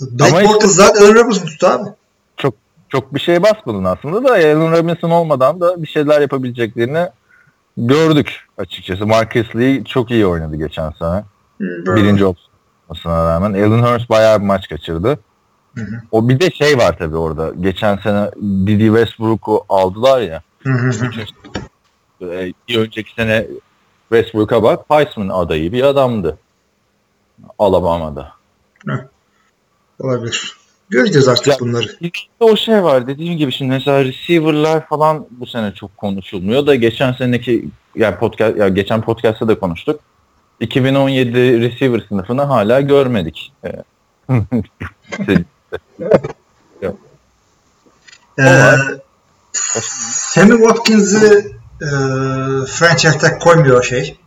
Black 0.00 0.32
Ama 0.32 0.42
işte- 0.42 0.54
Bortles 0.54 0.70
zaten 0.70 1.02
Allen 1.02 1.14
Robinson 1.14 1.46
tuttu 1.46 1.66
abi. 1.66 1.88
Çok 2.36 2.54
çok 2.88 3.14
bir 3.14 3.20
şey 3.20 3.42
basmadın 3.42 3.84
aslında 3.84 4.24
da 4.24 4.32
Allen 4.32 4.72
Robinson 4.72 5.10
olmadan 5.10 5.60
da 5.60 5.82
bir 5.82 5.88
şeyler 5.88 6.20
yapabileceklerini 6.20 7.08
gördük 7.76 8.46
açıkçası. 8.58 9.06
Marcus 9.06 9.56
Lee 9.56 9.84
çok 9.84 10.10
iyi 10.10 10.26
oynadı 10.26 10.56
geçen 10.56 10.90
sene. 10.90 11.24
Birinci 11.60 12.24
olmasına 12.24 13.24
rağmen. 13.28 13.52
Allen 13.52 13.82
Hurst 13.82 14.10
bayağı 14.10 14.40
bir 14.40 14.46
maç 14.46 14.68
kaçırdı. 14.68 15.18
Hı 15.74 15.80
hı. 15.84 16.00
O 16.12 16.28
bir 16.28 16.40
de 16.40 16.50
şey 16.50 16.78
var 16.78 16.98
tabii 16.98 17.16
orada. 17.16 17.52
Geçen 17.60 17.96
sene 17.96 18.30
Didi 18.66 18.84
Westbrook'u 18.86 19.64
aldılar 19.68 20.20
ya. 20.20 20.42
Hı 20.62 20.70
hı 20.72 20.88
hı. 20.90 21.10
Ee, 22.22 22.52
Bir 22.68 22.78
önceki 22.78 23.14
sene 23.14 23.46
Westbrook'a 24.08 24.62
bak 24.62 24.84
Heisman 24.88 25.28
adayı 25.28 25.72
bir 25.72 25.82
adamdı. 25.82 26.38
Alabama'da. 27.58 28.32
Olabilir. 30.00 30.52
Göreceğiz 30.90 31.28
artık 31.28 31.46
Ya- 31.46 31.56
bunları. 31.60 31.86
O 32.40 32.56
şey 32.56 32.82
var 32.84 33.06
dediğim 33.06 33.38
gibi 33.38 33.52
şimdi 33.52 33.70
mesela 33.70 34.04
receiver'lar 34.04 34.86
falan 34.86 35.26
bu 35.30 35.46
sene 35.46 35.74
çok 35.74 35.96
konuşulmuyor 35.96 36.66
da 36.66 36.74
geçen 36.74 37.12
seneki 37.12 37.68
yani 37.96 38.16
podcast 38.16 38.56
ya 38.56 38.68
geçen 38.68 39.02
podcast'ta 39.02 39.48
da 39.48 39.58
konuştuk. 39.58 40.00
2017 40.60 41.60
receiver 41.60 42.04
sınıfını 42.08 42.42
hala 42.42 42.80
görmedik. 42.80 43.52
Ee, 43.64 43.72
Ee. 48.38 48.72
Sammy 50.12 50.56
Watkins'i 50.58 51.57
e, 51.82 51.86
franchise 52.66 53.18
tag 53.18 53.40
koymuyor 53.42 53.82
şey. 53.82 54.18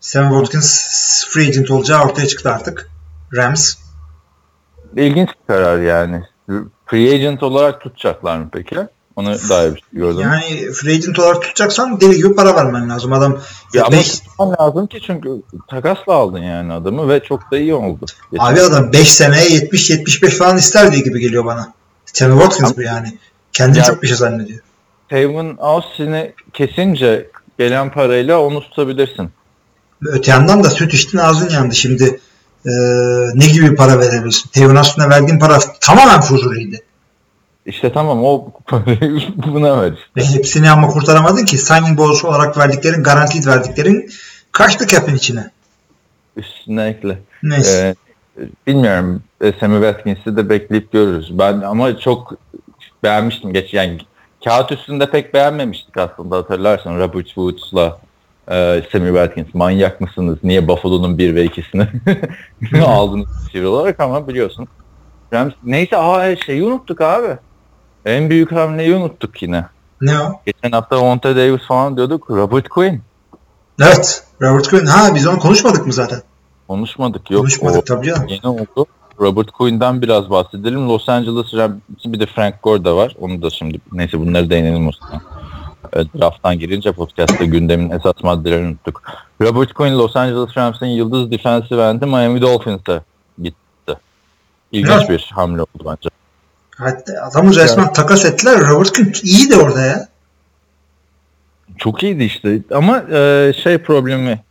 Sammy 0.00 0.30
Watkins 0.38 0.80
free 1.28 1.48
agent 1.48 1.70
olacağı 1.70 2.02
ortaya 2.04 2.26
çıktı 2.26 2.50
artık. 2.52 2.90
Rams. 3.36 3.74
İlginç 4.96 5.28
bir 5.28 5.54
karar 5.54 5.78
yani. 5.78 6.22
Free 6.86 7.14
agent 7.14 7.42
olarak 7.42 7.80
tutacaklar 7.80 8.38
mı 8.38 8.48
peki? 8.52 8.76
Onu 9.16 9.34
daha 9.50 9.64
bir 9.64 9.70
şey 9.80 10.00
gördüm. 10.00 10.20
Yani 10.20 10.72
free 10.72 10.94
agent 10.94 11.18
olarak 11.18 11.42
tutacaksan 11.42 12.00
deli 12.00 12.16
gibi 12.16 12.34
para 12.34 12.56
vermen 12.56 12.90
lazım. 12.90 13.12
Adam 13.12 13.38
ya 13.74 13.82
ama 13.84 13.96
beş- 13.96 14.20
tutman 14.20 14.56
lazım 14.60 14.86
ki 14.86 15.00
çünkü 15.06 15.42
takasla 15.68 16.12
aldın 16.14 16.38
yani 16.38 16.72
adamı 16.72 17.08
ve 17.08 17.20
çok 17.22 17.50
da 17.52 17.58
iyi 17.58 17.74
oldu. 17.74 18.04
Geçen 18.32 18.44
abi 18.44 18.60
adam 18.60 18.92
5 18.92 19.12
seneye 19.14 19.48
70-75 19.48 20.30
falan 20.30 20.56
ister 20.56 20.92
diye 20.92 21.02
gibi 21.02 21.20
geliyor 21.20 21.44
bana. 21.44 21.72
Sammy 22.06 22.40
Watkins 22.40 22.76
bu 22.76 22.82
yani. 22.82 23.18
Kendini 23.52 23.78
Ya- 23.78 23.84
çok 23.84 24.02
bir 24.02 24.08
şey 24.08 24.16
zannediyor. 24.16 24.60
Taven 25.10 25.56
Austin'i 25.58 26.32
kesince 26.52 27.30
gelen 27.58 27.92
parayla 27.92 28.40
onu 28.40 28.60
tutabilirsin. 28.60 29.30
Öte 30.06 30.30
yandan 30.30 30.64
da 30.64 30.70
süt 30.70 30.94
içtin 30.94 31.18
ağzın 31.18 31.50
yandı. 31.50 31.74
Şimdi 31.74 32.20
e, 32.66 32.72
ne 33.34 33.46
gibi 33.46 33.74
para 33.74 34.00
verebilirsin? 34.00 34.50
Tevin 34.50 34.76
Austin'e 34.76 35.08
verdiğin 35.08 35.38
para 35.38 35.58
tamamen 35.80 36.20
fuzuliydi. 36.20 36.82
İşte 37.66 37.92
tamam 37.92 38.24
o 38.24 38.52
buna 39.36 39.82
ver. 39.82 39.92
Ve 40.16 40.24
hepsini 40.24 40.70
ama 40.70 40.88
kurtaramadın 40.88 41.44
ki 41.44 41.58
signing 41.58 41.98
bonus 41.98 42.24
olarak 42.24 42.58
verdiklerin, 42.58 43.02
garantid 43.02 43.46
verdiklerin 43.46 44.10
kaçtı 44.52 44.86
cap'in 44.86 45.14
içine. 45.14 45.50
Üstüne 46.36 46.84
ekle. 46.86 47.18
Neyse. 47.42 47.94
Ee, 48.38 48.42
bilmiyorum. 48.66 49.22
Sammy 49.60 49.74
Watkins'i 49.74 50.36
de 50.36 50.48
bekleyip 50.48 50.92
görürüz. 50.92 51.38
Ben 51.38 51.60
ama 51.60 51.98
çok 51.98 52.32
beğenmiştim. 53.02 53.52
Geç 53.52 53.74
yani 53.74 53.98
kağıt 54.44 54.72
üstünde 54.72 55.10
pek 55.10 55.34
beğenmemiştik 55.34 55.96
aslında 55.98 56.36
hatırlarsan. 56.36 56.98
Robert 56.98 57.26
Woods'la 57.26 57.98
e, 58.50 58.82
Sammy 58.92 59.06
Watkins 59.08 59.54
manyak 59.54 60.00
mısınız? 60.00 60.38
Niye 60.42 60.68
Buffalo'nun 60.68 61.18
1 61.18 61.34
ve 61.34 61.46
2'sini 61.46 61.86
aldınız 62.86 63.26
receiver 63.46 63.66
olarak 63.66 64.00
ama 64.00 64.28
biliyorsun. 64.28 64.68
Rams, 65.32 65.52
neyse 65.64 65.96
aa 65.96 66.36
şeyi 66.36 66.62
unuttuk 66.64 67.00
abi. 67.00 67.36
En 68.04 68.30
büyük 68.30 68.52
hamleyi 68.52 68.94
unuttuk 68.94 69.42
yine. 69.42 69.64
ne 70.00 70.20
o? 70.20 70.40
Geçen 70.46 70.72
hafta 70.72 71.00
Monte 71.00 71.36
Davis 71.36 71.62
falan 71.66 71.96
diyorduk. 71.96 72.30
Robert 72.30 72.68
Quinn. 72.68 73.00
Evet. 73.82 74.24
Robert 74.42 74.68
Quinn. 74.68 74.86
Ha 74.86 75.14
biz 75.14 75.26
onu 75.26 75.38
konuşmadık 75.38 75.86
mı 75.86 75.92
zaten? 75.92 76.22
Konuşmadık. 76.68 77.30
Yok. 77.30 77.40
konuşmadık 77.40 77.78
o- 77.78 77.84
tabii 77.84 78.06
canım. 78.06 78.28
Yeni 78.28 78.46
oldu. 78.46 78.86
Robert 79.20 79.50
Quinn'den 79.50 80.02
biraz 80.02 80.30
bahsedelim. 80.30 80.88
Los 80.88 81.08
Angeles 81.08 81.54
Rams'in 81.54 82.12
bir 82.12 82.20
de 82.20 82.26
Frank 82.26 82.62
Gore 82.62 82.84
da 82.84 82.96
var. 82.96 83.16
Onu 83.20 83.42
da 83.42 83.50
şimdi 83.50 83.80
neyse 83.92 84.20
bunları 84.20 84.50
değinelim 84.50 84.88
o 84.88 84.90
zaman. 84.92 85.22
Draft'tan 86.20 86.58
girince 86.58 86.92
podcast'ta 86.92 87.44
gündemin 87.44 87.90
esas 87.90 88.22
maddelerini 88.22 88.66
unuttuk. 88.68 89.02
Robert 89.42 89.72
Quinn 89.72 89.98
Los 89.98 90.16
Angeles 90.16 90.56
Rams'in 90.56 90.86
yıldız 90.86 91.30
defensive 91.30 91.82
end'i 91.82 92.06
Miami 92.06 92.42
Dolphins'e 92.42 93.00
gitti. 93.42 93.94
İlginç 94.72 94.92
Evet. 94.96 95.08
bir 95.08 95.30
hamle 95.34 95.60
oldu 95.62 95.84
bence. 95.84 96.08
Hatta 96.76 97.12
adamı 97.22 97.54
resmen 97.54 97.92
takas 97.92 98.24
ettiler. 98.24 98.60
Robert 98.60 98.92
Quinn 98.92 99.12
iyi 99.22 99.50
de 99.50 99.56
orada 99.56 99.80
ya. 99.80 100.08
Çok 101.78 102.02
iyiydi 102.02 102.24
işte 102.24 102.58
ama 102.74 102.98
e, 103.12 103.52
şey 103.62 103.78
problemi 103.78 104.42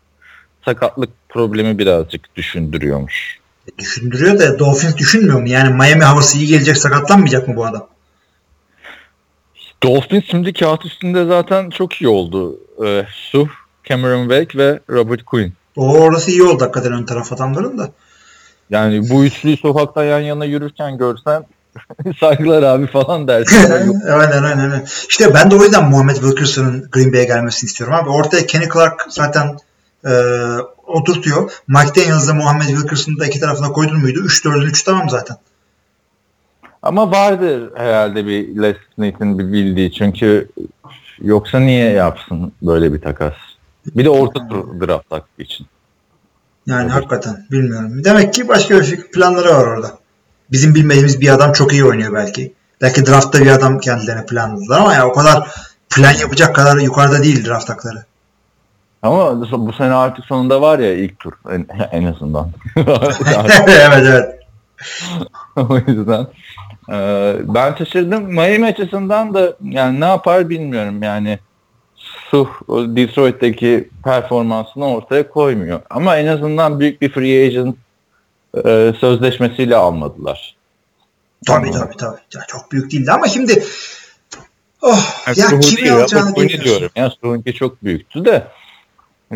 sakatlık 0.65 1.09
problemi 1.29 1.79
birazcık 1.79 2.35
düşündürüyormuş. 2.35 3.39
Düşündürüyor 3.77 4.39
da 4.39 4.59
Dolphins 4.59 4.97
düşünmüyor 4.97 5.41
mu? 5.41 5.49
Yani 5.49 5.73
Miami 5.73 6.03
havası 6.03 6.37
iyi 6.37 6.47
gelecek 6.47 6.77
sakatlanmayacak 6.77 7.47
mı 7.47 7.55
bu 7.55 7.65
adam? 7.65 7.87
Dolphins 9.83 10.23
şimdi 10.31 10.53
kağıt 10.53 10.85
üstünde 10.85 11.25
zaten 11.25 11.69
çok 11.69 12.01
iyi 12.01 12.07
oldu. 12.07 12.59
E, 12.85 13.05
Suh, 13.31 13.47
Cameron 13.83 14.29
Wake 14.29 14.57
ve 14.57 14.79
Robert 14.89 15.25
Quinn. 15.25 15.53
O 15.75 15.97
orası 15.99 16.31
iyi 16.31 16.43
oldu 16.43 16.63
hakikaten 16.63 16.93
ön 16.93 17.05
taraf 17.05 17.33
adamların 17.33 17.77
da. 17.77 17.89
Yani 18.69 19.09
bu 19.09 19.25
üçlüyü 19.25 19.57
sokakta 19.57 20.03
yan 20.03 20.19
yana 20.19 20.45
yürürken 20.45 20.97
görsen 20.97 21.45
saygılar 22.19 22.63
abi 22.63 22.87
falan 22.87 23.27
dersin. 23.27 23.71
Aynen 24.09 24.43
aynen. 24.43 24.59
aynen. 24.59 24.85
İşte 25.09 25.33
ben 25.33 25.51
de 25.51 25.55
o 25.55 25.63
yüzden 25.63 25.89
Muhammed 25.89 26.15
Wilkerson'ın 26.15 26.89
Green 26.91 27.13
Bay'e 27.13 27.23
gelmesini 27.23 27.67
istiyorum 27.67 27.95
abi. 27.95 28.09
Ortaya 28.09 28.45
Kenny 28.45 28.69
Clark 28.73 29.05
zaten 29.09 29.57
e, 30.05 30.11
oturtuyor. 30.93 31.51
Mike 31.67 31.95
Daniels'la 31.95 32.33
Muhammed 32.33 32.67
Wilkerson'ı 32.67 33.19
da 33.19 33.25
iki 33.25 33.39
tarafına 33.39 33.71
koydun 33.71 33.99
muydu? 33.99 34.19
3-4'ün 34.19 34.61
3 34.65 34.83
tamam 34.83 35.09
zaten. 35.09 35.37
Ama 36.81 37.11
vardır 37.11 37.71
herhalde 37.75 38.25
bir 38.27 38.61
Les 38.61 38.77
Smith'in 38.95 39.39
bir 39.39 39.51
bildiği 39.53 39.91
çünkü 39.93 40.49
yoksa 41.21 41.59
niye 41.59 41.91
yapsın 41.91 42.51
böyle 42.61 42.93
bir 42.93 43.01
takas? 43.01 43.33
Bir 43.85 44.05
de 44.05 44.09
orta 44.09 44.47
tur 44.47 44.87
draft 44.87 45.11
hakkı 45.11 45.41
için. 45.41 45.67
Yani 46.65 46.83
Evet. 46.83 46.91
hakikaten 46.91 47.45
bilmiyorum. 47.51 48.03
Demek 48.03 48.33
ki 48.33 48.47
başka 48.47 48.79
bir 48.79 49.11
planları 49.11 49.49
var 49.49 49.67
orada. 49.67 49.97
Bizim 50.51 50.75
bilmediğimiz 50.75 51.21
bir 51.21 51.33
adam 51.33 51.53
çok 51.53 51.73
iyi 51.73 51.85
oynuyor 51.85 52.13
belki. 52.13 52.53
Belki 52.81 53.05
draftta 53.05 53.41
bir 53.41 53.51
adam 53.51 53.79
kendilerine 53.79 54.25
planladılar 54.25 54.79
ama 54.79 54.93
ya 54.93 55.07
o 55.07 55.13
kadar 55.13 55.51
plan 55.95 56.13
yapacak 56.13 56.55
kadar 56.55 56.77
yukarıda 56.77 57.23
değil 57.23 57.45
draft 57.45 57.69
hakları. 57.69 58.05
Ama 59.03 59.41
bu 59.51 59.73
sene 59.73 59.93
artık 59.93 60.25
sonunda 60.25 60.61
var 60.61 60.79
ya 60.79 60.93
ilk 60.93 61.19
tur 61.19 61.33
en, 61.51 61.67
en 61.91 62.03
azından. 62.05 62.51
evet 63.67 64.03
evet. 64.07 64.39
o 65.55 65.77
yüzden 65.87 66.27
e, 66.91 67.35
ben 67.43 67.75
şaşırdım. 67.75 68.23
Miami 68.23 68.65
açısından 68.65 69.33
da 69.33 69.53
yani 69.63 69.99
ne 69.99 70.05
yapar 70.05 70.49
bilmiyorum. 70.49 71.03
Yani 71.03 71.39
su 71.95 72.49
o 72.67 72.95
Detroit'teki 72.95 73.89
performansını 74.03 74.85
ortaya 74.85 75.29
koymuyor. 75.29 75.81
Ama 75.89 76.17
en 76.17 76.27
azından 76.27 76.79
büyük 76.79 77.01
bir 77.01 77.09
free 77.11 77.45
agent 77.45 77.75
e, 78.65 78.93
sözleşmesiyle 78.99 79.75
almadılar. 79.75 80.55
Tabii 81.47 81.71
tabii 81.71 81.97
tabii. 81.97 82.19
Ya 82.35 82.41
çok 82.47 82.71
büyük 82.71 82.91
değildi 82.91 83.11
ama 83.11 83.27
şimdi 83.27 83.63
oh, 84.81 85.23
Yani 85.27 85.39
ya 85.39 85.47
Suhunki 85.47 85.75
kimi 85.75 85.87
ya, 85.87 85.95
alacağını 85.95 86.35
diyorum. 86.35 86.89
Ya 86.95 87.09
Suhunki 87.09 87.53
çok 87.53 87.83
büyüktü 87.83 88.25
de. 88.25 88.47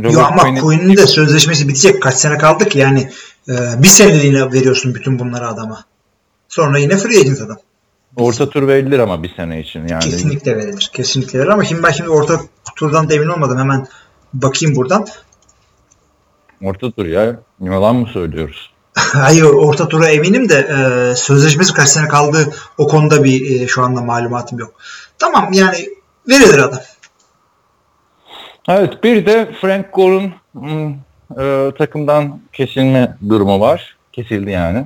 Yo 0.03 0.11
Robert 0.11 0.31
ama 0.31 0.41
Quinn'in- 0.43 0.61
Quinn'in 0.61 0.97
de 0.97 1.07
sözleşmesi 1.07 1.67
bitecek. 1.67 2.01
Kaç 2.03 2.15
sene 2.15 2.37
kaldık 2.37 2.75
yani 2.75 3.11
e, 3.49 3.53
bir 3.83 3.87
seneliğine 3.87 4.53
veriyorsun 4.53 4.95
bütün 4.95 5.19
bunları 5.19 5.47
adama. 5.47 5.83
Sonra 6.49 6.77
yine 6.79 6.97
free 6.97 7.19
agent 7.19 7.41
adam. 7.41 7.57
orta 8.15 8.49
tur 8.49 8.67
verilir 8.67 8.99
ama 8.99 9.23
bir 9.23 9.35
sene 9.35 9.59
için 9.59 9.87
yani. 9.87 10.03
Kesinlikle 10.03 10.57
verilir. 10.57 10.89
Kesinlikle 10.93 11.39
verilir 11.39 11.51
ama 11.51 11.65
şimdi 11.65 11.83
ben 11.83 11.91
şimdi 11.91 12.09
orta 12.09 12.41
turdan 12.75 13.09
da 13.09 13.13
emin 13.13 13.27
olmadım. 13.27 13.57
Hemen 13.59 13.87
bakayım 14.33 14.75
buradan. 14.75 15.07
Orta 16.63 16.91
tur 16.91 17.05
ya. 17.05 17.39
Yalan 17.61 17.95
mı 17.95 18.07
söylüyoruz? 18.13 18.71
Hayır 18.97 19.43
orta 19.43 19.87
tura 19.87 20.07
eminim 20.09 20.49
de 20.49 20.55
e, 20.55 21.15
sözleşmesi 21.15 21.73
kaç 21.73 21.89
sene 21.89 22.07
kaldı 22.07 22.53
o 22.77 22.87
konuda 22.87 23.23
bir 23.23 23.61
e, 23.61 23.67
şu 23.67 23.83
anda 23.83 24.01
malumatım 24.01 24.59
yok. 24.59 24.73
Tamam 25.19 25.53
yani 25.53 25.89
verilir 26.29 26.57
adam. 26.59 26.79
Evet 28.67 29.03
bir 29.03 29.25
de 29.25 29.51
Frank 29.61 29.93
Gore'un 29.93 30.33
hmm, 30.53 30.93
e, 31.39 31.71
takımdan 31.77 32.39
kesilme 32.53 33.17
durumu 33.29 33.59
var. 33.59 33.97
Kesildi 34.11 34.51
yani. 34.51 34.85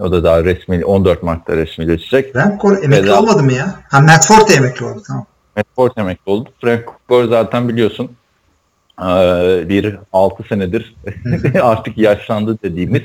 O 0.00 0.12
da 0.12 0.24
daha 0.24 0.44
resmi 0.44 0.84
14 0.84 1.22
Mart'ta 1.22 1.56
resmileşecek. 1.56 2.32
Frank 2.32 2.60
Gore 2.60 2.80
emekli 2.84 3.02
Veda. 3.02 3.20
olmadı 3.20 3.42
mı 3.42 3.52
ya? 3.52 3.74
Ha 3.90 4.00
Matt 4.00 4.26
Forte 4.26 4.54
emekli 4.54 4.86
oldu 4.86 5.02
tamam. 5.06 5.26
Matt 5.56 5.66
Ford 5.76 5.90
emekli 5.96 6.32
oldu. 6.32 6.50
Frank 6.60 6.84
Gore 7.08 7.26
zaten 7.26 7.68
biliyorsun 7.68 8.10
e, 9.00 9.04
bir 9.68 9.98
6 10.12 10.42
senedir 10.48 10.94
artık 11.62 11.98
yaşlandı 11.98 12.58
dediğimiz 12.62 13.02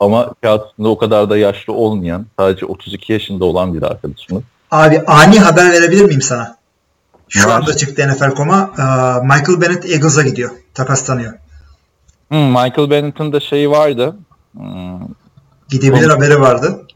ama 0.00 0.34
kağıtında 0.42 0.88
o 0.88 0.98
kadar 0.98 1.30
da 1.30 1.36
yaşlı 1.36 1.72
olmayan 1.72 2.26
sadece 2.38 2.66
32 2.66 3.12
yaşında 3.12 3.44
olan 3.44 3.74
bir 3.74 3.82
arkadaşımız. 3.82 4.42
Abi 4.70 5.00
ani 5.06 5.38
haber 5.38 5.70
verebilir 5.70 6.04
miyim 6.04 6.22
sana? 6.22 6.57
Şu 7.28 7.48
Var. 7.48 7.56
anda 7.60 7.76
çıktı 7.76 8.08
NFL.com'a. 8.08 8.70
e, 8.78 8.82
Michael 9.26 9.60
Bennett 9.60 9.84
Eagles'a 9.90 10.22
gidiyor. 10.22 10.50
Takaslanıyor. 10.74 11.32
Hmm, 12.28 12.46
Michael 12.48 12.90
Bennett'ın 12.90 13.32
da 13.32 13.40
şeyi 13.40 13.70
vardı. 13.70 14.16
Hmm, 14.52 15.00
Gidebilir 15.68 16.08
haberi 16.08 16.40
vardı. 16.40 16.86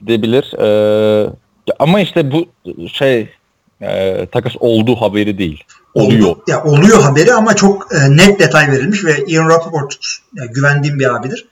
gidebilir. 0.00 0.52
Ee, 0.58 1.30
ama 1.78 2.00
işte 2.00 2.32
bu 2.32 2.46
şey 2.92 3.30
e, 3.80 4.26
takas 4.32 4.52
olduğu 4.60 4.96
haberi 4.96 5.38
değil. 5.38 5.64
Oluyor. 5.94 6.28
Oldu- 6.28 6.42
ya 6.48 6.64
oluyor 6.64 7.02
haberi 7.02 7.32
ama 7.34 7.56
çok 7.56 7.94
e, 7.94 8.16
net 8.16 8.40
detay 8.40 8.70
verilmiş 8.72 9.04
ve 9.04 9.24
Ian 9.26 9.48
Rappaport 9.48 9.96
ya, 10.34 10.44
güvendiğim 10.46 10.98
bir 10.98 11.14
abidir. 11.16 11.48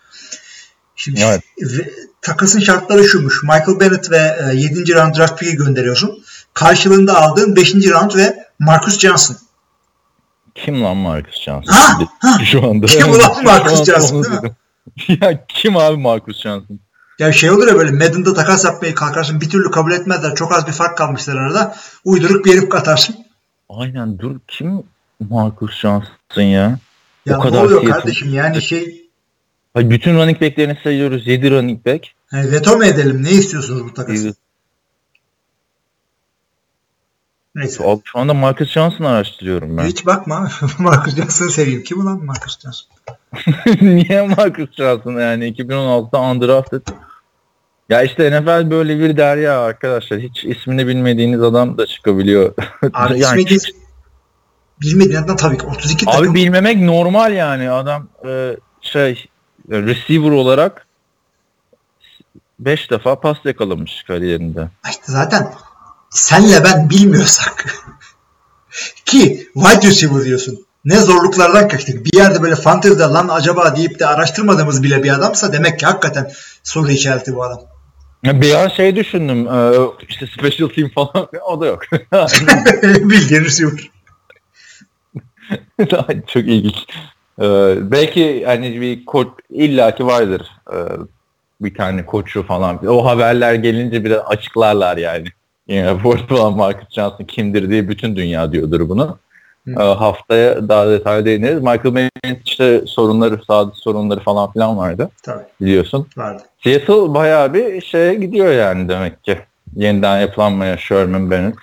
Şimdi 0.97 1.21
Evet. 1.25 1.41
ve- 1.61 1.91
takasın 2.23 2.61
şartları 2.61 3.05
şuymuş. 3.05 3.43
Michael 3.43 3.81
Bennett 3.81 4.11
ve 4.11 4.37
e, 4.53 4.57
7. 4.57 4.95
round 4.95 5.15
draft 5.17 5.39
pick'i 5.39 5.57
gönderiyorsun. 5.57 6.25
Karşılığında 6.57 7.23
aldığın 7.23 7.57
5. 7.57 7.75
round 7.75 8.15
ve 8.17 8.37
Marcus 8.59 8.99
Johnson. 8.99 9.37
Kim 10.55 10.85
lan 10.85 10.97
Marcus 10.97 11.41
Johnson? 11.41 11.73
Ha, 11.73 11.99
ha. 12.21 12.45
Şu 12.45 12.67
anda. 12.67 12.87
Kim 12.87 13.11
ulan 13.11 13.35
Şu 13.35 13.43
Marcus 13.43 13.85
Johnson, 13.85 14.25
değil 14.25 14.43
mi? 14.43 14.51
ya 15.23 15.45
kim 15.49 15.77
abi 15.77 15.97
Marcus 15.97 16.41
Johnson? 16.43 16.81
Ya 17.19 17.33
şey 17.33 17.51
olur 17.51 17.69
ya 17.69 17.75
böyle 17.75 17.91
Madden'da 17.91 18.35
takas 18.35 18.65
yapmaya 18.65 18.95
kalkarsın 18.95 19.41
bir 19.41 19.51
türlü 19.51 19.71
kabul 19.71 19.93
etmezler. 19.93 20.35
Çok 20.35 20.55
az 20.55 20.67
bir 20.67 20.73
fark 20.73 20.99
kalmışlar 20.99 21.37
arada. 21.37 21.77
Uyduruk 22.05 22.45
bir 22.45 22.53
herif 22.53 22.69
katarsın. 22.69 23.17
Aynen 23.69 24.19
dur 24.19 24.37
kim 24.49 24.83
Marcus 25.31 25.81
Johnson 25.81 26.43
ya? 26.43 26.79
Ya 27.27 27.37
O 27.37 27.39
ne 27.39 27.43
kadar 27.43 27.65
oluyor 27.65 27.83
Seattle- 27.83 27.91
kardeşim 27.91 28.35
yani 28.35 28.63
şey 28.63 29.03
Ay, 29.75 29.91
bütün 29.91 30.15
running 30.15 30.41
backlerini 30.41 30.79
sayıyoruz. 30.85 31.27
7 31.27 31.51
running 31.51 31.87
back. 31.87 32.07
hani 32.31 32.53
veto 32.53 32.77
mu 32.77 32.85
edelim 32.85 33.25
ne 33.25 33.31
istiyorsunuz 33.31 33.85
bu 33.85 33.95
takası? 33.95 34.35
Neyse. 37.57 37.85
Abi 37.85 38.01
şu 38.05 38.19
anda 38.19 38.35
Marcus 38.35 38.71
Johnson 38.71 39.05
araştırıyorum 39.05 39.77
ben. 39.77 39.85
Hiç 39.85 40.07
bakma. 40.07 40.49
Marcus 40.79 41.17
Johnson'ı 41.17 41.51
seveyim. 41.51 41.83
Kim 41.83 42.01
ulan 42.01 42.25
Marcus 42.25 42.59
Johnson? 42.61 42.89
Niye 43.87 44.23
Marcus 44.23 44.73
Johnson 44.77 45.21
yani 45.21 45.53
2016'da 45.53 46.21
undrafted. 46.21 46.83
Ya 47.89 48.03
işte 48.03 48.31
NFL 48.31 48.71
böyle 48.71 48.99
bir 48.99 49.17
derya 49.17 49.61
arkadaşlar. 49.61 50.21
Hiç 50.21 50.45
ismini 50.45 50.87
bilmediğiniz 50.87 51.43
adam 51.43 51.79
da 51.79 51.87
çıkabiliyor. 51.87 52.55
Abi 52.93 53.19
yani 53.21 53.43
ismi. 53.43 53.81
Bilmediğin 54.81 55.23
adam 55.23 55.37
tabii 55.37 55.59
ki 55.59 55.67
32 55.67 56.11
Abi 56.11 56.17
takım. 56.17 56.35
bilmemek 56.35 56.81
normal 56.83 57.33
yani. 57.33 57.71
Adam 57.71 58.09
e, 58.27 58.57
şey 58.81 59.27
receiver 59.71 60.31
olarak 60.31 60.87
5 62.59 62.91
defa 62.91 63.21
pas 63.21 63.37
yakalamış 63.45 64.03
kariyerinde. 64.03 64.69
İşte 64.91 65.03
zaten 65.07 65.53
senle 66.11 66.65
ben 66.65 66.91
bilmiyorsak 66.91 67.65
ki 69.05 69.49
wide 69.55 69.87
receiver 69.87 70.25
diyorsun. 70.25 70.67
Ne 70.85 70.97
zorluklardan 70.97 71.69
kaçtık. 71.69 72.05
Bir 72.05 72.19
yerde 72.19 72.43
böyle 72.43 72.57
fantezide 72.57 73.03
lan 73.03 73.29
acaba 73.29 73.77
deyip 73.77 73.99
de 73.99 74.07
araştırmadığımız 74.07 74.83
bile 74.83 75.03
bir 75.03 75.15
adamsa 75.15 75.53
demek 75.53 75.79
ki 75.79 75.87
hakikaten 75.87 76.31
soru 76.63 76.91
işareti 76.91 77.35
bu 77.35 77.45
adam. 77.45 77.61
Bir 78.25 78.55
an 78.55 78.69
şey 78.69 78.97
düşündüm. 78.97 79.49
e, 79.49 79.75
işte 80.09 80.27
special 80.27 80.69
team 80.69 80.89
falan. 80.89 81.29
O 81.47 81.61
da 81.61 81.67
yok. 81.67 81.83
Bildiğin 82.83 83.45
receiver. 83.45 83.91
Çok 86.27 86.43
ilginç. 86.43 86.87
E, 87.41 87.45
belki 87.91 88.45
hani 88.47 88.81
bir 88.81 89.05
koç 89.05 89.29
illaki 89.51 90.07
vardır. 90.07 90.51
E, 90.73 90.77
bir 91.61 91.75
tane 91.75 92.07
koçu 92.07 92.47
falan. 92.47 92.87
O 92.87 93.07
haberler 93.07 93.55
gelince 93.55 94.05
biraz 94.05 94.23
açıklarlar 94.27 94.97
yani. 94.97 95.29
Yani 95.69 96.03
Ford 96.03 96.19
falan 96.29 96.57
Marcus 96.57 96.91
Johnson 96.91 97.25
kimdir 97.25 97.71
diye 97.71 97.89
bütün 97.89 98.17
dünya 98.17 98.53
diyordur 98.53 98.89
bunu. 98.89 99.19
Hı. 99.65 99.71
E, 99.71 99.95
haftaya 99.95 100.69
daha 100.69 100.89
detaylı 100.89 101.25
değiniriz. 101.25 101.59
Michael 101.59 101.95
Bennett 101.95 102.41
işte 102.45 102.83
sorunları, 102.87 103.41
sağlık 103.47 103.77
sorunları 103.77 104.21
falan 104.21 104.53
filan 104.53 104.77
vardı 104.77 105.11
Tabii 105.23 105.45
biliyorsun. 105.61 106.09
vardı. 106.17 106.43
Seattle 106.65 107.15
bayağı 107.15 107.55
bir 107.55 107.81
şeye 107.81 108.15
gidiyor 108.15 108.53
yani 108.53 108.89
demek 108.89 109.25
ki. 109.25 109.39
Yeniden 109.77 110.21
yapılanmaya 110.21 110.77
Sherman 110.77 111.31
Bennett. 111.31 111.55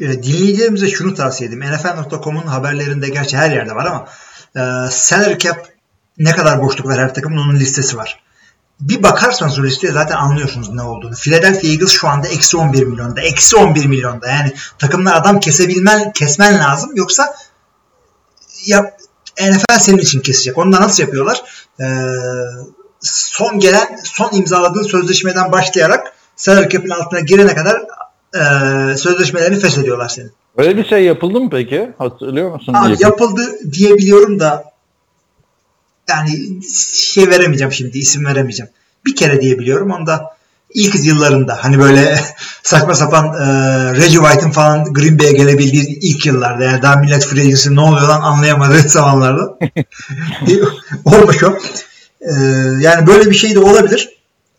E, 0.00 0.22
dinleyicilerimize 0.22 0.88
şunu 0.88 1.14
tavsiye 1.14 1.50
edeyim. 1.50 1.64
NFL.com'un 1.74 2.46
haberlerinde 2.46 3.08
gerçi 3.08 3.36
her 3.36 3.50
yerde 3.50 3.74
var 3.74 3.86
ama 3.86 4.06
e, 4.56 4.90
salary 4.90 5.38
cap 5.38 5.56
ne 6.18 6.30
kadar 6.30 6.62
boşluk 6.62 6.86
var 6.86 6.98
her 6.98 7.14
takımın 7.14 7.38
onun 7.38 7.54
listesi 7.54 7.96
var. 7.96 8.22
Bir 8.82 9.02
bakarsanız 9.02 9.58
o 9.58 9.62
listeye 9.62 9.92
zaten 9.92 10.16
anlıyorsunuz 10.16 10.70
ne 10.70 10.82
olduğunu. 10.82 11.14
Philadelphia 11.14 11.68
Eagles 11.68 11.90
şu 11.92 12.08
anda 12.08 12.28
eksi 12.28 12.56
11 12.56 12.84
milyonda. 12.84 13.20
Eksi 13.20 13.56
11 13.56 13.86
milyonda. 13.86 14.28
Yani 14.28 14.52
takımlar 14.78 15.16
adam 15.16 15.40
kesebilmen, 15.40 16.12
kesmen 16.12 16.58
lazım. 16.58 16.90
Yoksa 16.94 17.34
ya 18.66 18.96
NFL 19.40 19.78
senin 19.78 19.98
için 19.98 20.20
kesecek. 20.20 20.58
Onu 20.58 20.72
da 20.72 20.80
nasıl 20.80 21.02
yapıyorlar? 21.02 21.42
Ee, 21.80 21.84
son 23.00 23.58
gelen, 23.58 23.98
son 24.04 24.30
imzaladığın 24.32 24.82
sözleşmeden 24.82 25.52
başlayarak 25.52 26.12
salary 26.36 26.68
cap'in 26.68 26.90
altına 26.90 27.20
girene 27.20 27.54
kadar 27.54 27.82
e, 28.34 28.96
sözleşmelerini 28.96 29.60
feshediyorlar 29.60 30.08
senin. 30.08 30.32
Öyle 30.56 30.76
bir 30.76 30.84
şey 30.84 31.04
yapıldı 31.04 31.40
mı 31.40 31.50
peki? 31.50 31.90
Hatırlıyor 31.98 32.52
musun? 32.52 32.74
Yakın- 32.74 32.96
yapıldı 33.04 33.42
diyebiliyorum 33.72 34.40
da 34.40 34.71
yani 36.08 36.60
şey 37.12 37.28
veremeyeceğim 37.28 37.72
şimdi 37.72 37.98
isim 37.98 38.24
veremeyeceğim. 38.24 38.72
Bir 39.06 39.16
kere 39.16 39.40
diyebiliyorum 39.40 39.90
onu 39.90 40.06
da 40.06 40.36
ilk 40.74 41.04
yıllarında 41.04 41.58
hani 41.60 41.78
böyle 41.78 42.20
saçma 42.62 42.94
sapan 42.94 43.24
e, 43.26 43.46
Reggie 43.94 44.18
White'ın 44.18 44.50
falan 44.50 44.84
Green 44.84 45.18
Bay'e 45.18 45.32
gelebildiği 45.32 45.98
ilk 46.00 46.26
yıllarda 46.26 46.64
yani 46.64 46.82
daha 46.82 46.96
millet 46.96 47.26
free 47.26 47.40
agency 47.40 47.68
ne 47.70 47.80
oluyor 47.80 48.08
lan 48.08 48.20
anlayamadığı 48.20 48.78
zamanlarda 48.88 49.58
olmuş 51.04 51.42
o. 51.42 51.58
E, 52.20 52.32
yani 52.80 53.06
böyle 53.06 53.30
bir 53.30 53.36
şey 53.36 53.54
de 53.54 53.58
olabilir. 53.58 54.08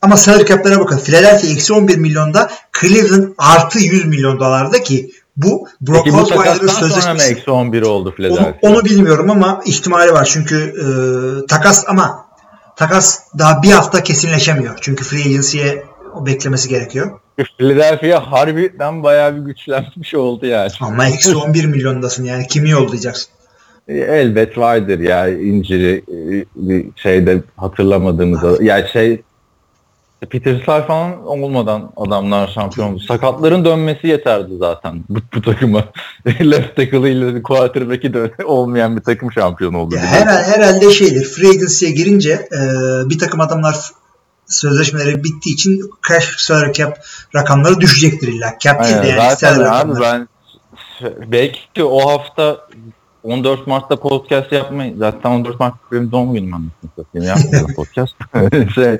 Ama 0.01 0.17
salary 0.17 0.45
cap'lere 0.45 0.79
bakın. 0.79 0.97
Philadelphia 0.97 1.47
eksi 1.47 1.73
11 1.73 1.97
milyonda 1.97 2.51
Cleveland 2.81 3.27
artı 3.37 3.79
100 3.79 4.05
milyon 4.05 4.39
dolarda 4.39 4.83
ki 4.83 5.11
bu 5.37 5.67
Brock 5.81 6.03
Peki 6.05 6.17
Osweiler'ın 6.17 6.67
sözleşmesi. 6.67 7.31
eksi 7.33 7.51
11 7.51 7.81
oldu 7.81 8.09
Onu, 8.09 8.15
Philadelphia? 8.15 8.53
onu 8.61 8.85
bilmiyorum 8.85 9.31
ama 9.31 9.61
ihtimali 9.65 10.11
var. 10.13 10.29
Çünkü 10.33 10.55
e, 10.57 10.85
takas 11.47 11.83
ama 11.87 12.25
takas 12.75 13.19
daha 13.37 13.63
bir 13.63 13.71
hafta 13.71 14.03
kesinleşemiyor. 14.03 14.77
Çünkü 14.81 15.03
free 15.03 15.21
agency'ye 15.25 15.83
o 16.15 16.25
beklemesi 16.25 16.69
gerekiyor. 16.69 17.19
Philadelphia 17.57 18.31
harbiden 18.31 19.03
bayağı 19.03 19.35
bir 19.35 19.41
güçlenmiş 19.41 20.15
oldu 20.15 20.45
yani. 20.45 20.71
Ama 20.79 21.07
eksi 21.07 21.35
11 21.35 21.65
milyondasın 21.65 22.23
yani 22.25 22.47
kimi 22.47 22.69
yollayacaksın? 22.69 23.29
E, 23.87 23.97
Elbet 23.97 24.57
vardır 24.57 24.99
ya 24.99 25.27
inciri 25.29 26.03
e, 26.07 26.85
şeyde 26.95 27.43
hatırlamadığımız. 27.57 28.61
Yani 28.61 28.85
şey 28.93 29.21
Peters'lar 30.29 30.87
falan 30.87 31.25
olmadan 31.25 31.91
adamlar 31.97 32.47
şampiyon. 32.47 32.97
Sakatların 32.97 33.65
dönmesi 33.65 34.07
yeterdi 34.07 34.53
zaten 34.59 35.03
bu, 35.09 35.19
bu 35.35 35.41
takıma. 35.41 35.85
Left 36.25 36.75
tackle 36.75 37.11
ile 37.11 37.43
quarterback'i 37.43 38.13
de 38.13 38.31
olmayan 38.45 38.97
bir 38.97 39.01
takım 39.01 39.31
şampiyon 39.31 39.73
oldu. 39.73 39.95
Herhal, 39.97 40.43
herhalde 40.43 40.91
şeydir. 40.91 41.23
Free 41.23 41.49
agency'ye 41.49 41.91
girince 41.91 42.31
e, 42.31 42.59
bir 43.09 43.19
takım 43.19 43.39
adamlar 43.39 43.75
sözleşmeleri 44.47 45.23
bittiği 45.23 45.55
için 45.55 45.91
cash 46.09 46.35
salary 46.37 46.71
cap 46.71 46.97
rakamları 47.35 47.81
düşecektir 47.81 48.27
illa. 48.27 48.55
Cap 48.59 48.83
değil 48.83 49.03
de 49.03 49.07
yani 49.07 49.21
zaten 49.21 49.59
abi 49.59 50.01
ben 50.01 50.27
belki 51.31 51.83
o 51.83 52.09
hafta 52.09 52.67
14 53.23 53.67
Mart'ta 53.67 53.99
podcast 53.99 54.51
yapmayı 54.51 54.95
zaten 54.97 55.29
14 55.29 55.59
Mart 55.59 55.73
benim 55.91 56.11
doğum 56.11 56.33
günüm 56.33 56.53
anlasını 56.53 56.89
satayım 56.95 57.27
yapmıyorum 57.27 57.73
podcast. 57.75 58.13
şey, 58.75 58.99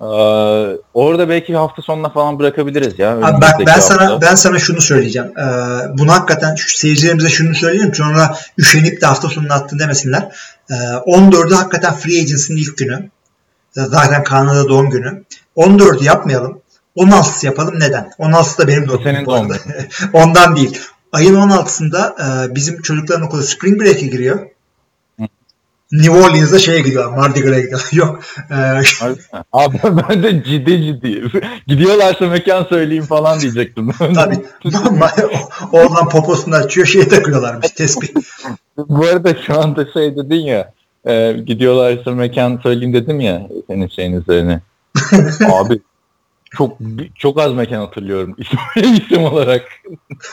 Eee, 0.00 0.76
orada 0.94 1.28
belki 1.28 1.56
hafta 1.56 1.82
sonuna 1.82 2.08
falan 2.08 2.38
bırakabiliriz 2.38 2.98
ya. 2.98 3.16
Abi 3.16 3.46
ben 3.66 3.80
sana 3.80 4.10
hafta. 4.10 4.20
ben 4.30 4.34
sana 4.34 4.58
şunu 4.58 4.80
söyleyeceğim. 4.80 5.32
Ee, 5.38 5.42
bunu 5.98 6.12
hakikaten 6.12 6.54
şu 6.54 6.76
seyircilerimize 6.78 7.28
şunu 7.28 7.54
söyleyeyim 7.54 7.94
sonra 7.94 8.36
üşenip 8.58 9.00
de 9.00 9.06
hafta 9.06 9.28
sonuna 9.28 9.54
attın 9.54 9.78
demesinler. 9.78 10.36
Ee, 10.70 10.74
14'ü 10.74 11.54
hakikaten 11.54 11.94
free 11.94 12.20
agency'nin 12.20 12.58
ilk 12.58 12.78
günü. 12.78 13.10
Zaten 13.72 14.24
Kanada 14.24 14.68
doğum 14.68 14.90
günü. 14.90 15.22
14'ü 15.56 16.04
yapmayalım. 16.04 16.60
16'sı 16.96 17.46
yapalım. 17.46 17.80
Neden? 17.80 18.10
16'sı 18.18 18.58
da 18.58 18.68
benim 18.68 18.88
doğum 18.88 19.02
Senin 19.02 19.14
günüm 19.14 19.26
bu 19.26 19.30
doğum. 19.30 19.48
Ondan 20.12 20.56
değil. 20.56 20.80
Ayın 21.14 21.34
16'sında 21.34 22.12
e, 22.22 22.54
bizim 22.54 22.82
çocukların 22.82 23.26
okulu 23.26 23.42
Spring 23.42 23.80
Break'e 23.82 24.06
giriyor. 24.06 24.46
New 25.92 26.10
Orleans'da 26.10 26.58
şeye 26.58 26.80
gidiyorlar. 26.80 27.16
Mardi 27.18 27.42
Gras'a 27.42 27.60
gidiyorlar. 27.60 27.88
Yok. 27.92 28.20
E, 28.50 29.42
Abi 29.52 29.80
ben 29.84 30.22
de 30.22 30.44
ciddi 30.44 30.82
ciddi. 30.82 31.22
Gidiyorlarsa 31.66 32.26
mekan 32.26 32.64
söyleyeyim 32.64 33.04
falan 33.04 33.40
diyecektim. 33.40 33.90
tabii. 34.14 34.38
Oradan 35.72 36.08
poposunu 36.08 36.54
açıyor. 36.54 36.86
Şeye 36.86 37.08
takıyorlarmış. 37.08 37.70
Tespih. 37.70 38.08
Bu 38.76 39.04
arada 39.04 39.34
şu 39.46 39.60
anda 39.60 39.86
şey 39.92 40.16
dedin 40.16 40.40
ya 40.40 40.72
e, 41.06 41.32
gidiyorlarsa 41.32 42.10
mekan 42.10 42.60
söyleyeyim 42.62 42.92
dedim 42.92 43.20
ya 43.20 43.48
senin 43.66 43.88
şeyin 43.88 44.20
üzerine. 44.20 44.60
Abi 45.52 45.80
çok 46.56 46.78
çok 47.14 47.40
az 47.40 47.52
mekan 47.52 47.78
hatırlıyorum 47.78 48.36
isim, 48.38 48.58
isim 48.94 49.24
olarak. 49.24 49.62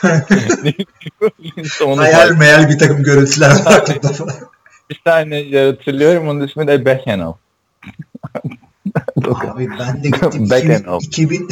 Hayal 1.96 2.30
meyal 2.30 2.68
bir 2.68 2.78
takım 2.78 3.02
görüntüler 3.02 3.50
var 3.50 3.72
aklımda 3.72 4.12
falan. 4.12 4.34
bir 4.90 5.00
tane 5.04 5.64
hatırlıyorum 5.66 6.28
onun 6.28 6.46
ismi 6.46 6.66
de 6.66 6.84
Beckenham. 6.84 7.38
Abi 9.24 9.68
ben 9.78 10.04
de 10.04 10.08
gittim. 10.08 10.50
Back 10.50 10.64
2000, 10.64 10.74
and 10.74 10.84
up. 10.84 11.02
2000 11.02 11.48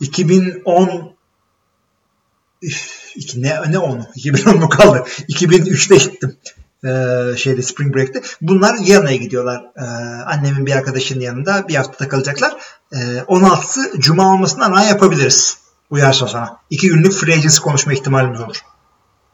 2010 0.00 1.16
Üf, 2.62 3.12
iki, 3.16 3.42
ne, 3.42 3.56
ne 3.70 3.78
onu? 3.78 4.06
2010 4.14 4.58
mu 4.60 4.68
kaldı? 4.68 5.04
2003'te 5.28 5.96
gittim. 5.96 6.36
Ee, 6.86 7.36
şeyde 7.36 7.62
Spring 7.62 7.96
Break'te. 7.96 8.22
Bunlar 8.40 8.74
Viyana'ya 8.80 9.16
gidiyorlar. 9.16 9.64
Ee, 9.76 9.84
annemin 10.26 10.66
bir 10.66 10.72
arkadaşının 10.76 11.20
yanında 11.20 11.68
bir 11.68 11.74
hafta 11.74 11.92
takılacaklar. 11.92 12.56
Ee, 12.92 12.96
16'sı 13.28 14.00
Cuma 14.00 14.32
olmasından 14.32 14.72
ay 14.72 14.88
yapabiliriz. 14.88 15.58
Uyarsa 15.90 16.28
sana. 16.28 16.56
İki 16.70 16.88
günlük 16.88 17.12
free 17.12 17.34
agency 17.34 17.60
konuşma 17.60 17.92
ihtimalimiz 17.92 18.40
olur. 18.40 18.56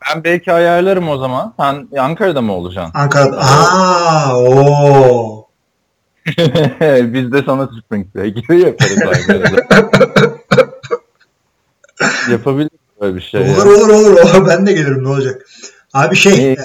Ben 0.09 0.25
belki 0.25 0.53
ayarlarım 0.53 1.09
o 1.09 1.19
zaman. 1.19 1.55
Sen 1.61 1.89
Ankara'da 1.99 2.43
mı 2.43 2.53
olacaksın? 2.53 2.93
Ankara'da. 2.95 3.41
Aa, 3.41 4.37
o. 4.37 5.49
Biz 7.13 7.33
de 7.33 7.43
sana 7.47 7.69
Spring 7.85 8.07
Break 8.15 8.37
yaparız 8.67 8.99
Ankara'da. 9.03 9.83
Yapabiliriz 12.31 12.79
böyle 13.01 13.17
bir 13.17 13.21
şey. 13.21 13.41
ya. 13.41 13.53
Olur 13.55 13.67
olur 13.67 13.89
olur. 13.89 14.11
olur. 14.37 14.47
Ben 14.49 14.67
de 14.67 14.73
gelirim 14.73 15.05
ne 15.05 15.09
olacak. 15.09 15.47
Abi 15.95 16.17
şey 16.17 16.53
e, 16.53 16.57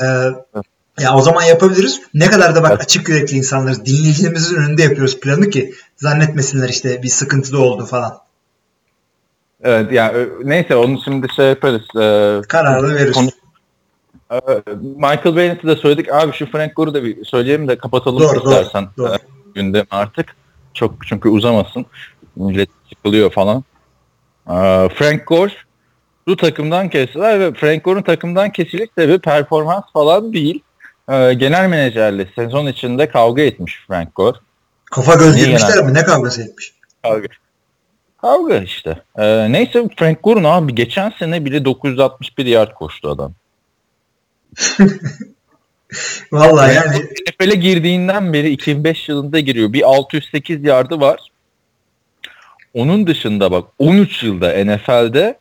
ya 0.99 1.15
o 1.15 1.21
zaman 1.21 1.43
yapabiliriz. 1.43 2.01
Ne 2.13 2.25
kadar 2.29 2.55
da 2.55 2.63
bak 2.63 2.81
açık 2.81 3.09
yürekli 3.09 3.37
insanlarız. 3.37 3.85
Dinleyicilerimizin 3.85 4.55
önünde 4.55 4.81
yapıyoruz 4.83 5.19
planı 5.19 5.49
ki 5.49 5.73
zannetmesinler 5.97 6.69
işte 6.69 7.03
bir 7.03 7.07
sıkıntı 7.07 7.53
da 7.53 7.57
oldu 7.59 7.85
falan. 7.85 8.17
Evet 9.63 9.91
yani 9.91 10.13
ö- 10.13 10.29
neyse 10.43 10.75
onu 10.75 10.99
şimdi 11.05 11.27
şey 11.35 11.45
yaparız. 11.45 11.81
Ee, 11.95 12.41
Kararı 12.47 12.95
veririz. 12.95 13.13
Konu- 13.13 13.29
Ee, 14.31 14.39
Michael 14.81 15.35
Bennett'i 15.35 15.67
de 15.67 15.75
söyledik. 15.75 16.13
Abi 16.13 16.33
şu 16.33 16.45
Frank 16.51 16.75
Gore'u 16.75 16.93
da 16.93 17.03
bir 17.03 17.25
söyleyelim 17.25 17.67
de 17.67 17.77
kapatalım 17.77 18.19
Doğru, 18.19 18.37
istersen. 18.37 18.87
doğru. 18.97 19.13
Ee, 19.13 19.17
gündem 19.55 19.85
artık. 19.91 20.35
Çok 20.73 21.07
çünkü 21.07 21.29
uzamasın. 21.29 21.85
Millet 22.35 22.69
sıkılıyor 22.89 23.31
falan. 23.31 23.63
Frank 24.89 25.27
Gore 25.27 25.51
bu 26.27 26.35
takımdan 26.35 26.89
kestiler 26.89 27.39
ve 27.39 27.53
Frank 27.53 27.83
Gore'un 27.83 28.01
takımdan 28.03 28.51
kesilip 28.51 28.97
de 28.97 29.07
bir 29.09 29.19
performans 29.19 29.83
falan 29.93 30.33
değil. 30.33 30.61
Ee, 31.09 31.33
genel 31.33 31.69
menajerle 31.69 32.27
sezon 32.35 32.67
içinde 32.67 33.09
kavga 33.09 33.41
etmiş 33.41 33.79
Frank 33.87 34.15
Gore. 34.15 34.37
Kafa 34.85 35.15
göz 35.15 35.35
girmişler 35.35 35.85
mi? 35.85 35.93
Ne 35.93 36.03
kavgası 36.03 36.43
etmiş? 36.43 36.73
Kavga. 37.03 37.27
Kavga 38.21 38.57
işte. 38.57 39.01
Ee, 39.17 39.51
neyse 39.51 39.87
Frank 39.97 40.23
Gore'un 40.23 40.43
abi 40.43 40.75
geçen 40.75 41.13
sene 41.19 41.45
bile 41.45 41.65
961 41.65 42.45
yard 42.45 42.73
koştu 42.73 43.09
adam. 43.09 43.33
Vallahi 46.31 46.75
yani 46.75 46.95
NFL'e 46.97 47.55
girdiğinden 47.55 48.33
beri 48.33 48.49
2005 48.49 49.09
yılında 49.09 49.39
giriyor. 49.39 49.73
Bir 49.73 49.89
608 49.89 50.63
yardı 50.63 50.99
var. 50.99 51.19
Onun 52.73 53.07
dışında 53.07 53.51
bak 53.51 53.65
13 53.79 54.23
yılda 54.23 54.65
NFL'de 54.65 55.39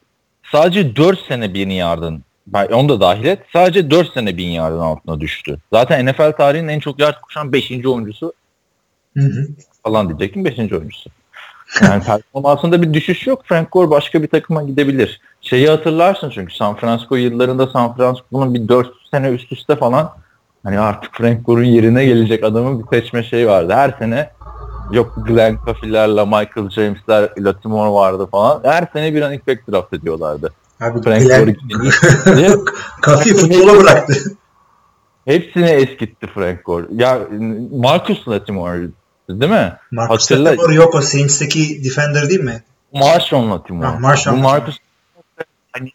sadece 0.53 0.97
4 0.97 1.27
sene 1.29 1.55
bin 1.55 1.71
yardın 1.71 2.25
onu 2.55 2.89
da 2.89 3.01
dahil 3.01 3.25
et. 3.25 3.39
Sadece 3.53 3.91
4 3.91 4.13
sene 4.13 4.37
bin 4.37 4.49
yardın 4.49 4.79
altına 4.79 5.21
düştü. 5.21 5.59
Zaten 5.73 6.07
NFL 6.07 6.33
tarihinin 6.33 6.69
en 6.69 6.81
çok 6.81 6.99
yard 6.99 7.21
koşan 7.21 7.53
5. 7.53 7.71
oyuncusu 7.71 8.33
hı 9.17 9.23
hı. 9.23 9.47
falan 9.85 10.09
diyecektim 10.09 10.45
5. 10.45 10.59
oyuncusu. 10.59 11.11
Yani 11.83 12.03
performansında 12.03 12.83
bir 12.83 12.95
düşüş 12.95 13.27
yok. 13.27 13.43
Frank 13.45 13.73
Gore 13.73 13.91
başka 13.91 14.23
bir 14.23 14.29
takıma 14.29 14.63
gidebilir. 14.63 15.21
Şeyi 15.41 15.69
hatırlarsın 15.69 16.31
çünkü 16.31 16.55
San 16.55 16.77
Francisco 16.77 17.17
yıllarında 17.17 17.67
San 17.67 17.97
Francisco'nun 17.97 18.55
bir 18.55 18.69
4 18.69 18.89
sene 19.11 19.29
üst 19.29 19.53
üste 19.53 19.77
falan 19.77 20.13
hani 20.65 20.79
artık 20.81 21.15
Frank 21.15 21.47
Gore'un 21.47 21.65
yerine 21.65 22.05
gelecek 22.05 22.45
adamın 22.45 22.83
bir 22.83 22.97
seçme 22.97 23.23
şeyi 23.23 23.47
vardı. 23.47 23.73
Her 23.73 23.95
sene 23.99 24.31
yok 24.93 25.17
Glenn 25.27 25.59
Caffey'lerle 25.67 26.25
Michael 26.25 26.71
James'ler 26.71 27.31
Latimore 27.39 27.91
vardı 27.91 28.29
falan. 28.31 28.61
Her 28.65 28.89
sene 28.93 29.15
bir 29.15 29.23
running 29.23 29.47
back 29.49 29.73
draft 29.73 29.93
ediyorlardı. 29.93 30.53
Abi 30.81 31.03
Frank 31.03 31.23
Gore. 31.23 31.57
Kafi 33.03 33.35
futbola 33.35 33.81
bıraktı. 33.81 34.15
Hepsini 35.25 35.67
eskitti 35.71 36.27
Frank 36.35 36.65
Gore. 36.65 36.87
Ya 36.95 37.21
Marcus 37.73 38.29
Latimore 38.29 38.89
değil 39.29 39.51
mi? 39.53 39.73
Marcus 39.91 40.31
Hatırla- 40.31 40.45
Latimer 40.45 40.75
yok 40.75 40.95
o 40.95 41.01
Saints'teki 41.03 41.85
defender 41.85 42.29
değil 42.31 42.41
mi? 42.41 42.63
Marshawn 42.93 43.51
Latimore. 43.51 43.87
Ha, 43.87 43.99
Marshawn 44.01 44.39
Bu 44.39 44.43
Latimore. 44.43 44.61
Marcus 44.61 44.79
hani 45.73 45.91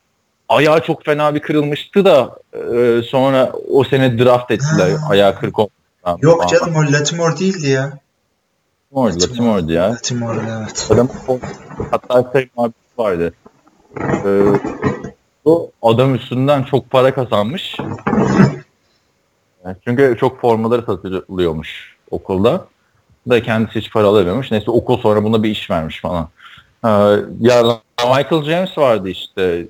ayağı 0.50 0.84
çok 0.84 1.06
fena 1.06 1.36
bir 1.36 1.40
kırılmıştı 1.40 2.06
da 2.06 2.40
e, 2.54 3.02
sonra 3.02 3.52
o 3.70 3.84
sene 3.84 4.20
draft 4.20 4.52
ettiler 4.52 4.90
Ha. 4.92 5.08
ayağı 5.10 5.40
kırık 5.40 5.60
olmadan. 5.60 6.20
Yok 6.22 6.50
canım 6.50 6.76
o 6.76 6.92
Latimore 6.92 7.38
değildi 7.40 7.68
ya. 7.70 8.00
Latimore, 8.96 9.14
Latimore'du 9.14 9.72
ya. 9.72 9.92
Latimore 9.92 10.40
evet. 10.60 10.88
Adam 10.92 11.10
hatta 11.92 12.32
şey 12.34 12.50
muhabbeti 12.56 12.78
vardı. 12.98 13.34
Ee, 14.00 14.44
o 15.46 15.72
adam 15.82 16.16
üstünden 16.16 16.64
çok 16.64 16.90
para 16.90 17.14
kazanmış. 17.14 17.78
Yani 19.66 19.76
çünkü 19.86 20.18
çok 20.20 20.42
formaları 20.42 20.82
satılıyormuş 20.82 21.96
okulda. 22.12 22.68
Da 23.30 23.44
kendisi 23.44 23.80
hiç 23.80 23.92
para 23.92 24.08
alamıyormuş. 24.08 24.52
Neyse 24.52 24.72
okul 24.72 24.98
sonra 24.98 25.24
buna 25.24 25.44
bir 25.44 25.50
iş 25.50 25.70
vermiş 25.70 26.02
falan. 26.02 26.30
Ee, 26.86 26.90
ya 27.40 27.64
Michael 28.16 28.44
James 28.44 28.78
vardı 28.78 29.10
işte. 29.10 29.68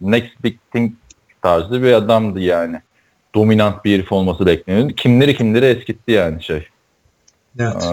Next 0.00 0.44
Big 0.44 0.56
Thing 0.72 0.92
tarzı 1.42 1.82
bir 1.82 1.92
adamdı 1.92 2.40
yani. 2.40 2.80
Dominant 3.34 3.84
bir 3.84 3.94
herif 3.94 4.12
olması 4.12 4.46
bekleniyordu. 4.46 4.92
Kimleri 4.92 5.36
kimleri 5.36 5.64
eskitti 5.64 6.12
yani 6.12 6.42
şey. 6.42 6.68
Evet. 7.58 7.88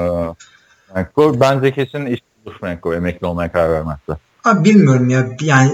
Ee, 1.18 1.40
bence 1.42 1.72
kesin 1.72 2.06
iş 2.06 2.20
bulur 2.46 2.56
Frank 2.60 2.84
Gore 2.84 2.96
emekli 2.96 3.28
olmaya 3.28 3.52
karar 3.52 3.72
vermezse. 3.72 4.27
Abi 4.48 4.70
bilmiyorum 4.70 5.10
ya 5.10 5.28
yani 5.42 5.72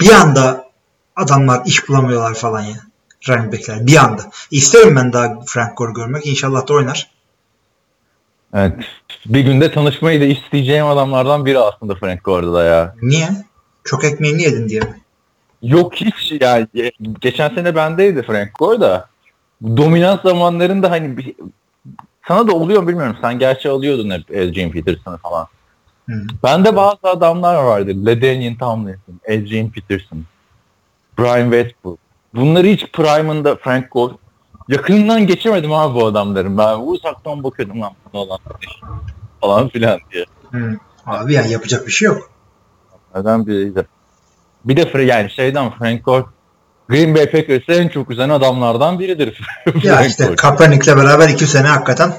bir 0.00 0.12
anda 0.12 0.64
adamlar 1.16 1.62
iş 1.66 1.88
bulamıyorlar 1.88 2.34
falan 2.34 2.60
ya. 2.60 2.76
Running 3.28 3.52
back'ler 3.52 3.86
bir 3.86 3.96
anda. 3.96 4.22
İsterim 4.50 4.96
ben 4.96 5.12
daha 5.12 5.40
Frank 5.46 5.76
Gore 5.76 5.92
görmek. 5.92 6.26
İnşallah 6.26 6.68
da 6.68 6.74
oynar. 6.74 7.10
Evet. 8.54 8.72
Bir 9.26 9.40
günde 9.40 9.72
tanışmayı 9.72 10.20
da 10.20 10.24
isteyeceğim 10.24 10.86
adamlardan 10.86 11.46
biri 11.46 11.58
aslında 11.58 11.94
Frank 11.94 12.24
Gore'da 12.24 12.52
da 12.52 12.64
ya. 12.64 12.94
Niye? 13.02 13.28
Çok 13.84 14.04
ekmeğini 14.04 14.42
yedin 14.42 14.68
diye 14.68 14.80
mi? 14.80 15.00
Yok 15.62 15.94
hiç 15.94 16.32
yani 16.40 16.66
ge- 16.74 17.20
geçen 17.20 17.54
sene 17.54 17.74
bendeydi 17.74 18.22
Frank 18.22 18.58
Gore 18.58 18.80
da. 18.80 19.08
Dominant 19.76 20.22
zamanlarında 20.22 20.90
hani 20.90 21.16
bir, 21.16 21.34
sana 22.28 22.48
da 22.48 22.52
oluyor 22.52 22.88
bilmiyorum. 22.88 23.16
Sen 23.20 23.38
gerçi 23.38 23.68
alıyordun 23.68 24.10
hep 24.10 24.30
Adrian 24.30 24.70
Peterson'ı 24.70 25.16
falan. 25.16 25.46
Hı. 26.08 26.12
Bende 26.42 26.76
bazı 26.76 26.98
adamlar 27.02 27.54
vardı. 27.64 28.06
LaDainian 28.06 28.54
Tomlinson, 28.54 29.20
Adrian 29.28 29.70
Peterson, 29.70 30.24
Brian 31.18 31.50
Westbrook. 31.50 31.98
Bunları 32.34 32.66
hiç 32.66 32.92
prime'ında 32.92 33.56
Frank 33.56 33.90
Gore 33.90 34.12
yakınından 34.68 35.26
geçemedim 35.26 35.72
abi 35.72 35.94
bu 35.94 36.06
adamların. 36.06 36.58
Ben 36.58 36.78
uzaktan 36.78 37.44
bakıyordum 37.44 37.80
lan 37.80 37.92
bu 38.12 38.18
olan 38.18 38.38
falan 39.40 39.68
filan 39.68 40.00
diye. 40.12 40.24
Hı. 40.50 40.76
Abi 41.06 41.32
yani 41.32 41.52
yapacak 41.52 41.86
bir 41.86 41.92
şey 41.92 42.06
yok. 42.06 42.30
Neden. 43.14 43.46
Bir 44.64 44.76
de 44.76 44.82
Fre- 44.82 45.04
yani 45.04 45.30
şeyden 45.30 45.70
Frank 45.70 46.04
Gore 46.04 46.24
Green 46.88 47.14
Bay 47.14 47.30
Packers'e 47.30 47.72
en 47.72 47.88
çok 47.88 48.10
üzen 48.10 48.28
adamlardan 48.28 48.98
biridir. 48.98 49.40
Ya 49.82 50.06
işte. 50.06 50.36
Kaepernick'le 50.36 50.96
beraber 50.96 51.28
iki 51.28 51.46
sene 51.46 51.66
hakikaten 51.66 52.12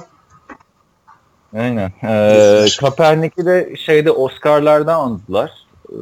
Aynen. 1.57 1.91
Ee, 2.03 2.65
Kaepernick'i 2.79 3.45
de 3.45 3.75
şeyde 3.75 4.11
Oscar'lardan 4.11 4.99
andılar. 4.99 5.51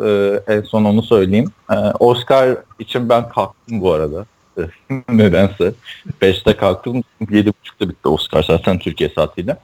Ee, 0.05 0.39
en 0.47 0.61
son 0.61 0.85
onu 0.85 1.01
söyleyeyim. 1.01 1.51
Ee, 1.71 1.75
Oscar 1.99 2.57
için 2.79 3.09
ben 3.09 3.29
kalktım 3.29 3.81
bu 3.81 3.93
arada. 3.93 4.25
Nedense. 5.09 5.73
5'te 6.21 6.57
kalktım. 6.57 7.03
7.30'da 7.21 7.89
bitti 7.89 8.07
Oscar 8.07 8.43
zaten 8.43 8.79
Türkiye 8.79 9.09
saatiyle. 9.09 9.57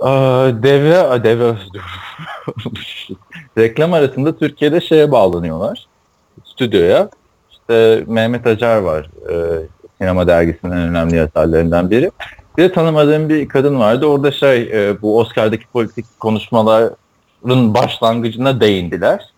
Ee, 0.00 0.06
devre, 0.62 1.24
devre 1.24 1.56
reklam 3.58 3.92
arasında 3.92 4.36
Türkiye'de 4.36 4.80
şeye 4.80 5.12
bağlanıyorlar. 5.12 5.86
Stüdyoya. 6.44 7.10
İşte 7.50 8.04
Mehmet 8.06 8.46
Acar 8.46 8.76
var. 8.78 9.10
Ee, 9.30 9.66
sinema 9.98 10.26
dergisinin 10.26 10.72
en 10.72 10.78
önemli 10.78 11.16
yazarlarından 11.16 11.90
biri. 11.90 12.10
Bir 12.58 12.62
de 12.62 12.72
tanımadığım 12.72 13.28
bir 13.28 13.48
kadın 13.48 13.78
vardı. 13.78 14.06
Orada 14.06 14.32
şey 14.32 14.62
e, 14.62 15.02
bu 15.02 15.18
Oscar'daki 15.18 15.66
politik 15.66 16.06
konuşmaların 16.20 17.74
başlangıcına 17.74 18.60
değindiler. 18.60 19.30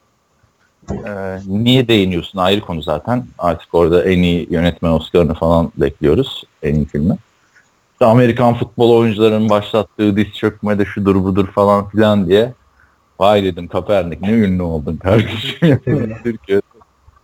E, 0.91 1.39
niye 1.47 1.89
değiniyorsun 1.89 2.39
ayrı 2.39 2.61
konu 2.61 2.83
zaten. 2.83 3.27
Artık 3.39 3.75
orada 3.75 4.05
en 4.05 4.23
iyi 4.23 4.47
yönetmen 4.51 4.91
Oscar'ını 4.91 5.35
falan 5.35 5.73
bekliyoruz. 5.77 6.45
En 6.62 6.75
iyi 6.75 6.87
filmi. 6.87 7.16
İşte 7.93 8.07
Amerikan 8.07 8.55
futbol 8.55 8.91
oyuncularının 8.91 9.51
başlattığı 9.51 10.16
diz 10.16 10.33
çökme 10.33 10.79
de 10.79 10.85
şudur 10.85 11.25
budur 11.25 11.47
falan 11.55 11.89
filan 11.89 12.29
diye. 12.29 12.53
Vay 13.19 13.45
dedim 13.45 13.69
Kaepernick 13.69 14.27
ne 14.27 14.33
ünlü 14.33 14.62
oldun 14.62 14.97
kardeşim. 14.97 15.79
Türkiye. 16.25 16.61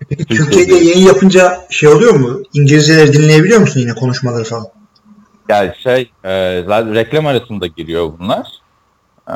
Peki 0.09 0.25
Türkiye'de 0.25 0.75
yayın 0.75 1.07
yapınca 1.07 1.67
şey 1.71 1.89
oluyor 1.89 2.15
mu? 2.15 2.43
İngilizceleri 2.55 3.13
dinleyebiliyor 3.13 3.61
musun 3.61 3.81
yine 3.81 3.95
konuşmaları 3.95 4.45
falan? 4.45 4.67
Yani 5.49 5.73
şey 5.79 6.11
e, 6.25 6.65
zaten 6.69 6.95
reklam 6.95 7.27
arasında 7.27 7.67
giriyor 7.67 8.13
bunlar. 8.19 8.49
E, 9.31 9.35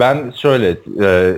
ben 0.00 0.30
şöyle 0.36 0.70
e, 1.02 1.34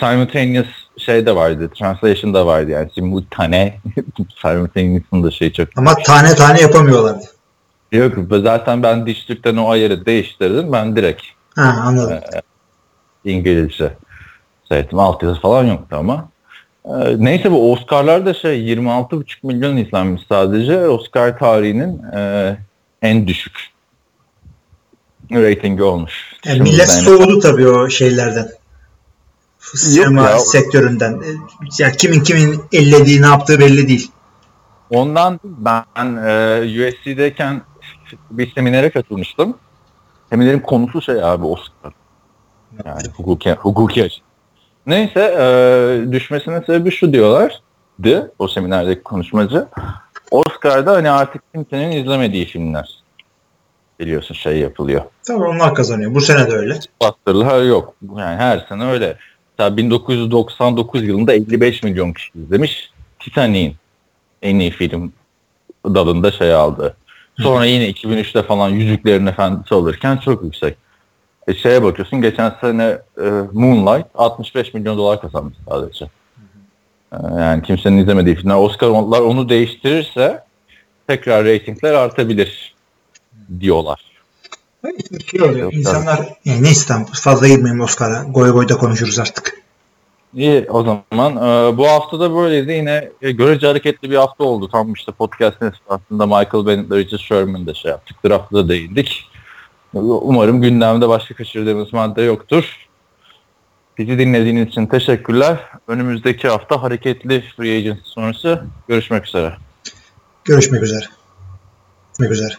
simultaneous 0.00 0.66
şey 0.96 1.26
de 1.26 1.34
vardı, 1.34 1.70
translation 1.78 2.34
da 2.34 2.46
vardı 2.46 2.70
yani 2.70 2.90
simultane 2.94 3.80
simultaneous'ın 4.42 5.22
da 5.24 5.30
şey 5.30 5.52
çok 5.52 5.68
Ama 5.76 5.94
tane 6.06 6.34
tane 6.34 6.60
yapamıyorlardı. 6.60 7.24
yok. 7.92 8.12
Zaten 8.30 8.82
ben 8.82 9.06
dişlikten 9.06 9.56
o 9.56 9.70
ayarı 9.70 10.06
değiştirdim. 10.06 10.72
Ben 10.72 10.96
direkt 10.96 11.22
Ha 11.56 11.74
anladım. 11.84 12.20
İngilizce 13.24 13.92
seyrettim. 14.68 14.98
Altyazı 14.98 15.40
falan 15.40 15.64
yoktu 15.64 15.96
ama. 15.98 16.28
E, 16.84 16.90
neyse 17.24 17.50
bu 17.50 17.72
Oscar'lar 17.72 18.26
da 18.26 18.34
şey 18.34 18.74
26,5 18.74 19.24
milyon 19.42 19.76
izlenmiş 19.76 20.22
sadece. 20.28 20.88
Oscar 20.88 21.38
tarihinin 21.38 22.02
e, 22.14 22.56
en 23.02 23.26
düşük 23.26 23.70
ratingi 25.32 25.82
olmuş. 25.82 26.36
Yani 26.44 26.60
millet 26.60 26.88
ben- 26.88 27.04
soğudu 27.04 27.40
tabii 27.40 27.68
o 27.68 27.88
şeylerden. 27.88 28.48
Sinema 29.58 30.22
ya. 30.22 30.38
sektöründen. 30.38 31.12
E, 31.12 31.26
Ya 31.78 31.92
kimin 31.92 32.20
kimin 32.20 32.62
ellediği 32.72 33.22
ne 33.22 33.26
yaptığı 33.26 33.58
belli 33.60 33.88
değil. 33.88 34.10
Ondan 34.90 35.40
ben 35.44 36.16
e, 36.16 36.60
USC'deyken 36.88 37.62
bir 38.30 38.52
seminere 38.54 38.90
katılmıştım. 38.90 39.56
Seminerin 40.30 40.60
konusu 40.60 41.02
şey 41.02 41.24
abi 41.24 41.44
Oscar. 41.44 41.92
Yani 42.84 43.08
hukuki, 43.16 43.52
hukuki 43.52 44.04
açı. 44.04 44.20
Neyse 44.86 45.20
e, 45.20 46.12
düşmesinin 46.12 46.60
sebebi 46.60 46.90
şu 46.90 47.12
diyorlardı 47.12 48.32
o 48.38 48.48
seminerdeki 48.48 49.02
konuşmacı. 49.02 49.68
Oscar'da 50.30 50.92
hani 50.92 51.10
artık 51.10 51.42
kimsenin 51.54 51.92
izlemediği 51.92 52.46
filmler 52.46 53.02
biliyorsun 54.00 54.34
şey 54.34 54.58
yapılıyor. 54.58 55.02
Tabii 55.22 55.44
onlar 55.44 55.74
kazanıyor. 55.74 56.14
Bu 56.14 56.20
sene 56.20 56.50
de 56.50 56.52
öyle. 56.52 56.78
Bastırılar 57.02 57.62
yok. 57.62 57.94
Yani 58.16 58.36
her 58.36 58.66
sene 58.68 58.84
öyle. 58.84 59.16
Mesela 59.58 59.76
1999 59.76 61.02
yılında 61.04 61.32
55 61.32 61.82
milyon 61.82 62.12
kişi 62.12 62.30
izlemiş. 62.34 62.90
Titanic'in 63.18 63.76
en 64.42 64.58
iyi 64.58 64.70
film 64.70 65.12
dalında 65.84 66.30
şey 66.30 66.54
aldı. 66.54 66.96
Sonra 67.38 67.64
yine 67.64 67.90
2003'te 67.90 68.42
falan 68.42 68.68
Yüzüklerin 68.68 69.26
Efendisi 69.26 69.74
alırken 69.74 70.16
çok 70.16 70.44
yüksek. 70.44 70.76
E 71.48 71.54
şeye 71.54 71.82
bakıyorsun 71.82 72.22
geçen 72.22 72.54
sene 72.60 72.98
e, 73.24 73.30
Moonlight 73.52 74.06
65 74.14 74.74
milyon 74.74 74.98
dolar 74.98 75.20
kazanmış 75.20 75.54
sadece. 75.68 76.06
E, 77.12 77.16
yani 77.40 77.62
kimsenin 77.62 77.98
izlemediği 77.98 78.36
filmler. 78.36 78.54
Oscar'lar 78.54 79.20
onu 79.20 79.48
değiştirirse 79.48 80.44
tekrar 81.06 81.44
reytingler 81.44 81.94
artabilir 81.94 82.74
diyorlar. 83.60 84.00
Şey 85.30 85.42
oluyor. 85.42 85.72
İnsanlar 85.72 86.28
yani 86.44 86.62
neyse 86.62 86.84
tamam 86.88 87.06
fazla 87.12 87.48
girmeyeyim 87.48 87.80
Oscar'a. 87.80 88.22
Goy 88.22 88.50
goyda 88.50 88.76
konuşuruz 88.76 89.18
artık. 89.18 89.58
İyi 90.34 90.66
o 90.70 90.82
zaman. 90.82 91.36
Ee, 91.36 91.76
bu 91.76 91.88
hafta 91.88 92.20
da 92.20 92.34
böyleydi. 92.34 92.72
Yine 92.72 93.10
e, 93.22 93.30
görece 93.30 93.66
hareketli 93.66 94.10
bir 94.10 94.16
hafta 94.16 94.44
oldu. 94.44 94.68
Tam 94.68 94.92
işte 94.92 95.12
podcast'ın 95.12 95.72
esnasında 95.72 96.26
Michael 96.26 96.66
Bennett'la 96.66 96.96
Richard 96.96 97.20
Sherman'da 97.20 97.74
şey 97.74 97.90
yaptık. 97.90 98.16
Draft'ta 98.24 98.56
da 98.56 98.68
değindik. 98.68 99.30
Umarım 99.94 100.62
gündemde 100.62 101.08
başka 101.08 101.34
kaçırdığımız 101.34 101.92
madde 101.92 102.22
yoktur. 102.22 102.87
Bizi 103.98 104.18
dinlediğiniz 104.18 104.68
için 104.68 104.86
teşekkürler. 104.86 105.58
Önümüzdeki 105.88 106.48
hafta 106.48 106.82
hareketli 106.82 107.44
free 107.56 107.78
agency 107.78 108.00
sonrası 108.04 108.62
görüşmek 108.88 109.26
üzere. 109.26 109.56
Görüşmek 110.44 110.82
üzere. 110.82 111.04
Görüşmek 112.18 112.32
üzere. 112.32 112.54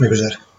Görüşmek 0.00 0.12
üzere. 0.12 0.49